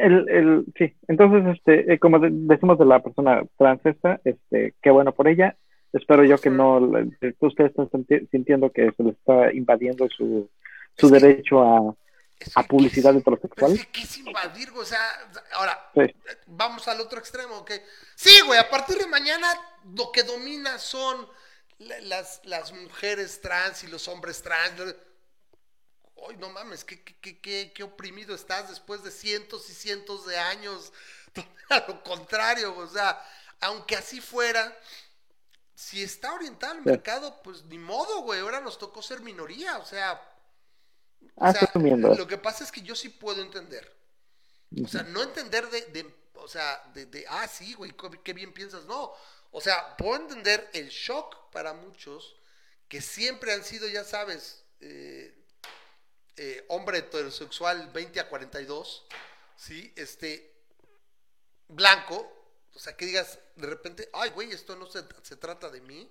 [0.00, 3.80] El, el, sí, entonces, este, eh, como decimos de la persona trans
[4.24, 5.56] este, qué bueno por ella.
[5.92, 6.78] Espero yo que no,
[7.40, 10.48] ustedes están sintiendo que se le está invadiendo su,
[10.96, 11.94] su derecho a,
[12.54, 13.72] a publicidad heterosexual.
[13.72, 15.00] Es que es invadir, o sea,
[15.54, 15.78] ahora,
[16.46, 17.82] vamos al otro extremo, que
[18.14, 19.48] sí, güey, a partir de mañana
[19.96, 21.26] lo que domina son
[22.04, 24.94] las, las mujeres trans y los hombres trans.
[26.28, 30.38] Ay, no mames, qué, qué, qué, qué, oprimido estás después de cientos y cientos de
[30.38, 30.92] años.
[31.70, 33.22] A lo contrario, o sea,
[33.60, 34.76] aunque así fuera,
[35.74, 39.84] si está orientado al mercado, pues ni modo, güey, ahora nos tocó ser minoría, o
[39.84, 40.20] sea,
[41.36, 43.90] o sea lo que pasa es que yo sí puedo entender.
[44.84, 47.94] O sea, no entender de, de o sea, de, de, ah, sí, güey,
[48.24, 49.12] qué bien piensas, no.
[49.50, 52.36] O sea, puedo entender el shock para muchos
[52.88, 55.39] que siempre han sido, ya sabes, eh,
[56.42, 59.04] eh, hombre heterosexual 20 a 42,
[59.56, 59.92] ¿sí?
[59.94, 60.50] Este,
[61.68, 62.26] blanco,
[62.74, 66.08] o sea, que digas de repente, ay, güey, esto no se, se trata de mí.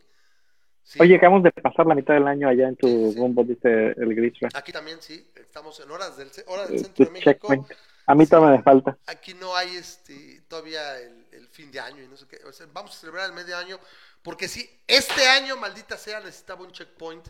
[1.00, 4.34] Oye, acabamos de pasar la mitad del año allá en tu bombo, dice el gris.
[4.54, 7.66] Aquí también, sí, estamos en horas del, hora del centro de México.
[8.06, 8.98] A mí todavía me falta.
[9.08, 12.40] Aquí no hay este todavía el, fin de año y no sé qué.
[12.72, 13.80] vamos a celebrar el medio año,
[14.22, 17.28] porque si este año, maldita sea, necesitaba un checkpoint.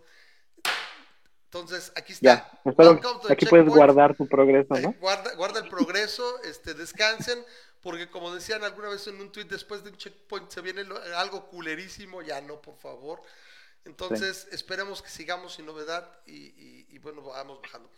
[1.51, 2.47] Entonces, aquí está.
[3.27, 4.93] aquí puedes guardar tu progreso, ¿no?
[4.99, 7.39] Guarda, guarda el progreso, este, descansen,
[7.81, 10.83] porque como decían alguna vez en un tweet, después de un checkpoint se viene
[11.17, 13.23] algo culerísimo, ya no, por favor.
[13.83, 17.89] Entonces, esperemos que sigamos sin novedad y, bueno, vamos bajando.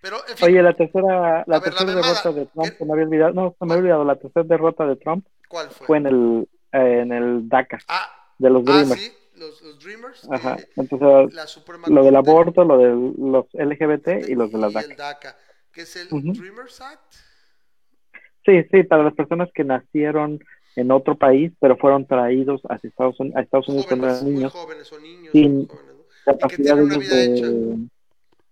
[0.00, 3.32] Pero, en fin, Oye, la tercera, la tercera derrota de Trump, se me había olvidado,
[3.32, 5.86] no, se me había olvidado, la tercera derrota de Trump ¿Cuál fue?
[5.86, 9.00] fue en el, eh, en el DACA, ah, de los ah, Dreamers.
[9.00, 10.28] sí, los, los Dreamers.
[10.30, 11.34] Ajá, entonces,
[11.88, 14.90] lo del aborto, lo de los LGBT y los de la DACA.
[14.90, 15.36] el DACA,
[15.72, 17.14] que es el Dreamers Act.
[18.44, 20.40] Sí, sí, para las personas que nacieron
[20.76, 24.34] en otro país, pero fueron traídos a Estados Unidos, a Estados Unidos jóvenes, cuando eran
[24.34, 24.52] niños.
[24.52, 26.32] jóvenes o niños, sin jóvenes, ¿no?
[26.32, 27.88] capacidad de ellos de...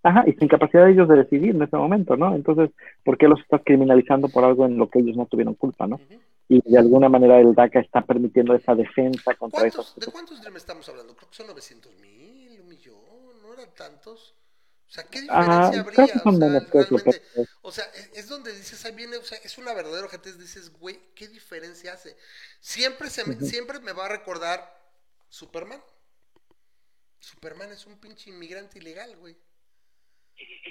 [0.06, 2.32] Ajá, y sin capacidad de ellos de decidir en ese momento, ¿no?
[2.32, 2.70] Entonces,
[3.04, 6.00] ¿por qué los estás criminalizando por algo en lo que ellos no tuvieron culpa, ¿no?
[6.48, 9.84] Y de alguna manera el DACA está permitiendo esa defensa contra eso.
[9.96, 11.16] ¿De cuántos Dream estamos hablando?
[11.16, 12.94] Creo que son 900 mil, un millón,
[13.42, 14.36] no eran tantos.
[14.88, 16.04] O sea, ¿qué ah, diferencia habría?
[16.04, 17.84] O sea, realmente, o sea,
[18.14, 21.94] es, donde dices, ahí viene, o sea, es una verdadera objeto, dices, güey, ¿qué diferencia
[21.94, 22.16] hace?
[22.60, 24.72] Siempre, se me, siempre me va a recordar
[25.28, 25.82] Superman.
[27.18, 29.36] Superman es un pinche inmigrante ilegal, güey.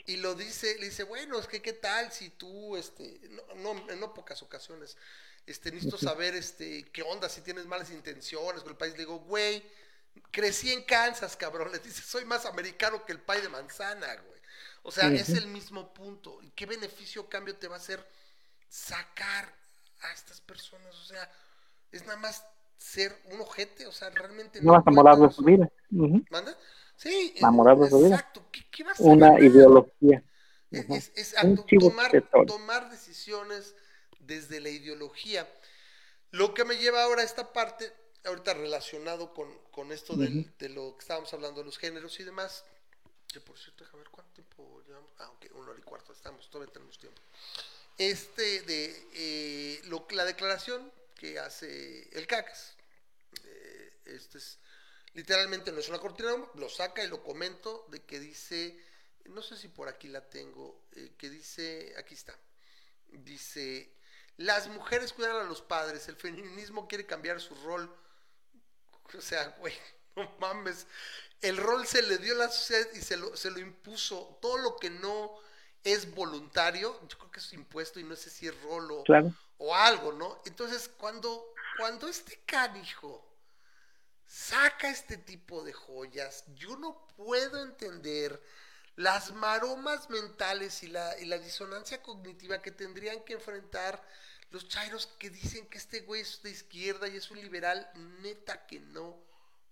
[0.07, 3.89] Y lo dice, le dice, bueno, es que qué tal si tú, este, no, no,
[3.89, 4.97] en no pocas ocasiones,
[5.45, 8.93] este, necesito saber, este, qué onda, si tienes malas intenciones con el país.
[8.93, 9.63] Le digo, güey,
[10.31, 11.71] crecí en Kansas, cabrón.
[11.71, 14.41] Le dice, soy más americano que el pay de manzana, güey.
[14.83, 16.39] O sea, es el mismo punto.
[16.43, 18.07] ¿Y qué beneficio cambio te va a hacer
[18.69, 19.51] sacar
[20.01, 20.95] a estas personas?
[20.95, 21.27] O sea,
[21.91, 22.45] es nada más
[22.77, 24.73] ser un ojete, o sea, realmente no.
[24.73, 25.67] vas a morar de su vida.
[26.29, 26.55] ¿Manda?
[26.97, 28.15] Sí, de su vida.
[28.15, 28.45] Exacto.
[28.71, 30.23] ¿Qué, vas a Una ideología.
[30.71, 31.65] Es, exacto.
[31.79, 33.75] Tomar, tomar decisiones
[34.19, 35.47] desde la ideología.
[36.31, 37.93] Lo que me lleva ahora a esta parte
[38.25, 42.23] ahorita relacionado con, con esto del, de lo que estábamos hablando de los géneros y
[42.23, 42.63] demás,
[43.31, 46.49] que por cierto, déjame ver cuánto tiempo llevamos, ah, ok, una hora y cuarto estamos,
[46.49, 47.21] todavía tenemos tiempo.
[47.97, 52.75] Este de eh, lo, la declaración que hace el CACS,
[53.43, 54.59] eh, este es
[55.15, 58.79] literalmente no es una cortina, lo saca y lo comento de que dice,
[59.25, 62.37] no sé si por aquí la tengo, eh, que dice, aquí está,
[63.07, 63.91] dice,
[64.37, 67.91] las mujeres cuidan a los padres, el feminismo quiere cambiar su rol
[69.13, 69.73] o sea, güey,
[70.15, 70.87] no mames.
[71.41, 74.37] El rol se le dio a la sociedad y se lo, se lo impuso.
[74.41, 75.37] Todo lo que no
[75.83, 79.03] es voluntario, yo creo que es impuesto y no sé si es rol o,
[79.57, 80.41] o algo, ¿no?
[80.45, 83.24] Entonces, cuando, cuando este canijo
[84.35, 88.43] saca este tipo de joyas, yo no puedo entender
[88.97, 94.05] las maromas mentales y la, y la disonancia cognitiva que tendrían que enfrentar
[94.49, 97.89] los chairos que dicen que este güey es de izquierda y es un liberal,
[98.21, 99.17] neta que no.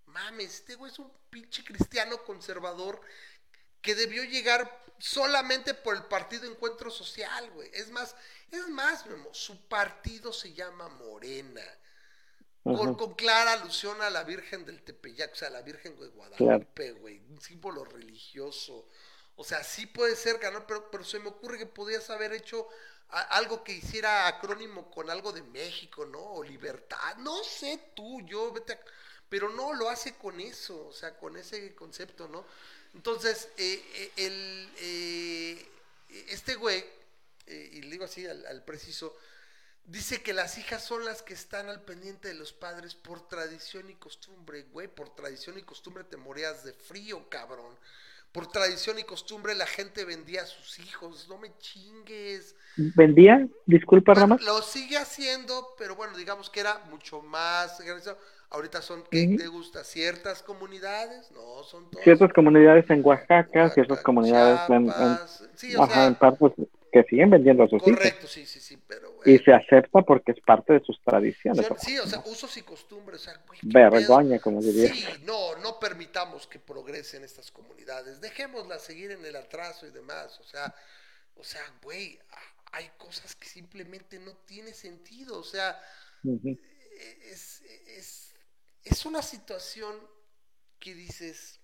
[0.06, 3.02] Mames, este güey es un pinche cristiano conservador
[3.82, 7.68] que debió llegar solamente por el partido Encuentro Social, güey.
[7.74, 8.16] Es más,
[8.50, 11.62] es más, Memo, su partido se llama Morena.
[12.64, 17.20] Con, clara alusión a la Virgen del Tepeyac, o sea, la Virgen de Guadalupe, güey,
[17.28, 18.88] un símbolo religioso.
[19.36, 22.66] O sea, sí puede ser ganar, pero, pero se me ocurre que podías haber hecho
[23.08, 26.20] algo que hiciera acrónimo con algo de México, ¿no?
[26.20, 28.78] O libertad, no sé tú, yo, vete
[29.28, 32.46] pero no lo hace con eso, o sea, con ese concepto, ¿no?
[32.94, 35.68] Entonces, eh, eh, el, eh,
[36.28, 36.84] este güey,
[37.46, 39.16] y le digo así al, preciso,
[39.86, 43.90] dice que las hijas son las que están al pendiente de los padres por tradición
[43.90, 47.74] y costumbre, güey, por tradición y costumbre te morías de frío, cabrón.
[48.32, 52.56] Por tradición y costumbre la gente vendía a sus hijos, no me chingues.
[52.76, 53.46] ¿Vendía?
[53.64, 57.80] Disculpa, bueno, Lo sigue haciendo, pero bueno, digamos que era mucho más
[58.50, 59.82] Ahorita son, ¿qué te gusta?
[59.82, 61.30] ¿Ciertas comunidades?
[61.32, 62.04] No, son todas.
[62.04, 64.92] Ciertas comunidades en Oaxaca, ciertas comunidades en,
[65.72, 66.52] en, partes
[66.94, 69.18] que siguen vendiendo a sus Correcto, sí, sí, sí, pero...
[69.26, 71.66] y se acepta porque es parte de sus tradiciones.
[71.78, 73.20] sí, o sea, usos y costumbres.
[73.22, 74.94] O sea, Vergoña, como diría.
[74.94, 78.20] Sí, no, no permitamos que progresen estas comunidades.
[78.20, 80.38] Dejémoslas seguir en el atraso y demás.
[80.38, 80.72] O sea,
[81.34, 82.18] o sea, güey,
[82.72, 85.38] hay cosas que simplemente no tiene sentido.
[85.38, 85.76] O sea,
[86.22, 87.60] es,
[87.98, 88.34] es
[88.84, 89.96] es una situación
[90.78, 91.58] que dices,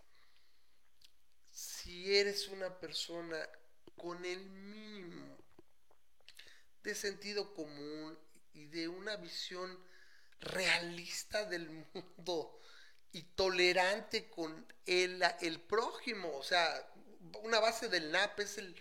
[1.50, 3.36] si eres una persona
[4.00, 5.36] con el mínimo
[6.82, 8.18] de sentido común
[8.54, 9.78] y de una visión
[10.40, 12.58] realista del mundo
[13.12, 16.90] y tolerante con el, el prójimo, o sea,
[17.42, 18.74] una base del NAP es el,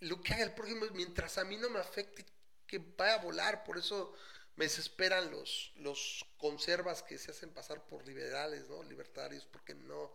[0.00, 2.24] lo que haga el prójimo mientras a mí no me afecte
[2.66, 4.14] que vaya a volar, por eso
[4.56, 8.82] me desesperan los, los conservas que se hacen pasar por liberales, ¿no?
[8.84, 10.12] Libertarios, porque no.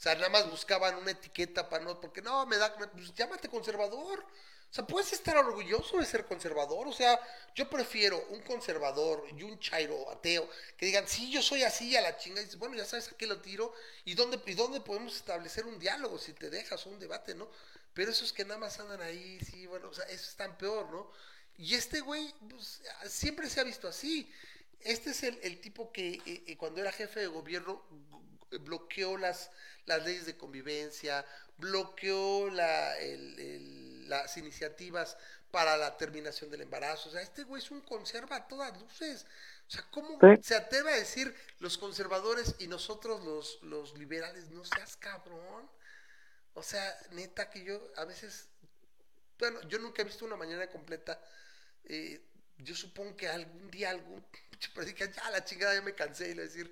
[0.00, 3.50] O sea, nada más buscaban una etiqueta para no, porque no, me da, pues llámate
[3.50, 4.20] conservador.
[4.70, 6.88] O sea, puedes estar orgulloso de ser conservador.
[6.88, 7.20] O sea,
[7.54, 10.48] yo prefiero un conservador y un chairo ateo
[10.78, 12.40] que digan, sí, yo soy así a la chinga.
[12.40, 13.74] Y dices, bueno, ya sabes a qué lo tiro.
[14.06, 17.50] ¿Y dónde, ¿Y dónde podemos establecer un diálogo si te dejas o un debate, no?
[17.92, 20.90] Pero esos que nada más andan ahí, sí, bueno, o sea, eso es tan peor,
[20.90, 21.12] ¿no?
[21.58, 24.32] Y este güey pues, siempre se ha visto así.
[24.80, 27.84] Este es el, tipo que eh, eh, cuando era jefe de gobierno
[28.50, 29.50] bloqueó las,
[29.86, 31.24] las leyes de convivencia,
[31.58, 32.94] bloqueó la,
[34.06, 35.16] las iniciativas
[35.50, 37.08] para la terminación del embarazo.
[37.08, 39.26] O sea, este güey es un conserva a todas luces.
[39.68, 44.50] O sea, ¿cómo se atreve a decir los conservadores y nosotros los, los liberales?
[44.50, 45.70] No seas cabrón.
[46.54, 48.48] O sea, neta que yo a veces,
[49.38, 51.20] bueno, yo nunca he visto una mañana completa
[51.84, 52.20] eh,
[52.58, 54.24] yo supongo que algún día algún
[54.96, 56.70] ya la chingada ya me cansé y le decir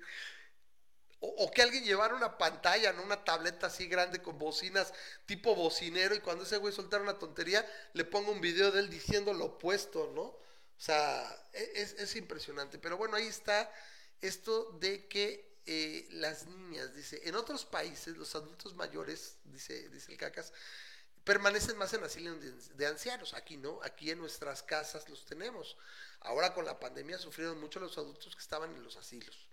[1.21, 3.03] o, que alguien llevara una pantalla, ¿no?
[3.03, 4.93] Una tableta así grande con bocinas,
[5.25, 8.89] tipo bocinero, y cuando ese güey soltara una tontería, le ponga un video de él
[8.89, 10.21] diciendo lo opuesto, ¿no?
[10.21, 12.79] O sea, e, es, impresionante.
[12.79, 13.69] Pero bueno, ahí está
[14.21, 20.13] esto de que eh, las niñas, dice, en otros países, los adultos mayores, dice, dice
[20.13, 20.53] el Cacas,
[21.25, 22.33] permanecen más en asilo
[22.75, 23.33] de, ancianos.
[23.33, 25.75] Aquí no, aquí en nuestras casas los tenemos.
[26.21, 29.48] Ahora con la pandemia sufrieron mucho los adultos que estaban en los asilos.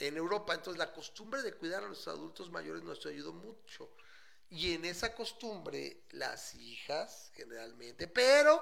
[0.00, 3.90] En Europa, entonces la costumbre de cuidar a los adultos mayores nos ayudó mucho.
[4.48, 8.60] Y en esa costumbre, las hijas, generalmente, pero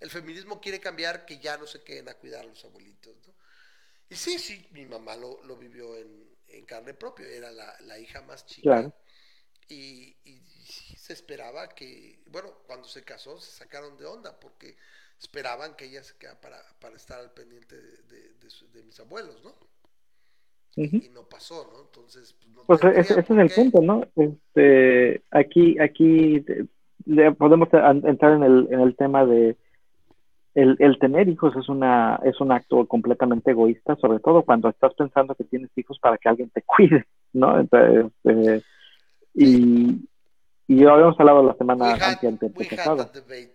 [0.00, 3.14] el feminismo quiere cambiar que ya no se queden a cuidar a los abuelitos.
[4.08, 8.92] Y sí, sí, mi mamá lo, vivió en, carne propia, era la, hija más chica.
[9.68, 10.42] Y, y,
[10.96, 14.76] se esperaba que, bueno, cuando se casó se sacaron de onda porque
[15.20, 19.56] esperaban que ella se quedara para, para estar al pendiente de, mis abuelos, ¿no?
[20.76, 21.80] Y no pasó, ¿no?
[21.86, 22.36] Entonces,
[22.66, 24.06] pues, pues ese, es el punto, ¿no?
[24.16, 26.44] Este, aquí, aquí
[27.38, 29.56] podemos entrar en el, en el tema de
[30.54, 34.94] el, el, tener hijos es una es un acto completamente egoísta, sobre todo cuando estás
[34.94, 37.60] pensando que tienes hijos para que alguien te cuide, ¿no?
[37.60, 38.62] Entonces, este,
[39.34, 40.08] y,
[40.66, 42.38] y yo habíamos hablado la semana anterior.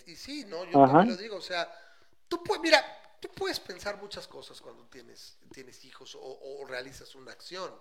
[0.05, 1.67] Y sí, no, yo también lo digo, o sea,
[2.27, 2.77] tú puedes, mira,
[3.21, 7.71] tú puedes pensar muchas cosas cuando tienes, tienes hijos o, realizas una acción.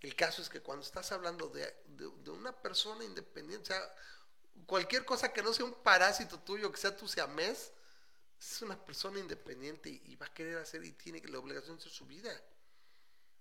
[0.00, 1.66] El caso es que cuando estás hablando de,
[2.30, 3.94] una persona independiente, o sea,
[4.66, 7.72] cualquier cosa que no sea un parásito tuyo, que sea tu siamés,
[8.38, 11.92] es una persona independiente y, va a querer hacer y tiene la obligación de hacer
[11.92, 12.30] su vida.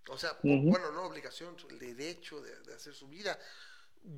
[0.08, 3.38] O sea, bueno, no obligación, el derecho de, hacer su vida.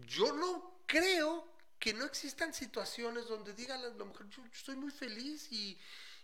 [0.06, 5.52] Yo no creo que no existan situaciones donde digan la, mujer, yo, estoy muy feliz
[5.52, 5.80] y,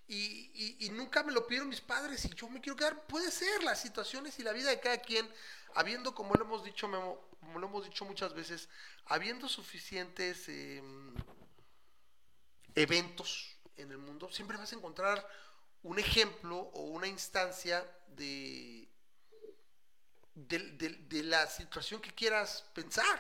[0.08, 3.06] y, nunca me lo pidieron mis padres y yo me quiero quedar.
[3.08, 5.28] Puede ser las situaciones y la vida de cada quien,
[5.76, 6.90] habiendo, como lo hemos dicho,
[7.40, 8.70] como lo hemos dicho muchas veces,
[9.06, 11.14] habiendo suficientes em,
[12.76, 15.28] eventos en el mundo, siempre vas a encontrar
[15.84, 18.88] un ejemplo o una instancia de,
[20.36, 23.20] de, la situación que quieras pensar.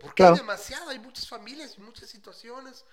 [0.00, 2.84] Porque hay demasiado, hay muchas familias y muchas situaciones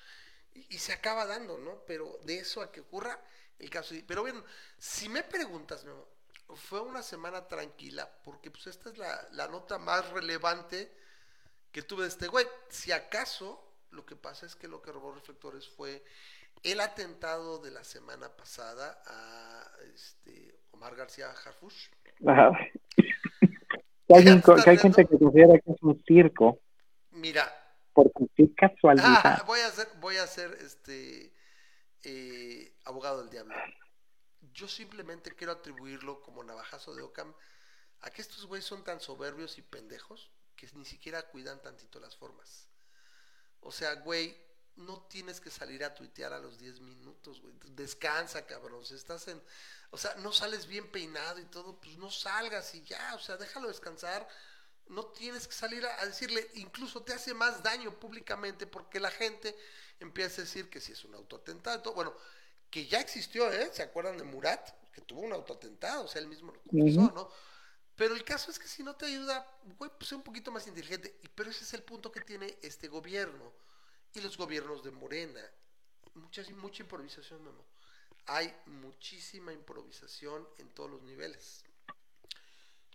[0.69, 1.83] y, se acaba dando, ¿no?
[1.85, 3.19] Pero de eso a que ocurra
[3.57, 3.95] el caso.
[4.07, 4.43] Pero bueno,
[4.77, 5.85] si me preguntas,
[6.55, 10.91] fue una semana tranquila porque pues esta es la, la nota más relevante
[11.71, 12.45] que tuve de este güey.
[12.69, 16.03] Si acaso lo que pasa es que lo que robó reflectores fue
[16.63, 21.87] el atentado de la semana pasada a este, Omar García Harfush.
[22.25, 22.51] Ajá.
[24.07, 26.59] Que hay, que hay gente que considera que es un circo.
[27.11, 27.58] Mira.
[28.35, 29.21] Qué casualidad.
[29.23, 31.33] Ah, voy a hacer, voy a ser este
[32.03, 33.55] eh, abogado del diablo.
[34.53, 37.33] Yo simplemente quiero atribuirlo como navajazo de Ocam
[38.01, 42.15] a que estos güeyes son tan soberbios y pendejos que ni siquiera cuidan tantito las
[42.15, 42.67] formas.
[43.61, 44.35] O sea, güey,
[44.75, 47.53] no tienes que salir a tuitear a los 10 minutos, güey.
[47.71, 48.85] Descansa, cabrón.
[48.85, 49.41] Si estás en.
[49.91, 53.15] O sea, no sales bien peinado y todo, pues no salgas y ya.
[53.15, 54.27] O sea, déjalo descansar.
[54.89, 59.55] No tienes que salir a, decirle, incluso te hace más daño públicamente porque la gente
[59.99, 61.93] empieza a decir que si es un autoatentado.
[61.93, 62.15] Bueno,
[62.69, 63.69] que ya existió, ¿eh?
[63.73, 64.69] ¿Se acuerdan de Murat?
[64.91, 67.29] Que tuvo un autoatentado, o sea, él mismo lo confesó, ¿no?
[67.95, 69.45] Pero el caso es que si no te ayuda,
[69.77, 71.19] güey, pues sé un poquito más inteligente.
[71.35, 73.51] Pero ese es el punto que tiene este gobierno
[74.13, 75.41] y los gobiernos de Morena.
[76.13, 77.65] Mucha, mucha improvisación, Memo.
[78.25, 81.65] Hay muchísima improvisación en todos los niveles.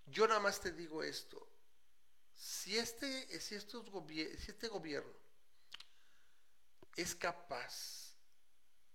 [0.06, 1.46] Yo nada más te digo esto.
[2.44, 5.10] Si este, si estos si este gobierno
[6.94, 8.14] es capaz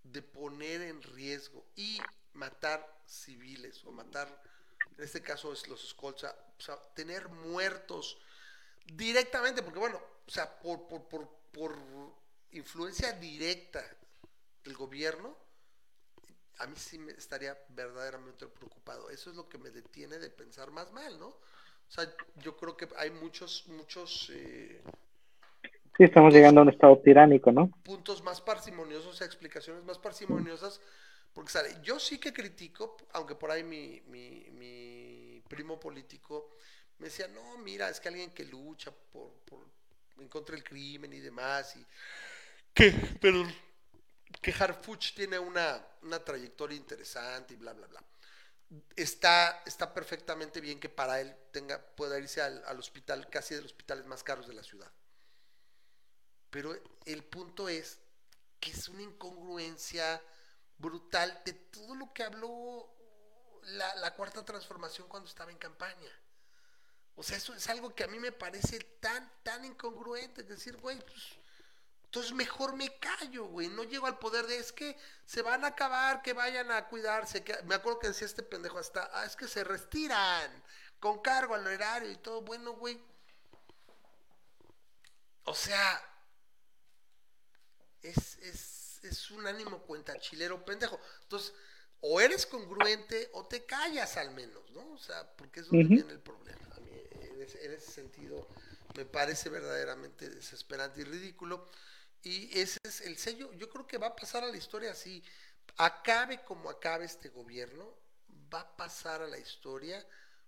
[0.04, 2.00] de poner en riesgo y
[2.34, 4.28] matar civiles o matar,
[4.96, 8.20] en este caso es los escolta, o sea, tener muertos
[8.86, 11.76] directamente, porque bueno, o sea, por, por, por por
[12.52, 13.84] influencia directa
[14.64, 15.36] del gobierno,
[16.60, 19.10] a mí sí me estaría verdaderamente preocupado.
[19.10, 21.36] Eso es lo que me detiene de pensar más mal, ¿no?
[21.90, 22.08] O sea,
[22.44, 24.30] yo creo que hay muchos, muchos...
[24.32, 24.82] Eh,
[25.98, 27.72] sí, estamos llegando a un estado tiránico, ¿no?
[27.84, 30.80] Puntos más parsimoniosos, explicaciones más parsimoniosas,
[31.34, 36.52] porque sale, yo sí que critico, aunque por ahí mi, mi, mi primo político
[37.00, 39.66] me decía, no, mira, es que alguien que lucha por, por,
[40.20, 41.86] en contra del crimen y demás, y
[42.74, 43.44] que, pero
[44.42, 48.04] que Harfuch tiene una, una trayectoria interesante y bla, bla, bla.
[48.96, 53.62] Está, está perfectamente bien que para él tenga, pueda irse al, al hospital, casi de
[53.62, 54.92] los hospitales más caros de la ciudad.
[56.50, 56.76] Pero
[57.06, 58.00] el punto es
[58.60, 60.22] que es una incongruencia
[60.78, 62.90] brutal de todo lo que habló
[63.64, 66.12] la, la, cuarta transformación cuando estaba en campaña.
[67.16, 70.42] O sea, eso es algo que a mí me parece tan, tan incongruente.
[70.42, 71.39] Es decir, güey, pues,
[72.10, 73.68] entonces mejor me callo, güey.
[73.68, 77.44] No llego al poder de, es que se van a acabar, que vayan a cuidarse.
[77.44, 77.56] Que...
[77.66, 80.52] Me acuerdo que decía este pendejo hasta, ah, es que se retiran
[81.00, 82.42] con cargo al horario y todo.
[82.42, 83.00] Bueno, güey.
[85.44, 86.02] O sea,
[88.02, 91.00] es, es, es un ánimo cuenta chilero pendejo.
[91.22, 91.54] Entonces,
[92.02, 94.94] o eres congruente o te callas al menos, ¿no?
[94.94, 96.70] O sea, porque es donde viene el problema
[97.40, 98.48] en ese sentido
[98.96, 101.66] me parece verdaderamente desesperante y ridículo.
[102.24, 105.24] Y ese es el sello, yo creo que va a pasar a la historia así.
[105.78, 107.86] Acabe como acabe este gobierno,
[108.54, 110.06] va a pasar a la historia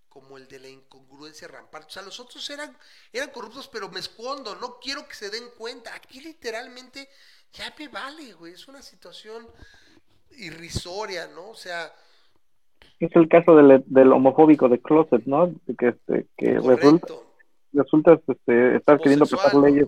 [0.09, 1.87] como el de la incongruencia rampante.
[1.87, 2.75] O sea, los otros eran,
[3.13, 5.95] eran corruptos, pero me escondo, no quiero que se den cuenta.
[5.95, 7.07] Aquí literalmente
[7.53, 8.53] ya me vale, güey.
[8.53, 9.47] Es una situación
[10.31, 11.49] irrisoria, ¿no?
[11.49, 11.93] O sea,
[12.99, 15.53] es el caso del, del homofóbico de Closet, ¿no?
[15.77, 17.13] Que, este, que resulta,
[17.73, 19.87] resulta este, estar queriendo pasar leyes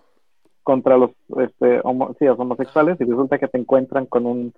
[0.64, 1.81] contra los, este,
[2.19, 4.53] sí, los homosexuales y resulta que te encuentran con un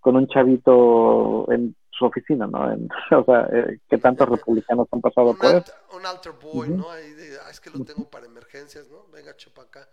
[0.00, 2.60] con un chavito en su oficina, ¿no?
[3.20, 5.72] o sea, eh, que tantos republicanos han pasado por eso.
[5.92, 6.90] Un alter boy, ¿no?
[6.90, 9.06] Ahí de, ah, es que lo tengo para emergencias, ¿no?
[9.12, 9.86] Venga, chupa acá.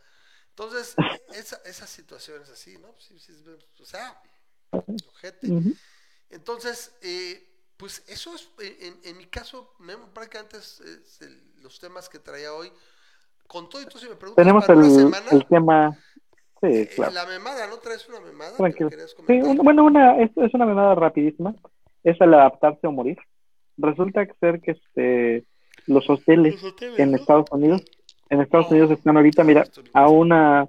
[0.50, 0.96] Entonces,
[1.36, 2.88] esa, esas situaciones así, ¿no?
[2.98, 3.34] Sí, sí,
[3.82, 4.22] o sea,
[4.72, 5.48] ojete.
[6.30, 7.44] Entonces, eh,
[7.78, 9.76] Pues eso es, en, en mi caso,
[10.14, 10.82] prácticamente es,
[11.62, 12.72] los temas que traía hoy.
[13.48, 15.98] Con todo esto, si me preguntas Tenemos para el, una semana, el tema...
[16.60, 17.12] Sí, eh, claro.
[17.14, 18.58] La memada, ¿no traes una memada?
[18.58, 18.90] Tranquilo.
[19.28, 21.54] Sí, un- bueno, una, es, es una memada rapidísima.
[22.04, 23.18] Es el adaptarse o morir.
[23.78, 25.46] Resulta ser que este,
[25.86, 27.18] los hoteles Los hoteles, en ¿no?
[27.18, 27.84] Estados Unidos,
[28.30, 30.68] en Estados Oh, Unidos están ahorita, mira, a una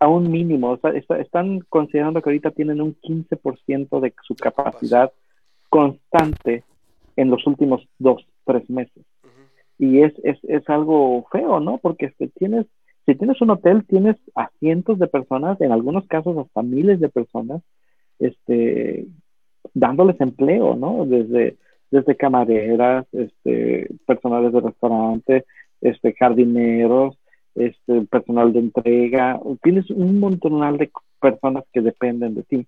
[0.00, 4.34] a un mínimo, o sea, está- están considerando que ahorita tienen un 15% de su
[4.36, 5.12] capacidad
[5.68, 6.64] constante
[7.16, 9.04] en los últimos dos, tres meses.
[9.78, 11.78] Y es, es, es algo feo, ¿no?
[11.78, 12.66] Porque este, tienes,
[13.06, 17.08] si tienes un hotel, tienes a cientos de personas, en algunos casos hasta miles de
[17.08, 17.62] personas,
[18.18, 19.06] este,
[19.74, 21.06] dándoles empleo, ¿no?
[21.06, 21.56] Desde,
[21.90, 25.44] desde camareras, este, personales de restaurante,
[25.80, 27.16] este, jardineros,
[27.54, 30.90] este, personal de entrega, tienes un montonal de
[31.20, 32.66] personas que dependen de ti.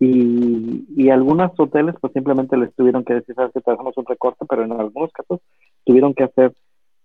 [0.00, 4.04] Y, y algunos hoteles pues simplemente les tuvieron que decir, sabes que te hacemos un
[4.04, 5.40] recorte, pero en algunos casos
[5.84, 6.54] tuvieron que hacer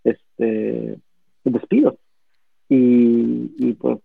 [0.03, 0.97] este
[1.43, 1.95] despidos.
[2.69, 3.99] Y, pues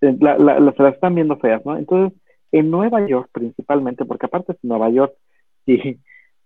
[0.00, 1.76] la, la, la- se las están viendo feas, ¿no?
[1.78, 2.18] Entonces,
[2.52, 5.14] en Nueva York principalmente, porque aparte es Nueva York,
[5.66, 5.78] si,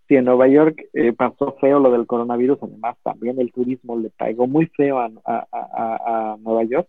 [0.09, 4.11] si en Nueva York eh, pasó feo lo del coronavirus, además también el turismo le
[4.11, 6.89] pegó muy feo a, a, a- a Nueva York,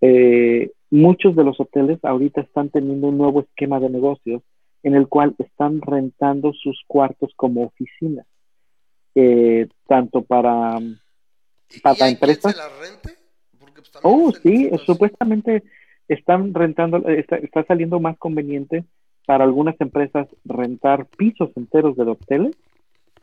[0.00, 4.42] eh, muchos de los hoteles ahorita están teniendo un nuevo esquema de negocios
[4.82, 8.26] en el cual están rentando sus cuartos como oficinas,
[9.20, 10.78] eh, tanto para...
[11.72, 12.52] ¿Y, para empresas?
[12.52, 13.14] se la rente?
[13.58, 15.62] Porque, pues, Oh, sí, supuestamente
[16.08, 18.84] están rentando, está, está saliendo más conveniente
[19.26, 22.56] para algunas empresas rentar pisos enteros de hoteles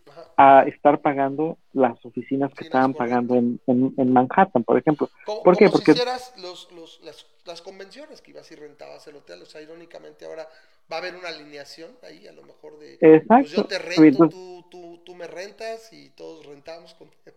[0.10, 0.24] Ajá.
[0.38, 5.10] a estar pagando las oficinas que Sí, estaban pagando en, en, en Manhattan, por ejemplo.
[5.26, 5.66] Como, ¿Por qué?
[5.66, 9.42] como Porque- si los, los, las, las convenciones que ibas y rentabas el hotel.
[9.42, 10.48] O sea, irónicamente ahora
[10.92, 13.00] va a haber una alineación ahí, a lo mejor de.
[13.00, 13.38] Exacto.
[13.38, 16.96] Pues yo te Y rento, tú, tú, tú me rentas y todos rentamos.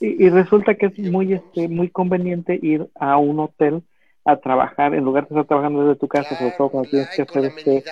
[0.00, 3.82] Y, y resulta que es Y muy, este, muy conveniente ir a un hotel
[4.24, 7.10] a trabajar en lugar de estar trabajando desde tu casa, sobre todo Claro, cuando tienes
[7.12, 7.86] que con hacer este,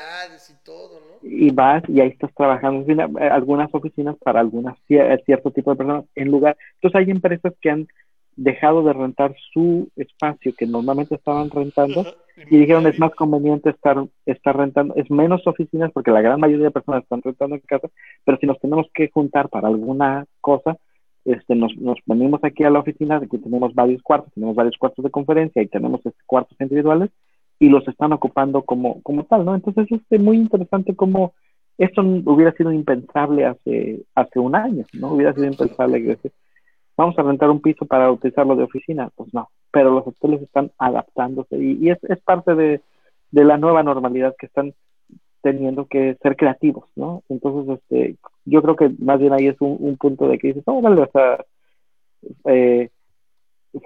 [0.49, 1.21] y todo, ¿no?
[1.21, 5.51] y vas y ahí estás trabajando en fin, eh, algunas oficinas para algunas cier- cierto
[5.53, 7.87] tipo de personas en lugar entonces hay empresas que han
[8.36, 12.05] dejado de rentar su espacio que normalmente estaban rentando
[12.51, 16.66] y dijeron es más conveniente estar estar rentando es menos oficinas porque la gran mayoría
[16.66, 17.89] de personas están rentando en casa
[18.24, 20.77] pero si nos tenemos que juntar para alguna cosa
[21.24, 25.05] este nos, nos venimos aquí a la oficina aquí tenemos varios cuartos tenemos varios cuartos
[25.05, 27.11] de conferencia y tenemos este, cuartos individuales
[27.59, 29.55] y los están ocupando como, como tal, ¿no?
[29.55, 31.35] Entonces es este, muy interesante cómo
[31.78, 35.15] esto hubiera sido impensable hace, hace un año, ¿no?
[35.15, 36.32] Hubiera sido impensable que decir,
[36.97, 40.71] vamos a rentar un piso para utilizarlo de oficina, pues no, pero los hoteles están
[40.79, 42.81] adaptándose y, y es, es parte de,
[43.31, 44.75] de la nueva normalidad que están
[45.43, 47.23] teniendo que ser creativos, ¿no?
[47.29, 48.16] Entonces, este,
[48.47, 51.03] yo creo que más bien ahí es un, un punto de que dices, no, vale,
[51.03, 51.45] o sea,
[52.47, 52.89] eh,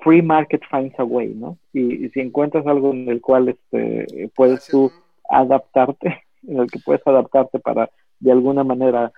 [0.03, 1.59] free market finds a way, ¿no?
[1.73, 4.93] Y, y si encuentras algo en el cual este, puedes tú
[5.29, 7.91] adaptarte, en el que puedes adaptarte para
[8.21, 9.13] de alguna manera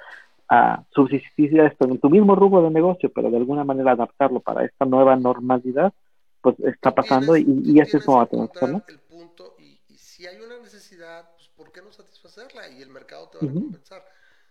[0.50, 4.64] a subsistir esto en tu mismo rubro de negocio, pero de alguna manera adaptarlo para
[4.66, 5.94] esta nueva normalidad,
[6.42, 8.78] pues está pasando y, y así es como va a que tener que ser, ¿no?
[8.78, 12.68] encontrar el punto y, y si hay una necesidad, pues ¿por qué no satisfacerla?
[12.70, 13.54] Y el mercado te va a Ujú.
[13.54, 14.04] recompensar.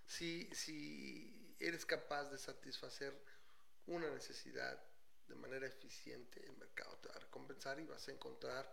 [0.06, 3.14] Si, si eres capaz de satisfacer
[3.88, 4.80] una necesidad
[5.28, 8.72] de manera eficiente, el mercado te va a recompensar y vas a encontrar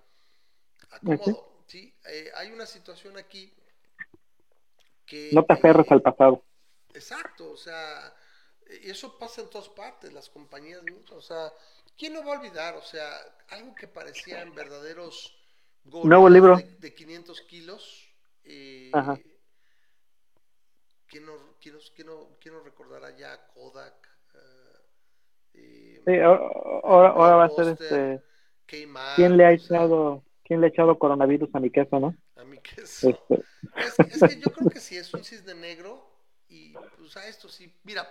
[0.90, 1.64] acomodo.
[1.66, 3.52] Sí, eh, hay una situación aquí
[5.06, 5.32] que...
[5.32, 6.42] No te aferres eh, al pasado.
[6.96, 8.14] Exacto, o sea,
[8.82, 10.80] y eso pasa en todas partes, las compañías,
[11.12, 11.52] o sea,
[11.96, 12.74] ¿quién no va a olvidar?
[12.76, 13.08] O sea,
[13.50, 15.32] algo que parecían verdaderos
[15.84, 16.56] Nuevo libro.
[16.56, 18.08] De, de 500 kilos,
[18.44, 19.18] eh, Ajá.
[21.06, 24.08] ¿quién, no, quién, no, quién no- quién no recordará ya Kodak?
[24.34, 24.40] eh,
[25.54, 28.22] eh, Sí, ahora, ahora- va a ser este,
[28.66, 32.16] ¿quién le ha echado, quién le ha echado coronavirus a mi queso, no?
[32.36, 33.08] a mí que eso.
[33.10, 33.44] Este,
[33.76, 36.05] Es, es que yo creo que sí es un cisne negro
[37.06, 38.08] pues a esto sí, mira,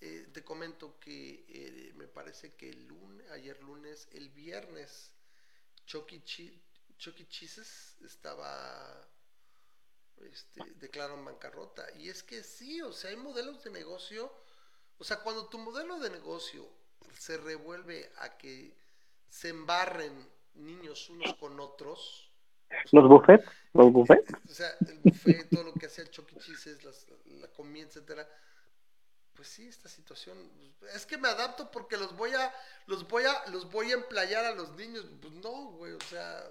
[0.00, 5.12] eh, te comento que eh, me parece que el lunes, ayer lunes, el viernes,
[5.86, 6.62] Chucky, Chi-
[6.98, 7.28] Chuck E.
[7.28, 9.08] Cheese's estaba,
[10.32, 11.86] este, declararon bancarrota.
[11.98, 14.32] Y es que sí, o sea, hay modelos de negocio,
[14.98, 16.68] o sea, cuando tu modelo de negocio
[17.18, 18.76] se revuelve a que
[19.28, 22.27] se embarren niños unos con otros,
[22.92, 24.32] los buffets, los buffets.
[24.48, 26.40] o sea, el buffet, todo lo que hacía Chucky E.
[26.40, 28.28] Cheese's, las- la comida, etcétera.
[29.34, 30.36] Pues sí, esta situación,
[30.94, 32.52] es que me adapto porque los voy a,
[32.86, 35.06] los voy a, los voy a emplayar a los niños.
[35.20, 36.44] Pues no, güey, o sea,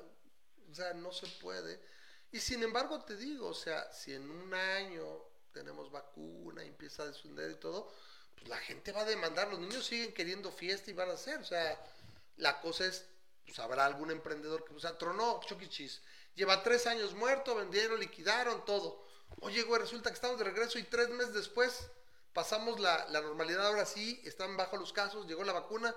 [0.72, 1.82] o sea, no se puede.
[2.32, 5.04] Y sin embargo te digo, o sea, si en un año
[5.52, 7.92] tenemos vacuna y empieza a descender y todo,
[8.36, 11.40] pues la gente va a demandar, los niños siguen queriendo fiesta y van a hacer,
[11.40, 11.78] o sea,
[12.38, 13.06] la cosa es,
[13.48, 16.02] pues habrá algún emprendedor que, sea, tronó Chucky Cheese,
[16.36, 19.08] lleva tres años muerto, vendieron, liquidaron todo.
[19.40, 21.90] Oye, güey, resulta que estamos de regreso y tres meses después
[22.34, 25.96] pasamos la, la normalidad, ahora sí, están bajo los casos, llegó la vacuna.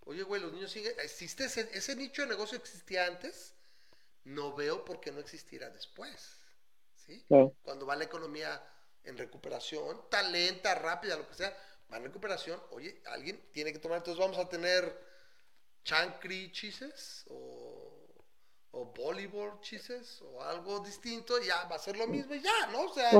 [0.00, 3.54] Oye, güey, los niños siguen, existe ese, ese nicho de negocio existía antes,
[4.24, 6.38] no veo por qué no existirá después.
[6.96, 7.24] ¿sí?
[7.62, 8.60] Cuando va la economía
[9.04, 11.56] en recuperación, tan lenta, rápida, lo que sea,
[11.92, 15.09] va en recuperación, oye, alguien tiene que tomar, entonces vamos a tener
[15.84, 17.90] chancri chises o,
[18.72, 22.82] o voleibol chises o algo distinto, ya va a ser lo mismo y ya, ¿no?
[22.82, 23.10] O sea,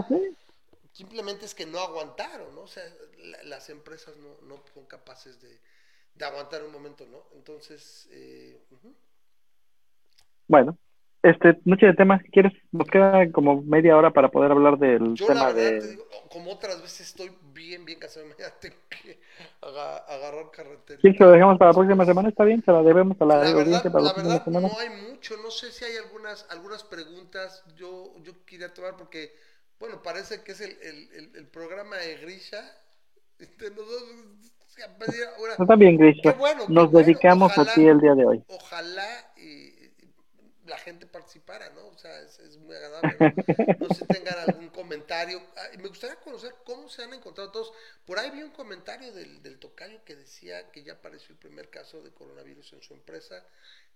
[0.92, 2.62] simplemente es que no aguantaron, ¿no?
[2.62, 2.84] O sea,
[3.44, 5.60] las empresas no, no son capaces de,
[6.14, 7.22] de, aguantar un momento, ¿no?
[7.34, 8.60] Entonces, eh,
[10.46, 10.76] bueno,
[11.22, 15.26] este, noche de temas, quieres, nos queda como media hora para poder hablar del Yo,
[15.26, 15.80] tema la verdad, de...
[15.80, 17.30] te digo, como otras veces estoy
[17.62, 19.20] bien, bien cansado, mañana tengo que
[19.68, 21.02] aga- agarrar carretera.
[21.02, 23.42] Sí, se lo dejamos para la próxima semana, está bien, se la debemos a la,
[23.42, 24.68] La audiencia verdad, para la la próxima verdad semana.
[24.68, 29.34] no hay mucho, no sé si hay algunas, algunas preguntas, yo, yo quería tomar porque,
[29.78, 32.62] bueno, parece que es el, el, el, el programa de Grisha,
[33.38, 34.04] de nosotros,
[35.36, 36.34] ahora, Está bien, Grisha.
[36.38, 37.72] Bueno, Nos bueno, dedicamos ojalá.
[37.72, 38.44] a ti el día de hoy.
[38.48, 39.29] ojalá
[40.70, 41.88] la gente participara, ¿no?
[41.88, 43.34] O sea, es, muy agradable.
[43.78, 43.94] ¿no?
[43.94, 45.42] Sé tengan algún comentario.
[45.56, 47.72] Ah, me gustaría conocer cómo se han encontrado todos.
[48.06, 52.00] Por ahí vi un comentario del, tocayo que decía que ya apareció el primer caso
[52.02, 53.44] de coronavirus en su empresa.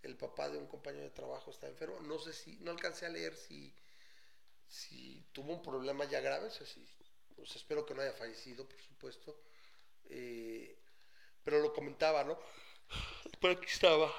[0.03, 2.01] El papá de un compañero de trabajo está enfermo.
[2.01, 3.73] No sé si, no alcancé a leer si,
[5.33, 6.49] tuvo un problema ya grave.
[6.49, 6.85] O sea, si,
[7.37, 9.41] pues espero que no haya fallecido, por supuesto.
[10.11, 10.77] Eh,
[11.45, 12.37] pero lo comentaba, ¿no?
[13.41, 14.13] Pero aquí estaba.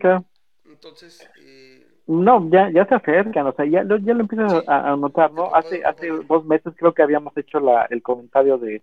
[0.00, 0.26] Claro.
[0.70, 4.64] Entonces, eh, No, ya, ya se acercan, o sea, ya, lo- ya lo empiezas Sí.
[4.66, 5.54] a, a notar, ¿no?
[5.54, 8.82] Hace, hace dos meses creo que habíamos hecho la, el comentario de,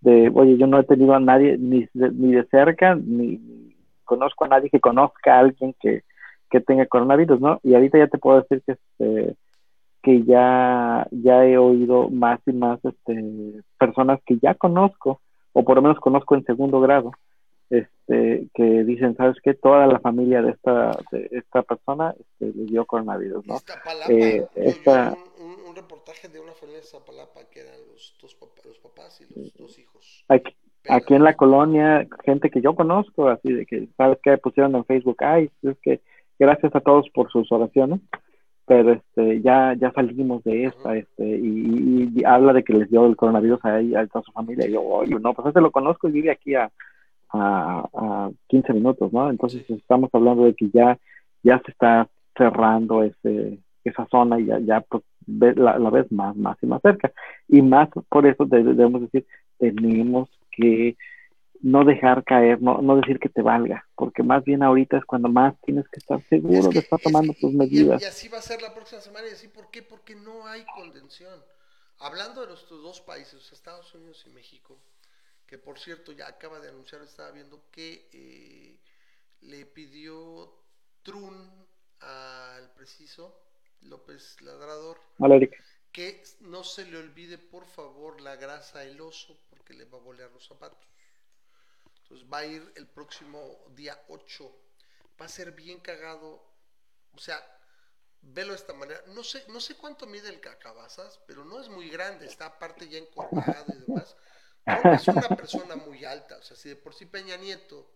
[0.00, 3.76] de, oye, yo no he tenido a nadie ni de, ni de cerca, ni, ni
[4.04, 6.04] conozco a nadie que conozca a alguien que,
[6.50, 7.60] que tenga coronavirus, ¿no?
[7.62, 9.36] Y ahorita ya te puedo decir que, este,
[10.02, 15.20] que ya, ya he oído más y más este, personas que ya conozco,
[15.52, 17.12] o por lo menos conozco en segundo grado,
[17.78, 19.54] este, que dicen, ¿sabes qué?
[19.54, 23.54] Toda la familia de esta, de esta persona este, le dio coronavirus, ¿no?
[23.56, 27.74] Iztapalapa, Eh, yo- yo esta- un, un- reportaje de una familia de Iztapalapa que eran
[27.92, 30.24] los dos papás, los papás y los dos hijos.
[30.28, 30.54] Aquí,
[30.88, 34.38] aquí en la colonia, gente que yo conozco, así de que, ¿sabes qué?
[34.38, 36.00] Pusieron en Facebook, ay, es que
[36.38, 38.00] gracias a todos por sus oraciones,
[38.66, 41.48] pero este, ya, ya salimos de esta, este, y,
[42.06, 44.72] y- y habla de que les dio el coronavirus a, a toda su familia, y
[44.72, 46.70] yo, oye, no, pues ese lo conozco y vive aquí a,
[47.34, 49.28] a, a 15 minutos, ¿no?
[49.28, 50.98] Entonces estamos hablando de que ya,
[51.42, 56.10] ya se está cerrando ese, esa zona y ya, ya pues, ve- la, la ves
[56.12, 57.12] más, más y más cerca.
[57.48, 59.26] Y más por eso de- debemos decir,
[59.58, 60.96] tenemos que
[61.60, 65.28] no dejar caer, no, no decir que te valga, porque más bien ahorita es cuando
[65.28, 68.02] más tienes que estar seguro Es que- de estar es tomando que- tus y- medidas.
[68.02, 69.26] Y, así va a ser la próxima semana.
[69.28, 69.82] Y así, ¿por qué?
[69.82, 71.32] Porque no hay contención.
[72.00, 74.76] Hablando de nuestros dos países, Estados Unidos y México,
[75.54, 78.80] que por cierto ya acaba de anunciar, estaba viendo que eh,
[79.42, 80.52] le pidió
[81.04, 81.68] Trun
[82.00, 83.40] al preciso
[83.82, 85.00] López Ladrador
[85.92, 90.00] que no se le olvide por favor la grasa del oso porque le va a
[90.00, 90.88] bolear los zapatos.
[92.02, 94.52] Entonces va a ir el próximo día 8.
[95.20, 96.42] Va a ser bien cagado.
[97.12, 97.40] O sea,
[98.22, 99.00] velo de esta manera.
[99.06, 102.26] No sé, no sé cuánto mide el cacabazas, pero no es muy grande.
[102.26, 104.16] Está aparte ya encorvado y demás.
[104.66, 106.36] Es una persona muy alta.
[106.38, 107.90] O sea, si de por sí Peña Nieto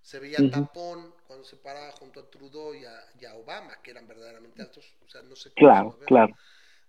[0.00, 0.50] se veía Ujú.
[0.50, 4.62] tapón cuando se paraba junto a Trudeau y a, y a Obama, que eran verdaderamente
[4.62, 4.96] altos.
[5.04, 6.36] O sea, no sé cómo Claro, claro.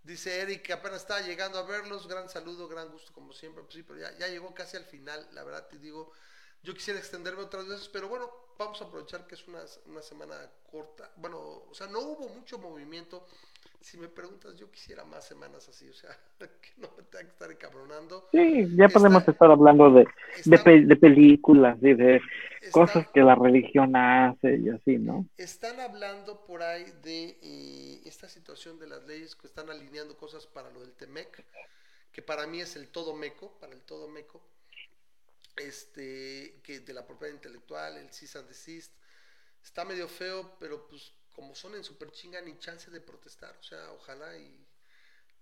[0.03, 2.07] Dice Eric que apenas estaba llegando a verlos.
[2.07, 3.63] Gran saludo, gran gusto como siempre.
[3.63, 5.27] Pues sí, pero ya, ya llegó casi al final.
[5.33, 6.13] La verdad te digo,
[6.63, 10.35] yo quisiera extenderme otras veces, pero bueno, vamos a aprovechar que es una, una semana
[10.71, 11.09] corta.
[11.17, 11.37] Bueno,
[11.69, 13.25] o sea, no hubo mucho movimiento.
[13.81, 16.09] Si me preguntas, yo quisiera más semanas así, o sea,
[16.39, 18.27] que no me tenga que estar encabronando.
[18.31, 22.17] Sí, ya Está- podemos estar hablando de, de, Está- pe- de películas y de
[22.61, 25.25] está- cosas que la religión hace y así, ¿no?
[25.37, 30.45] Están hablando por ahí de eh, esta situación de las leyes que están alineando cosas
[30.45, 31.45] para lo del TEMEC,
[32.11, 34.41] que para mí es el todo meco, para el todo meco,
[35.59, 38.91] este, que de la propiedad intelectual, el cease and desist,
[39.63, 43.63] está medio feo, pero pues como son en super chinga ni chance de protestar, o
[43.63, 44.67] sea, ojalá y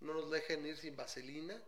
[0.01, 1.61] no nos dejen ir sin vaselina,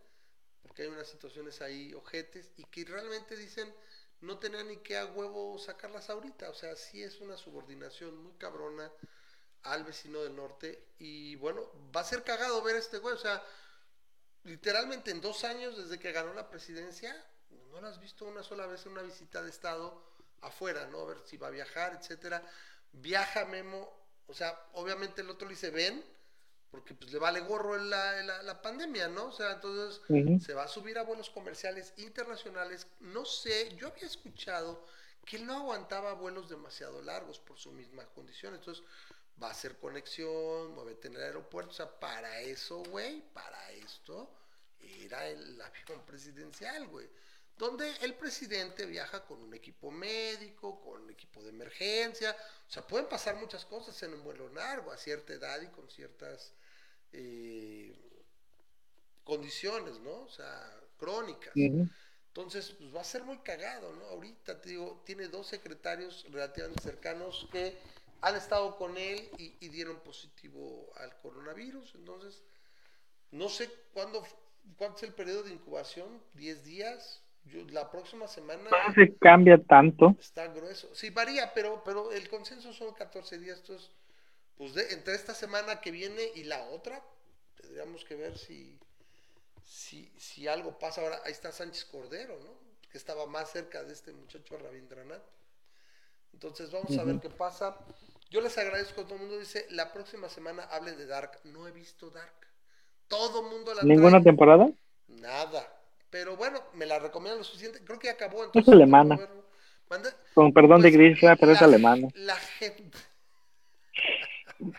[0.62, 3.72] porque hay unas situaciones ahí ojetes y que realmente dicen
[4.20, 8.32] no tenían ni que a huevo sacarlas ahorita, o sea, sí es una subordinación muy
[8.34, 8.90] cabrona
[9.62, 13.42] al vecino del norte y bueno, va a ser cagado ver este güey, o sea,
[14.44, 17.16] literalmente en dos años desde que ganó la presidencia,
[17.70, 20.02] no la has visto una sola vez en una visita de Estado
[20.42, 21.00] afuera, ¿no?
[21.00, 22.42] A ver si va a viajar, etcétera.
[22.92, 23.88] Viaja Memo,
[24.26, 26.04] o sea, obviamente el otro le dice, ven,
[26.70, 29.26] porque pues le vale gorro la, la, la pandemia, ¿no?
[29.26, 30.00] O sea, entonces
[30.44, 32.86] se va a subir a vuelos comerciales internacionales.
[33.00, 34.84] No sé, yo había escuchado
[35.24, 38.84] que él no aguantaba vuelos demasiado largos por su misma condición, entonces
[39.42, 44.30] va a hacer conexión, muévete en el aeropuerto, o sea, para eso, güey, para esto
[44.80, 47.08] era el avión presidencial, güey
[47.60, 52.34] donde el presidente viaja con un equipo médico, con un equipo de emergencia,
[52.66, 55.90] o sea, pueden pasar muchas cosas en un vuelo largo, a cierta edad y con
[55.90, 56.54] ciertas
[57.12, 57.94] eh,
[59.24, 60.22] condiciones, ¿no?
[60.22, 61.52] O sea, crónicas.
[61.54, 64.06] Entonces, pues va a ser muy cagado, ¿no?
[64.06, 67.76] Ahorita, te digo, tiene dos secretarios relativamente cercanos que
[68.22, 71.94] han estado con él y, y dieron positivo al coronavirus.
[71.94, 72.42] Entonces,
[73.32, 74.26] no sé cuándo,
[74.78, 77.22] cuánto es el periodo de incubación, 10 días,
[77.70, 78.70] la próxima semana.
[78.70, 80.16] No se cambia tanto.
[80.18, 80.94] Está grueso.
[80.94, 83.58] Sí, varía, pero, pero el consenso son 14 días.
[83.60, 83.90] Entonces,
[84.56, 87.02] pues de, entre esta semana que viene y la otra,
[87.56, 88.78] tendríamos que ver si,
[89.64, 91.00] si, si algo pasa.
[91.00, 92.52] Ahora, ahí está Sánchez Cordero, ¿no?
[92.90, 95.24] Que estaba más cerca de este muchacho Rabindranath.
[96.32, 97.76] Entonces, vamos a ver qué pasa.
[98.30, 101.40] Yo les agradezco, todo el mundo dice, la próxima semana hablen de Dark.
[101.44, 102.46] No he visto Dark.
[103.08, 104.70] Todo el mundo la ¿Ninguna temporada?
[105.08, 105.79] Nada.
[106.10, 107.84] Pero bueno, me la recomiendo lo suficiente.
[107.84, 108.44] Creo que ya acabó.
[108.44, 109.18] Entonces, es alemana.
[110.34, 112.08] Con perdón de pues, Grisha, pero es alemana.
[112.14, 112.98] La gente.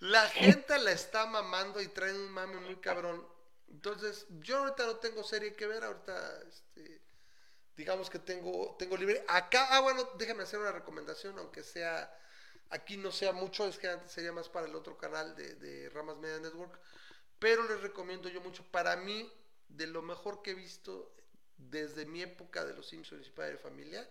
[0.00, 3.26] la gente la está mamando y trae un mame muy cabrón.
[3.68, 5.84] Entonces, yo ahorita no tengo serie que ver.
[5.84, 7.02] Ahorita, este,
[7.76, 9.24] digamos que tengo, tengo libre.
[9.28, 12.12] Acá, ah, bueno, déjame hacer una recomendación, aunque sea.
[12.70, 15.90] Aquí no sea mucho, es que antes sería más para el otro canal de, de
[15.90, 16.80] Ramas Media Network.
[17.38, 18.64] Pero les recomiendo yo mucho.
[18.70, 19.30] Para mí,
[19.68, 21.14] de lo mejor que he visto
[21.56, 24.08] desde mi época de Los Simpsons y Padre de Familia,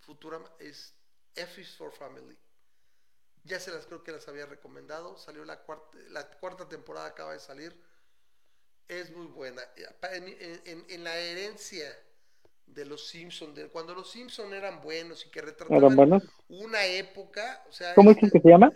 [0.00, 0.94] Futurama es
[1.34, 2.36] F is for Family.
[3.44, 5.16] Ya se las creo que las había recomendado.
[5.18, 7.80] Salió la cuarta, la cuarta temporada, acaba de salir.
[8.88, 9.62] Es muy buena.
[10.12, 11.86] En, la herencia
[12.66, 17.64] de los Simpsons, de cuando los Simpsons eran buenos y que retrataban una época.
[17.68, 18.72] O sea, ¿Cómo es que se llama?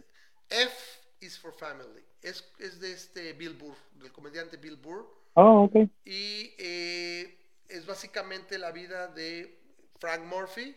[0.49, 2.05] F is for Family.
[2.23, 5.71] Es, es de este Bill Burr, del comediante Bill Burr Oh,
[6.05, 7.39] y eh,
[7.69, 9.59] es básicamente la vida de
[9.99, 10.77] Frank Murphy,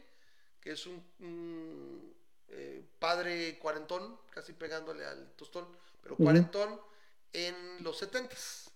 [0.62, 2.14] que es un,
[2.50, 5.68] eh, padre cuarentón, casi pegándole al tostón,
[6.02, 6.80] pero cuarentón
[7.32, 8.70] en los setentas.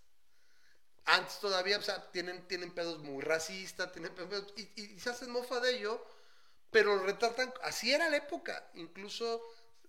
[1.05, 5.59] Antes todavía, o sea, tienen, tienen pedos muy racistas, tienen pedos, y, se hacen mofa
[5.59, 6.03] de ello,
[6.71, 9.41] pero lo retratan, así era la época, incluso...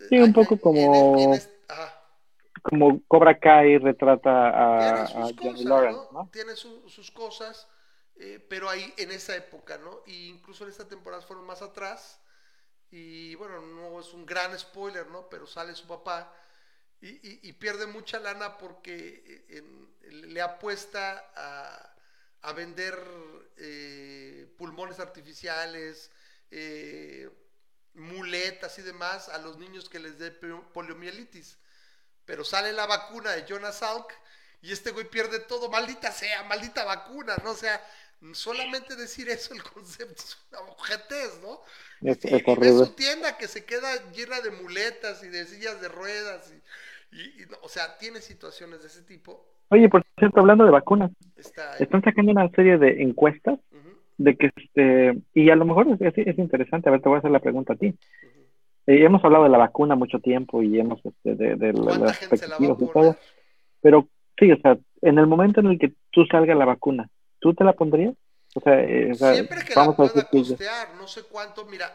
[0.09, 1.35] Sí, un poco como
[2.69, 5.07] como Cobra Kai retrata a,
[5.40, 6.28] Johnny Lawrence, ¿no?
[6.32, 7.69] Tiene sus cosas,
[8.16, 10.03] eh, pero ahí en esa época, ¿no?
[10.07, 12.20] Y incluso en esta temporada fueron más atrás.
[12.90, 15.28] Y bueno, no es un gran spoiler, ¿no?
[15.28, 16.32] Pero sale su papá
[17.01, 19.62] y, pierde mucha lana porque eh,
[20.11, 21.95] le apuesta a,
[22.43, 22.99] a vender
[23.57, 26.11] eh, pulmones artificiales,
[27.95, 31.59] muletas y demás a los niños que les dé poliomielitis
[32.28, 34.12] pero sale la vacuna de Jonas Salk
[34.60, 37.52] y este güey pierde todo, maldita sea, maldita vacuna, ¿no?
[37.52, 37.80] O sea,
[38.32, 41.60] solamente decir eso, el concepto es una ojetez, ¿no?
[42.02, 45.88] Es, y, y su tienda que se queda llena de muletas y de sillas de
[45.88, 46.52] ruedas,
[47.10, 49.46] y, o sea, tiene situaciones de ese tipo.
[49.70, 51.10] Oye, por cierto, hablando de vacunas,
[51.78, 53.59] están sacando una serie de encuestas
[54.18, 57.18] de que, este, y a lo mejor es, es, interesante, a ver, te voy a
[57.20, 57.94] hacer la pregunta a ti.
[58.89, 62.81] Eh, hemos hablado de la vacuna mucho tiempo y hemos este, de, de las expectativas
[62.81, 63.16] y todo,
[63.82, 64.09] pero
[64.39, 67.65] sí, o sea, en el momento en el que tú salga la vacuna, ¿tú te
[67.65, 68.15] la pondrías?
[68.55, 71.86] O sea, eh, siempre que vamos la pueda a costear, no sé cuánto, mira,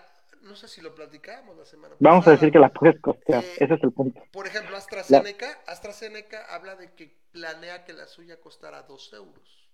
[0.44, 2.12] no sé si lo platicamos la semana pasada.
[2.12, 4.22] Vamos a decir que la puedes costear, eh, ese es el punto.
[4.32, 9.68] Por ejemplo, AstraZeneca, AstraZeneca habla de que planea que la suya costará dos euros.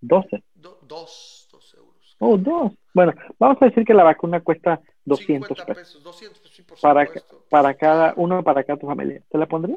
[0.00, 0.42] ¿12?
[0.54, 1.97] dos, dos euros.
[2.18, 2.72] Oh, dos.
[2.92, 6.02] Bueno, vamos a decir que la vacuna cuesta 200 pesos.
[6.02, 7.44] 200, sí, por para, supuesto.
[7.48, 9.22] Para cada, uno para cada tu familia.
[9.30, 9.76] ¿Te la pondría?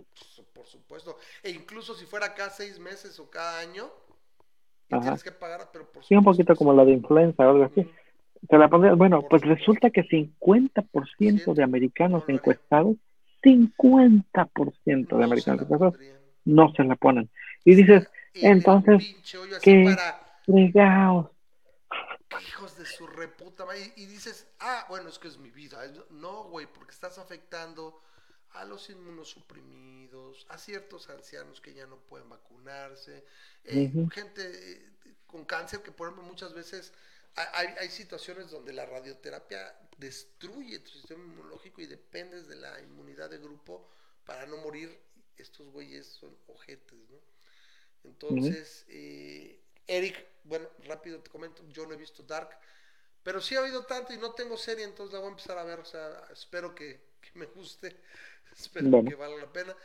[0.54, 1.18] Por supuesto.
[1.44, 3.90] E incluso si fuera cada seis meses o cada año,
[4.88, 7.88] tienes que pagar, pero por Sí, un poquito como la de influenza o algo así.
[8.48, 8.94] ¿Te la pondría?
[8.94, 12.96] Bueno, pues resulta que 50% de americanos encuestados,
[13.44, 15.96] 50% de americanos encuestados
[16.46, 17.30] no se la ponen.
[17.64, 19.16] Y dices, entonces,
[19.62, 19.96] qué
[20.46, 21.31] fregados
[22.40, 25.86] hijos de su reputa y, y, dices, ah, bueno, es que es mi vida.
[26.10, 28.02] No, güey, porque estás afectando
[28.54, 33.26] a los inmunosuprimidos, a ciertos ancianos que ya no pueden vacunarse,
[33.64, 34.92] eh, gente eh,
[35.26, 36.92] con cáncer que por ejemplo muchas veces
[37.36, 43.30] hay, hay, situaciones donde la radioterapia destruye tu sistema inmunológico y dependes de la inmunidad
[43.30, 43.90] de grupo
[44.26, 45.00] para no morir.
[45.38, 47.20] Estos güeyes son ojetes, ¿no?
[48.04, 49.61] Entonces, eh,
[49.92, 52.58] Eric, bueno, rápido te comento, yo no he visto Dark,
[53.24, 55.66] pero sí he oído tanto y no tengo serie, entonces la voy a empezar a
[55.66, 58.00] ver, o sea, espero que, me guste,
[58.58, 59.76] espero que valga la pena,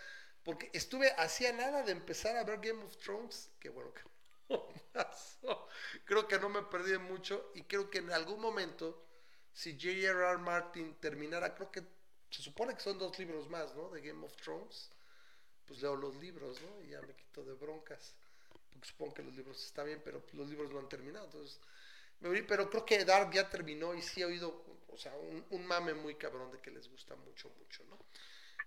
[0.45, 4.03] porque estuve hacía nada de empezar a ver Game of Thrones, que bueno que
[6.05, 9.09] creo que no me perdí mucho y creo que en algún momento,
[9.53, 10.39] si J.R.R.
[10.39, 11.83] Martin terminara, creo que
[12.31, 13.91] se supone que son dos libros más, ¿no?
[13.91, 14.93] De Game of Thrones,
[15.66, 16.81] pues leo los libros, ¿no?
[16.83, 18.15] Y ya me quito de broncas,
[18.77, 21.61] porque supongo que los libros están bien, pero los libros no han terminado, entonces
[22.48, 25.12] pero creo que Dark ya terminó y sí he oído, o sea,
[25.51, 27.98] un, mame muy cabrón de que les gusta mucho, mucho, ¿no?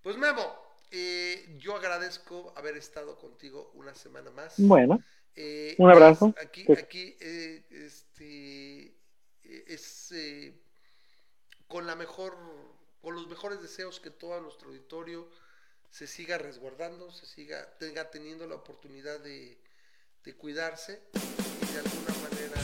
[0.04, 0.56] Pues Memo,
[0.92, 4.56] eh, yo agradezco haber estado contigo una semana más.
[4.58, 5.04] Bueno,
[5.36, 6.34] eh, un abrazo.
[6.42, 8.96] Aquí, aquí, eh, este,
[9.44, 10.14] es
[11.68, 12.38] con la mejor,
[13.02, 15.30] con los mejores deseos que todo nuestro auditorio
[15.90, 19.58] se siga resguardando, se siga, tenga teniendo la oportunidad de,
[20.24, 22.62] de cuidarse y de alguna manera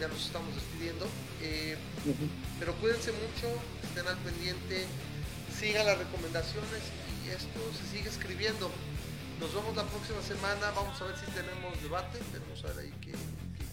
[0.00, 1.06] ya nos estamos despidiendo.
[1.42, 1.76] Eh,
[2.58, 3.48] pero cuídense mucho,
[3.82, 4.86] estén al pendiente,
[5.58, 6.82] sigan las recomendaciones
[7.24, 8.70] y esto se sigue escribiendo.
[9.40, 12.92] Nos vemos la próxima semana, vamos a ver si tenemos debate, tenemos a ver ahí
[13.00, 13.12] que,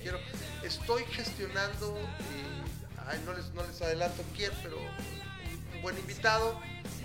[0.02, 0.20] quiero.
[0.64, 6.60] Estoy gestionando, eh, no, les, no les adelanto quién, pero un, buen invitado,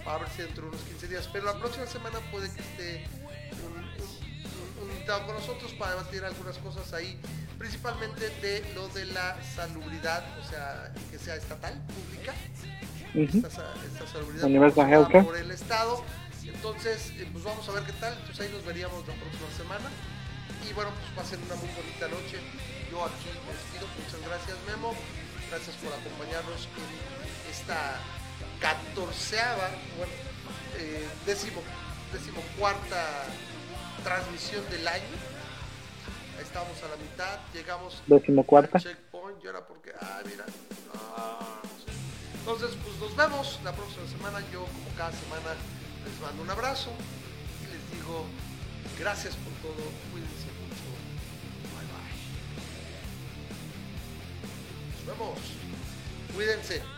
[0.07, 1.29] a ver si dentro de unos 15 días.
[1.33, 3.07] Pero la próxima semana puede que esté
[3.67, 7.19] un, un invitado con nosotros para debatir algunas cosas ahí
[7.59, 12.33] principalmente de lo de la salubridad, o sea, que sea estatal, pública,
[13.15, 13.51] esta,
[14.07, 16.05] salubridad por el Estado.
[16.45, 18.17] Entonces, eh, pues vamos a ver qué tal.
[18.25, 19.91] Pues ahí nos veríamos la próxima semana.
[20.69, 22.41] Y bueno, pues pasen una muy bonita noche.
[22.91, 23.87] Yo aquí me despido.
[24.01, 24.95] Muchas gracias, Memo.
[25.51, 28.01] Gracias por acompañarnos en esta
[28.61, 30.13] catorceava, bueno,
[30.79, 31.63] eh, décimo,
[32.13, 33.25] décimo cuarta
[34.05, 35.29] transmisión del año
[36.41, 38.79] estábamos a la mitad, llegamos Decimocuarta.
[38.79, 40.45] al checkpoint, y era porque, ah, mira,
[42.39, 45.55] entonces pues nos vemos la próxima semana, yo como cada semana
[46.05, 46.91] les mando un abrazo
[47.63, 48.25] y les digo
[48.99, 50.89] gracias por todo, cuídense mucho,
[51.75, 52.17] bye bye.
[54.97, 55.39] Nos vemos,
[56.35, 56.98] cuídense.